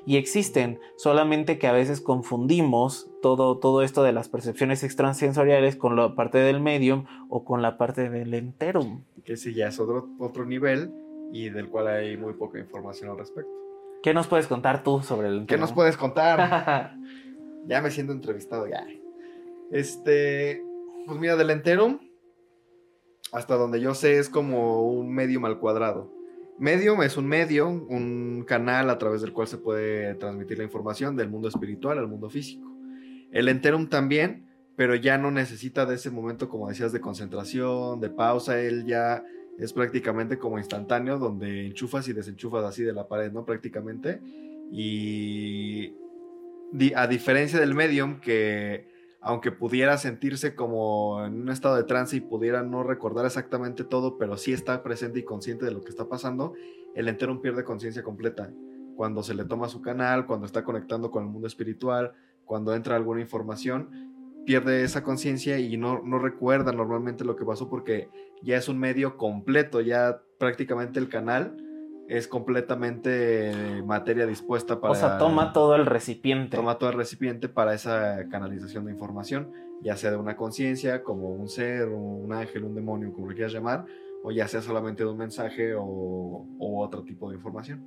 Y 0.05 0.17
existen, 0.17 0.79
solamente 0.97 1.59
que 1.59 1.67
a 1.67 1.71
veces 1.71 2.01
confundimos 2.01 3.11
todo, 3.21 3.59
todo 3.59 3.83
esto 3.83 4.03
de 4.03 4.13
las 4.13 4.29
percepciones 4.29 4.83
extrasensoriales 4.83 5.75
con 5.75 5.95
la 5.95 6.15
parte 6.15 6.39
del 6.39 6.59
medium 6.59 7.05
o 7.29 7.43
con 7.43 7.61
la 7.61 7.77
parte 7.77 8.09
del 8.09 8.33
enterum. 8.33 9.03
Que 9.23 9.37
sí, 9.37 9.53
ya 9.53 9.67
es 9.67 9.79
otro, 9.79 10.09
otro 10.17 10.45
nivel 10.45 10.91
y 11.31 11.49
del 11.49 11.69
cual 11.69 11.87
hay 11.87 12.17
muy 12.17 12.33
poca 12.33 12.59
información 12.59 13.11
al 13.11 13.17
respecto. 13.19 13.51
¿Qué 14.01 14.13
nos 14.15 14.27
puedes 14.27 14.47
contar 14.47 14.83
tú 14.83 15.01
sobre 15.01 15.27
el 15.27 15.33
¿Qué 15.33 15.39
enterum? 15.41 15.61
nos 15.61 15.73
puedes 15.73 15.97
contar? 15.97 16.95
ya 17.67 17.81
me 17.81 17.91
siento 17.91 18.13
entrevistado, 18.13 18.67
ya. 18.67 18.85
Este, 19.71 20.63
pues 21.05 21.19
mira, 21.19 21.35
del 21.35 21.51
enterum, 21.51 21.99
hasta 23.31 23.55
donde 23.55 23.79
yo 23.79 23.93
sé, 23.93 24.17
es 24.17 24.29
como 24.29 24.87
un 24.87 25.13
medium 25.13 25.45
al 25.45 25.59
cuadrado. 25.59 26.11
Medium 26.59 27.01
es 27.01 27.17
un 27.17 27.27
medio, 27.27 27.67
un 27.69 28.43
canal 28.47 28.89
a 28.89 28.97
través 28.97 29.21
del 29.21 29.33
cual 29.33 29.47
se 29.47 29.57
puede 29.57 30.13
transmitir 30.15 30.57
la 30.59 30.63
información 30.63 31.15
del 31.15 31.29
mundo 31.29 31.47
espiritual 31.47 31.97
al 31.97 32.07
mundo 32.07 32.29
físico. 32.29 32.69
El 33.31 33.47
enterum 33.47 33.87
también, 33.87 34.45
pero 34.75 34.93
ya 34.95 35.17
no 35.17 35.31
necesita 35.31 35.85
de 35.85 35.95
ese 35.95 36.11
momento, 36.11 36.49
como 36.49 36.69
decías, 36.69 36.91
de 36.91 37.01
concentración, 37.01 37.99
de 37.99 38.09
pausa. 38.09 38.59
Él 38.59 38.85
ya 38.85 39.23
es 39.57 39.73
prácticamente 39.73 40.37
como 40.37 40.57
instantáneo, 40.57 41.17
donde 41.17 41.65
enchufas 41.65 42.07
y 42.07 42.13
desenchufas 42.13 42.63
así 42.63 42.83
de 42.83 42.93
la 42.93 43.07
pared, 43.07 43.31
¿no? 43.31 43.45
Prácticamente. 43.45 44.21
Y 44.71 45.93
a 46.95 47.07
diferencia 47.07 47.59
del 47.59 47.73
medium, 47.73 48.19
que 48.19 48.90
aunque 49.21 49.51
pudiera 49.51 49.97
sentirse 49.97 50.55
como 50.55 51.23
en 51.23 51.41
un 51.41 51.49
estado 51.49 51.75
de 51.75 51.83
trance 51.83 52.15
y 52.17 52.21
pudiera 52.21 52.63
no 52.63 52.81
recordar 52.81 53.25
exactamente 53.25 53.83
todo, 53.83 54.17
pero 54.17 54.35
sí 54.35 54.51
está 54.51 54.81
presente 54.81 55.19
y 55.19 55.23
consciente 55.23 55.63
de 55.63 55.71
lo 55.71 55.81
que 55.81 55.89
está 55.89 56.09
pasando, 56.09 56.53
el 56.95 57.07
enterum 57.07 57.39
pierde 57.39 57.63
conciencia 57.63 58.01
completa. 58.01 58.51
Cuando 58.95 59.21
se 59.21 59.35
le 59.35 59.45
toma 59.45 59.69
su 59.69 59.81
canal, 59.81 60.25
cuando 60.25 60.47
está 60.47 60.63
conectando 60.63 61.11
con 61.11 61.23
el 61.23 61.29
mundo 61.29 61.47
espiritual, 61.47 62.13
cuando 62.45 62.73
entra 62.73 62.95
alguna 62.95 63.21
información, 63.21 64.11
pierde 64.45 64.83
esa 64.83 65.03
conciencia 65.03 65.59
y 65.59 65.77
no, 65.77 66.01
no 66.03 66.17
recuerda 66.17 66.71
normalmente 66.71 67.23
lo 67.23 67.35
que 67.35 67.45
pasó 67.45 67.69
porque 67.69 68.09
ya 68.41 68.57
es 68.57 68.67
un 68.67 68.79
medio 68.79 69.17
completo, 69.17 69.81
ya 69.81 70.19
prácticamente 70.39 70.99
el 70.99 71.09
canal 71.09 71.55
es 72.07 72.27
completamente 72.27 73.81
materia 73.85 74.25
dispuesta 74.25 74.79
para... 74.81 74.91
O 74.91 74.95
sea, 74.95 75.17
toma 75.17 75.53
todo 75.53 75.75
el 75.75 75.85
recipiente. 75.85 76.57
Toma 76.57 76.77
todo 76.77 76.89
el 76.89 76.97
recipiente 76.97 77.47
para 77.49 77.73
esa 77.73 78.27
canalización 78.29 78.85
de 78.85 78.91
información, 78.91 79.51
ya 79.81 79.95
sea 79.95 80.11
de 80.11 80.17
una 80.17 80.35
conciencia, 80.35 81.03
como 81.03 81.29
un 81.29 81.47
ser, 81.47 81.87
un 81.89 82.33
ángel, 82.33 82.63
un 82.65 82.75
demonio, 82.75 83.13
como 83.13 83.27
lo 83.27 83.33
quieras 83.33 83.53
llamar, 83.53 83.85
o 84.23 84.31
ya 84.31 84.47
sea 84.47 84.61
solamente 84.61 85.03
de 85.03 85.09
un 85.09 85.17
mensaje 85.17 85.73
o, 85.73 85.83
o 85.83 86.83
otro 86.83 87.03
tipo 87.03 87.29
de 87.29 87.35
información, 87.37 87.85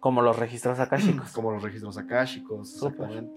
Como 0.00 0.22
los 0.22 0.38
registros 0.38 0.78
akáshicos. 0.80 1.32
como 1.32 1.52
los 1.52 1.62
registros 1.62 1.98
akáshicos, 1.98 2.74
exactamente. 2.74 3.32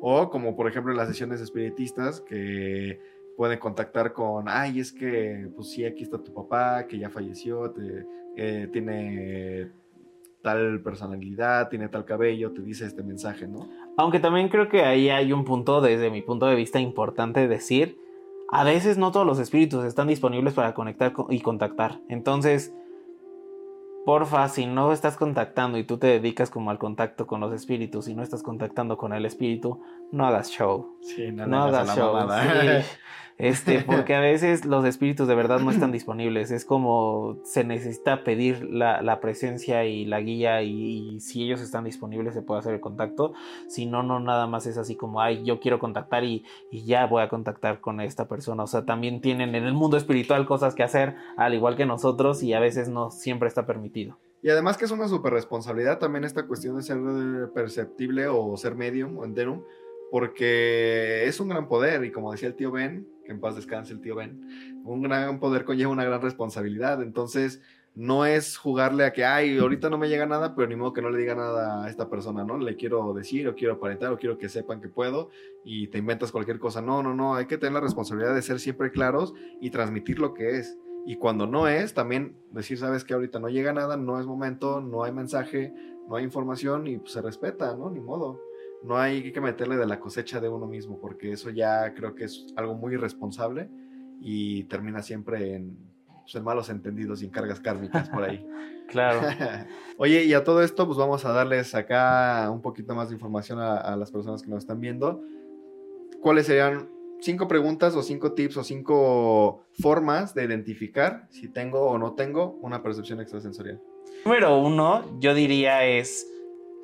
O 0.00 0.30
como 0.30 0.56
por 0.56 0.68
ejemplo 0.68 0.92
en 0.92 0.98
las 0.98 1.08
sesiones 1.08 1.40
espiritistas 1.40 2.20
que 2.22 3.00
pueden 3.36 3.58
contactar 3.58 4.12
con, 4.12 4.48
ay, 4.48 4.80
es 4.80 4.92
que, 4.92 5.48
pues 5.56 5.70
sí, 5.70 5.84
aquí 5.84 6.02
está 6.02 6.18
tu 6.22 6.32
papá, 6.34 6.86
que 6.86 6.98
ya 6.98 7.08
falleció, 7.10 7.72
eh, 8.36 8.68
tiene 8.72 9.70
tal 10.42 10.80
personalidad, 10.82 11.68
tiene 11.68 11.88
tal 11.88 12.04
cabello, 12.04 12.52
te 12.52 12.62
dice 12.62 12.86
este 12.86 13.02
mensaje, 13.02 13.46
¿no? 13.46 13.68
Aunque 13.96 14.20
también 14.20 14.48
creo 14.48 14.68
que 14.68 14.82
ahí 14.82 15.10
hay 15.10 15.32
un 15.32 15.44
punto, 15.44 15.80
desde 15.80 16.10
mi 16.10 16.22
punto 16.22 16.46
de 16.46 16.54
vista, 16.54 16.80
importante 16.80 17.46
decir. 17.48 17.98
A 18.52 18.64
veces 18.64 18.98
no 18.98 19.12
todos 19.12 19.26
los 19.26 19.38
espíritus 19.38 19.84
están 19.84 20.08
disponibles 20.08 20.54
para 20.54 20.74
conectar 20.74 21.12
co- 21.12 21.28
y 21.30 21.40
contactar. 21.40 22.00
Entonces, 22.08 22.74
porfa, 24.06 24.48
si 24.48 24.66
no 24.66 24.92
estás 24.92 25.16
contactando 25.16 25.78
y 25.78 25.84
tú 25.84 25.98
te 25.98 26.06
dedicas 26.06 26.50
como 26.50 26.70
al 26.70 26.78
contacto 26.78 27.26
con 27.26 27.40
los 27.40 27.52
espíritus 27.52 28.08
y 28.08 28.14
no 28.14 28.22
estás 28.22 28.42
contactando 28.42 28.96
con 28.96 29.12
el 29.12 29.24
espíritu, 29.26 29.80
no 30.12 30.26
hagas 30.26 30.50
show. 30.50 30.96
Sí, 31.02 31.30
No 31.32 31.64
hagas 31.64 31.96
show. 31.96 32.16
sí. 32.28 32.86
Este, 33.40 33.80
porque 33.80 34.14
a 34.14 34.20
veces 34.20 34.66
los 34.66 34.84
espíritus 34.84 35.26
de 35.26 35.34
verdad 35.34 35.60
no 35.60 35.70
están 35.70 35.92
disponibles. 35.92 36.50
Es 36.50 36.66
como 36.66 37.38
se 37.42 37.64
necesita 37.64 38.22
pedir 38.22 38.68
la, 38.70 39.18
presencia 39.22 39.86
y 39.86 40.04
la 40.04 40.20
guía 40.20 40.60
y, 40.60 41.18
si 41.20 41.44
ellos 41.44 41.62
están 41.62 41.84
disponibles 41.84 42.34
se 42.34 42.42
puede 42.42 42.60
hacer 42.60 42.74
el 42.74 42.80
contacto. 42.80 43.32
Si 43.66 43.86
no, 43.86 44.02
no 44.02 44.20
nada 44.20 44.46
más 44.46 44.66
es 44.66 44.76
así 44.76 44.94
como, 44.94 45.22
ay, 45.22 45.42
yo 45.42 45.58
quiero 45.58 45.78
contactar 45.78 46.22
y, 46.22 46.44
y 46.70 46.84
ya 46.84 47.06
voy 47.06 47.22
a 47.22 47.30
contactar 47.30 47.80
con 47.80 48.02
esta 48.02 48.28
persona. 48.28 48.64
O 48.64 48.66
sea, 48.66 48.84
también 48.84 49.22
tienen 49.22 49.54
en 49.54 49.64
el 49.64 49.72
mundo 49.72 49.96
espiritual 49.96 50.44
cosas 50.44 50.74
que 50.74 50.82
hacer, 50.82 51.16
al 51.38 51.54
igual 51.54 51.76
que 51.76 51.86
nosotros, 51.86 52.42
y 52.42 52.52
a 52.52 52.60
veces 52.60 52.90
no 52.90 53.10
siempre 53.10 53.48
está 53.48 53.64
permitido. 53.64 54.18
Y 54.42 54.50
además 54.50 54.76
que 54.76 54.84
es 54.84 54.90
una 54.90 55.08
super 55.08 55.32
responsabilidad 55.32 55.98
también 55.98 56.24
esta 56.24 56.46
cuestión 56.46 56.76
de 56.76 56.82
ser 56.82 56.98
perceptible 57.54 58.28
o 58.28 58.54
ser 58.58 58.74
medium 58.74 59.16
o 59.16 59.24
enterum, 59.24 59.62
porque 60.10 61.24
es 61.26 61.40
un 61.40 61.48
gran 61.48 61.68
poder 61.68 62.04
y 62.04 62.10
como 62.10 62.32
decía 62.32 62.48
el 62.48 62.54
tío 62.54 62.70
Ben, 62.70 63.06
que 63.24 63.32
en 63.32 63.40
paz 63.40 63.56
descanse 63.56 63.92
el 63.92 64.00
tío 64.00 64.16
Ben, 64.16 64.82
un 64.84 65.02
gran 65.02 65.38
poder 65.38 65.64
conlleva 65.64 65.92
una 65.92 66.04
gran 66.04 66.20
responsabilidad, 66.20 67.02
entonces 67.02 67.60
no 67.94 68.24
es 68.24 68.56
jugarle 68.56 69.04
a 69.04 69.12
que, 69.12 69.24
ay, 69.24 69.58
ahorita 69.58 69.90
no 69.90 69.98
me 69.98 70.08
llega 70.08 70.24
nada, 70.24 70.54
pero 70.54 70.68
ni 70.68 70.76
modo 70.76 70.92
que 70.92 71.02
no 71.02 71.10
le 71.10 71.18
diga 71.18 71.34
nada 71.34 71.84
a 71.84 71.90
esta 71.90 72.08
persona, 72.08 72.44
¿no? 72.44 72.56
Le 72.56 72.76
quiero 72.76 73.12
decir 73.12 73.48
o 73.48 73.54
quiero 73.54 73.74
aparentar 73.74 74.12
o 74.12 74.18
quiero 74.18 74.38
que 74.38 74.48
sepan 74.48 74.80
que 74.80 74.88
puedo 74.88 75.30
y 75.64 75.88
te 75.88 75.98
inventas 75.98 76.30
cualquier 76.30 76.58
cosa. 76.58 76.80
No, 76.80 77.02
no, 77.02 77.14
no, 77.14 77.34
hay 77.34 77.46
que 77.46 77.58
tener 77.58 77.74
la 77.74 77.80
responsabilidad 77.80 78.34
de 78.34 78.42
ser 78.42 78.60
siempre 78.60 78.92
claros 78.92 79.34
y 79.60 79.70
transmitir 79.70 80.20
lo 80.20 80.34
que 80.34 80.58
es. 80.58 80.78
Y 81.04 81.16
cuando 81.16 81.46
no 81.46 81.66
es, 81.66 81.92
también 81.92 82.36
decir, 82.52 82.78
sabes 82.78 83.04
que 83.04 83.14
ahorita 83.14 83.40
no 83.40 83.48
llega 83.48 83.72
nada, 83.72 83.96
no 83.96 84.20
es 84.20 84.26
momento, 84.26 84.80
no 84.80 85.02
hay 85.02 85.12
mensaje, 85.12 85.72
no 86.08 86.16
hay 86.16 86.24
información 86.24 86.86
y 86.86 86.98
pues, 86.98 87.12
se 87.12 87.22
respeta, 87.22 87.74
¿no? 87.76 87.90
Ni 87.90 88.00
modo. 88.00 88.40
No 88.82 88.96
hay 88.96 89.32
que 89.32 89.40
meterle 89.40 89.76
de 89.76 89.86
la 89.86 90.00
cosecha 90.00 90.40
de 90.40 90.48
uno 90.48 90.66
mismo, 90.66 90.98
porque 90.98 91.32
eso 91.32 91.50
ya 91.50 91.92
creo 91.94 92.14
que 92.14 92.24
es 92.24 92.46
algo 92.56 92.74
muy 92.74 92.94
irresponsable 92.94 93.68
y 94.20 94.64
termina 94.64 95.02
siempre 95.02 95.54
en, 95.54 95.76
pues, 96.06 96.42
malos 96.42 96.70
entendidos 96.70 97.22
y 97.22 97.26
en 97.26 97.30
cargas 97.30 97.60
kármicas 97.60 98.08
por 98.08 98.24
ahí. 98.24 98.46
claro. 98.88 99.20
Oye, 99.98 100.24
y 100.24 100.32
a 100.32 100.44
todo 100.44 100.62
esto, 100.62 100.86
pues 100.86 100.98
vamos 100.98 101.24
a 101.24 101.32
darles 101.32 101.74
acá 101.74 102.48
un 102.50 102.62
poquito 102.62 102.94
más 102.94 103.08
de 103.08 103.14
información 103.14 103.58
a, 103.58 103.76
a 103.76 103.96
las 103.96 104.10
personas 104.10 104.42
que 104.42 104.50
nos 104.50 104.60
están 104.60 104.80
viendo. 104.80 105.22
¿Cuáles 106.22 106.46
serían 106.46 106.88
cinco 107.20 107.48
preguntas 107.48 107.94
o 107.94 108.02
cinco 108.02 108.32
tips 108.32 108.56
o 108.56 108.64
cinco 108.64 109.64
formas 109.80 110.34
de 110.34 110.44
identificar 110.44 111.26
si 111.30 111.48
tengo 111.48 111.82
o 111.82 111.98
no 111.98 112.14
tengo 112.14 112.58
una 112.62 112.82
percepción 112.82 113.20
extrasensorial. 113.20 113.80
Número 114.24 114.58
uno, 114.58 115.18
yo 115.20 115.34
diría 115.34 115.84
es, 115.84 116.26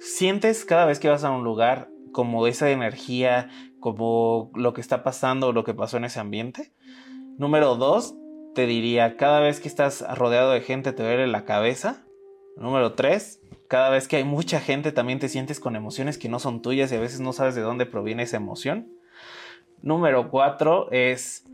sientes 0.01 0.65
cada 0.65 0.87
vez 0.87 0.99
que 0.99 1.09
vas 1.09 1.25
a 1.25 1.31
un 1.31 1.45
lugar 1.45 1.91
como 2.13 2.47
esa 2.47 2.71
energía, 2.71 3.51
como 3.81 4.51
lo 4.55 4.73
que 4.73 4.81
está 4.81 5.03
pasando 5.03 5.49
o 5.49 5.53
lo 5.53 5.65
que 5.65 5.75
pasó 5.75 5.97
en 5.97 6.05
ese 6.05 6.21
ambiente. 6.21 6.73
Número 7.39 7.77
dos, 7.77 8.15
te 8.55 8.67
diría, 8.67 9.17
cada 9.17 9.41
vez 9.41 9.61
que 9.61 9.69
estás 9.69 10.05
rodeado 10.17 10.53
de 10.53 10.63
gente 10.63 10.93
te 10.93 11.03
duele 11.03 11.27
la 11.27 11.45
cabeza. 11.45 12.05
Número 12.57 12.95
tres, 12.95 13.41
cada 13.69 13.91
vez 13.91 14.09
que 14.09 14.17
hay 14.17 14.25
mucha 14.25 14.61
gente 14.61 14.93
también 14.93 15.19
te 15.19 15.29
sientes 15.29 15.61
con 15.61 15.77
emociones 15.77 16.19
que 16.19 16.29
no 16.29 16.39
son 16.39 16.63
tuyas 16.63 16.91
y 16.91 16.97
a 16.97 17.01
veces 17.01 17.21
no 17.21 17.33
sabes 17.33 17.55
de 17.55 17.61
dónde 17.61 17.85
proviene 17.85 18.23
esa 18.23 18.39
emoción. 18.39 18.89
Número 19.83 20.31
cuatro 20.31 20.91
es 20.91 21.45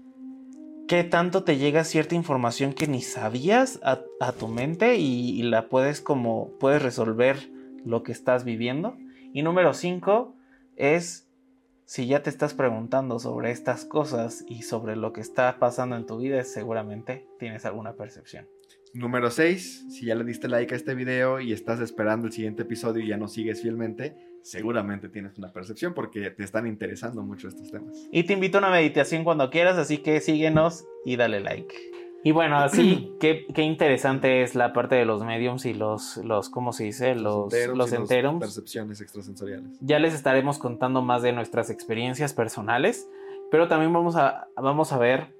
qué 0.86 1.05
tanto 1.05 1.43
te 1.43 1.57
llega 1.57 1.84
cierta 1.84 2.14
información 2.14 2.72
que 2.72 2.86
ni 2.86 3.03
sabías 3.03 3.80
a, 3.82 4.03
tu 4.32 4.49
mente 4.49 4.97
y, 4.97 5.43
la 5.43 5.68
puedes 5.68 6.01
como 6.01 6.51
puedes 6.61 6.82
resolver 6.82 7.51
lo 7.85 8.03
que 8.03 8.12
estás 8.12 8.45
viviendo. 8.45 8.97
Y 9.33 9.43
número 9.43 9.74
cinco 9.74 10.35
es 10.76 11.28
si 11.85 12.07
ya 12.07 12.22
te 12.22 12.30
estás 12.30 12.55
preguntando 12.55 13.18
sobre 13.18 13.51
estas 13.51 13.85
cosas 13.85 14.45
y 14.49 14.62
sobre 14.62 14.97
lo 14.97 15.12
que 15.12 15.20
está 15.20 15.59
pasando 15.59 15.97
en 15.97 16.07
tu 16.07 16.18
vida, 16.18 16.43
seguramente 16.45 17.26
tienes 17.39 17.66
alguna 17.66 17.95
percepción. 17.95 18.47
Número 18.95 19.30
6, 19.30 19.87
si 19.91 20.07
ya 20.07 20.14
le 20.14 20.24
diste 20.24 20.49
like 20.49 20.74
a 20.74 20.76
este 20.76 20.95
video 20.95 21.41
y 21.41 21.53
estás 21.53 21.80
esperando 21.80 22.26
el 22.26 22.33
siguiente 22.33 22.62
episodio 22.62 23.03
y 23.03 23.09
ya 23.09 23.16
no 23.16 23.26
sigues 23.26 23.62
fielmente, 23.62 24.14
seguramente 24.43 25.09
tienes 25.09 25.39
una 25.39 25.51
percepción 25.51 25.95
porque 25.95 26.30
te 26.30 26.45
están 26.45 26.66
interesando 26.66 27.22
mucho 27.22 27.49
estos 27.49 27.70
temas. 27.70 27.97
Y 28.12 28.24
te 28.24 28.35
invito 28.35 28.59
a 28.59 28.61
una 28.61 28.70
meditación 28.70 29.24
cuando 29.24 29.49
quieras, 29.49 29.78
así 29.78 29.99
que 29.99 30.20
síguenos 30.20 30.85
y 31.07 31.16
dale 31.16 31.41
like. 31.41 31.74
Y 32.25 32.33
bueno, 32.33 32.57
así, 32.59 33.12
qué, 33.20 33.47
qué 33.55 33.62
interesante 33.62 34.43
es 34.43 34.55
la 34.55 34.73
parte 34.73 34.95
de 34.95 35.05
los 35.05 35.25
mediums 35.25 35.64
y 35.64 35.75
los, 35.75 36.18
los 36.18 36.49
¿cómo 36.49 36.73
se 36.73 36.85
dice? 36.85 37.14
Los, 37.14 37.53
los, 37.75 37.93
enterums. 37.93 38.41
percepciones 38.41 39.01
extrasensoriales. 39.01 39.79
Ya 39.81 39.99
les 39.99 40.14
estaremos 40.14 40.59
contando 40.59 41.03
más 41.03 41.23
de 41.23 41.33
nuestras 41.33 41.70
experiencias 41.70 42.35
personales, 42.35 43.09
pero 43.51 43.68
también 43.68 43.93
vamos 43.93 44.16
a, 44.16 44.49
vamos 44.57 44.93
a 44.93 44.99
ver 44.99 45.35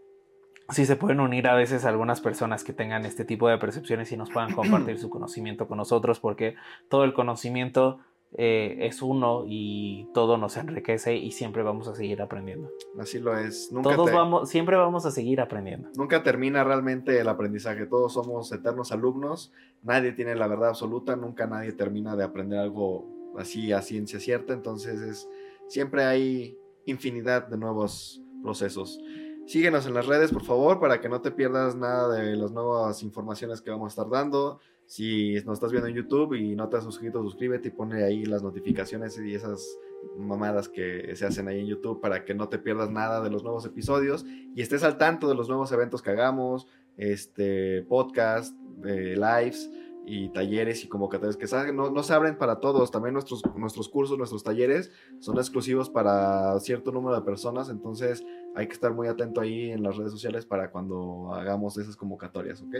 si 0.69 0.87
se 0.87 0.97
pueden 0.97 1.21
unir 1.21 1.49
a 1.49 1.55
veces 1.55 1.85
algunas 1.85 2.21
personas 2.21 2.65
que 2.65 2.73
tengan 2.73 3.05
este 3.05 3.25
tipo 3.25 3.49
de 3.49 3.59
percepciones 3.59 4.11
y 4.13 4.17
nos 4.17 4.31
puedan 4.31 4.53
compartir 4.53 4.99
su 5.01 5.11
conocimiento 5.11 5.69
con 5.69 5.79
nosotros, 5.79 6.21
porque 6.21 6.55
todo 6.89 7.05
el 7.05 7.13
conocimiento 7.13 7.99
eh, 8.39 8.79
es 8.81 9.03
uno 9.03 9.45
y 9.47 10.09
todo 10.15 10.39
nos 10.39 10.57
enriquece 10.57 11.17
y 11.17 11.33
siempre 11.33 11.63
vamos 11.63 11.87
a 11.89 11.95
seguir 11.95 12.23
aprendiendo. 12.23 12.71
Así 12.99 13.19
lo 13.19 13.37
es. 13.37 13.71
Todos 13.83 14.11
vamos, 14.11 14.49
siempre 14.49 14.77
vamos 14.77 15.05
a 15.05 15.11
seguir 15.11 15.41
aprendiendo. 15.41 15.91
Nunca 15.97 16.23
termina 16.23 16.65
realmente 16.65 17.19
el 17.21 17.29
aprendizaje. 17.29 17.87
Todos 17.87 18.15
somos 18.15 18.51
eternos 18.53 18.91
alumnos. 18.91 19.53
Nadie 19.83 20.13
tiene 20.13 20.35
la 20.35 20.47
verdad 20.47 20.71
absoluta. 20.71 21.15
Nunca 21.15 21.47
nadie 21.47 21.73
termina 21.73 22.17
de 22.17 22.25
aprender 22.25 22.59
algo 22.59 23.07
así 23.37 23.73
a 23.73 23.83
ciencia 23.83 24.19
cierta. 24.19 24.55
Entonces 24.55 25.01
es 25.01 25.29
siempre 25.69 26.05
hay 26.05 26.59
infinidad 26.87 27.49
de 27.49 27.59
nuevos 27.59 28.23
procesos. 28.43 28.99
Síguenos 29.47 29.87
en 29.87 29.95
las 29.95 30.07
redes, 30.07 30.31
por 30.31 30.45
favor, 30.45 30.79
para 30.81 31.01
que 31.01 31.09
no 31.09 31.21
te 31.21 31.31
pierdas 31.31 31.75
nada 31.75 32.15
de 32.15 32.37
las 32.37 32.53
nuevas 32.53 33.03
informaciones 33.03 33.61
que 33.61 33.71
vamos 33.71 33.87
a 33.87 34.03
estar 34.03 34.09
dando. 34.09 34.61
Si 34.87 35.35
nos 35.45 35.55
estás 35.55 35.73
viendo 35.73 35.89
en 35.89 35.97
YouTube 35.97 36.35
y 36.35 36.55
no 36.55 36.69
te 36.69 36.77
has 36.77 36.85
suscrito, 36.85 37.23
suscríbete 37.23 37.69
y 37.69 37.73
pone 37.73 38.05
ahí 38.05 38.25
las 38.25 38.43
notificaciones 38.43 39.19
y 39.19 39.35
esas 39.35 39.79
mamadas 40.17 40.69
que 40.69 41.15
se 41.15 41.27
hacen 41.27 41.49
ahí 41.49 41.61
en 41.61 41.67
YouTube 41.67 42.01
para 42.01 42.25
que 42.25 42.35
no 42.35 42.49
te 42.49 42.59
pierdas 42.59 42.91
nada 42.91 43.23
de 43.23 43.31
los 43.31 43.43
nuevos 43.43 43.65
episodios 43.65 44.25
y 44.55 44.63
estés 44.63 44.83
al 44.85 44.99
tanto 44.99 45.29
de 45.29 45.35
los 45.35 45.49
nuevos 45.49 45.71
eventos 45.73 46.03
que 46.03 46.11
hagamos, 46.11 46.67
este 46.97 47.83
podcast, 47.83 48.55
eh, 48.85 49.17
lives 49.17 49.71
y 50.05 50.31
talleres 50.31 50.85
y 50.85 50.89
convocatorias 50.89 51.37
que 51.37 51.73
no, 51.73 51.91
no, 51.91 52.03
se 52.03 52.13
abren 52.13 52.37
para 52.37 52.61
todos. 52.61 52.91
También 52.91 53.15
nuestros, 53.15 53.43
nuestros 53.57 53.89
cursos, 53.89 54.19
nuestros 54.19 54.43
talleres 54.43 54.91
son 55.21 55.39
exclusivos 55.39 55.91
para 55.91 56.59
cierto 56.61 56.93
número 56.93 57.17
de 57.17 57.23
personas. 57.23 57.69
Entonces 57.69 58.25
hay 58.55 58.67
que 58.67 58.73
estar 58.73 58.93
muy 58.93 59.09
atento 59.09 59.41
ahí 59.41 59.71
en 59.71 59.83
las 59.83 59.97
redes 59.97 60.13
sociales 60.13 60.45
para 60.45 60.71
cuando 60.71 61.33
hagamos 61.35 61.79
esas 61.79 61.97
convocatorias, 61.97 62.63
¿ok? 62.63 62.75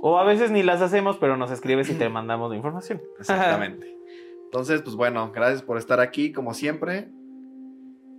O 0.00 0.18
a 0.18 0.24
veces 0.24 0.50
ni 0.50 0.62
las 0.62 0.82
hacemos, 0.82 1.16
pero 1.18 1.36
nos 1.36 1.50
escribes 1.50 1.88
y 1.90 1.94
te 1.94 2.08
mandamos 2.08 2.50
la 2.50 2.56
información. 2.56 3.00
Exactamente. 3.18 3.96
Entonces, 4.44 4.82
pues 4.82 4.96
bueno, 4.96 5.32
gracias 5.32 5.62
por 5.62 5.78
estar 5.78 6.00
aquí 6.00 6.32
como 6.32 6.52
siempre. 6.54 7.08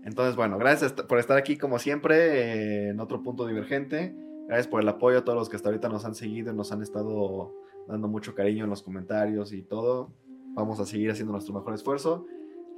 Entonces, 0.03 0.35
bueno, 0.35 0.57
gracias 0.57 0.91
por 0.93 1.19
estar 1.19 1.37
aquí 1.37 1.57
como 1.57 1.77
siempre 1.77 2.89
en 2.89 2.99
otro 2.99 3.21
punto 3.21 3.45
divergente. 3.45 4.15
Gracias 4.47 4.67
por 4.67 4.81
el 4.81 4.87
apoyo 4.89 5.19
a 5.19 5.23
todos 5.23 5.37
los 5.37 5.49
que 5.49 5.55
hasta 5.55 5.69
ahorita 5.69 5.89
nos 5.89 6.05
han 6.05 6.15
seguido 6.15 6.51
y 6.51 6.55
nos 6.55 6.71
han 6.71 6.81
estado 6.81 7.53
dando 7.87 8.07
mucho 8.07 8.35
cariño 8.35 8.65
en 8.65 8.69
los 8.69 8.83
comentarios 8.83 9.53
y 9.53 9.63
todo. 9.63 10.13
Vamos 10.55 10.79
a 10.79 10.85
seguir 10.85 11.11
haciendo 11.11 11.31
nuestro 11.31 11.53
mejor 11.53 11.73
esfuerzo. 11.73 12.25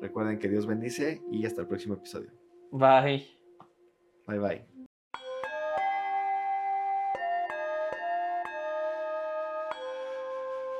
Recuerden 0.01 0.39
que 0.39 0.49
Dios 0.49 0.66
bendice 0.66 1.22
y 1.32 1.45
hasta 1.45 1.61
el 1.61 1.68
próximo 1.68 1.95
episodio. 1.95 2.32
Bye. 2.72 3.26
Bye 4.28 4.39
bye. 4.39 4.74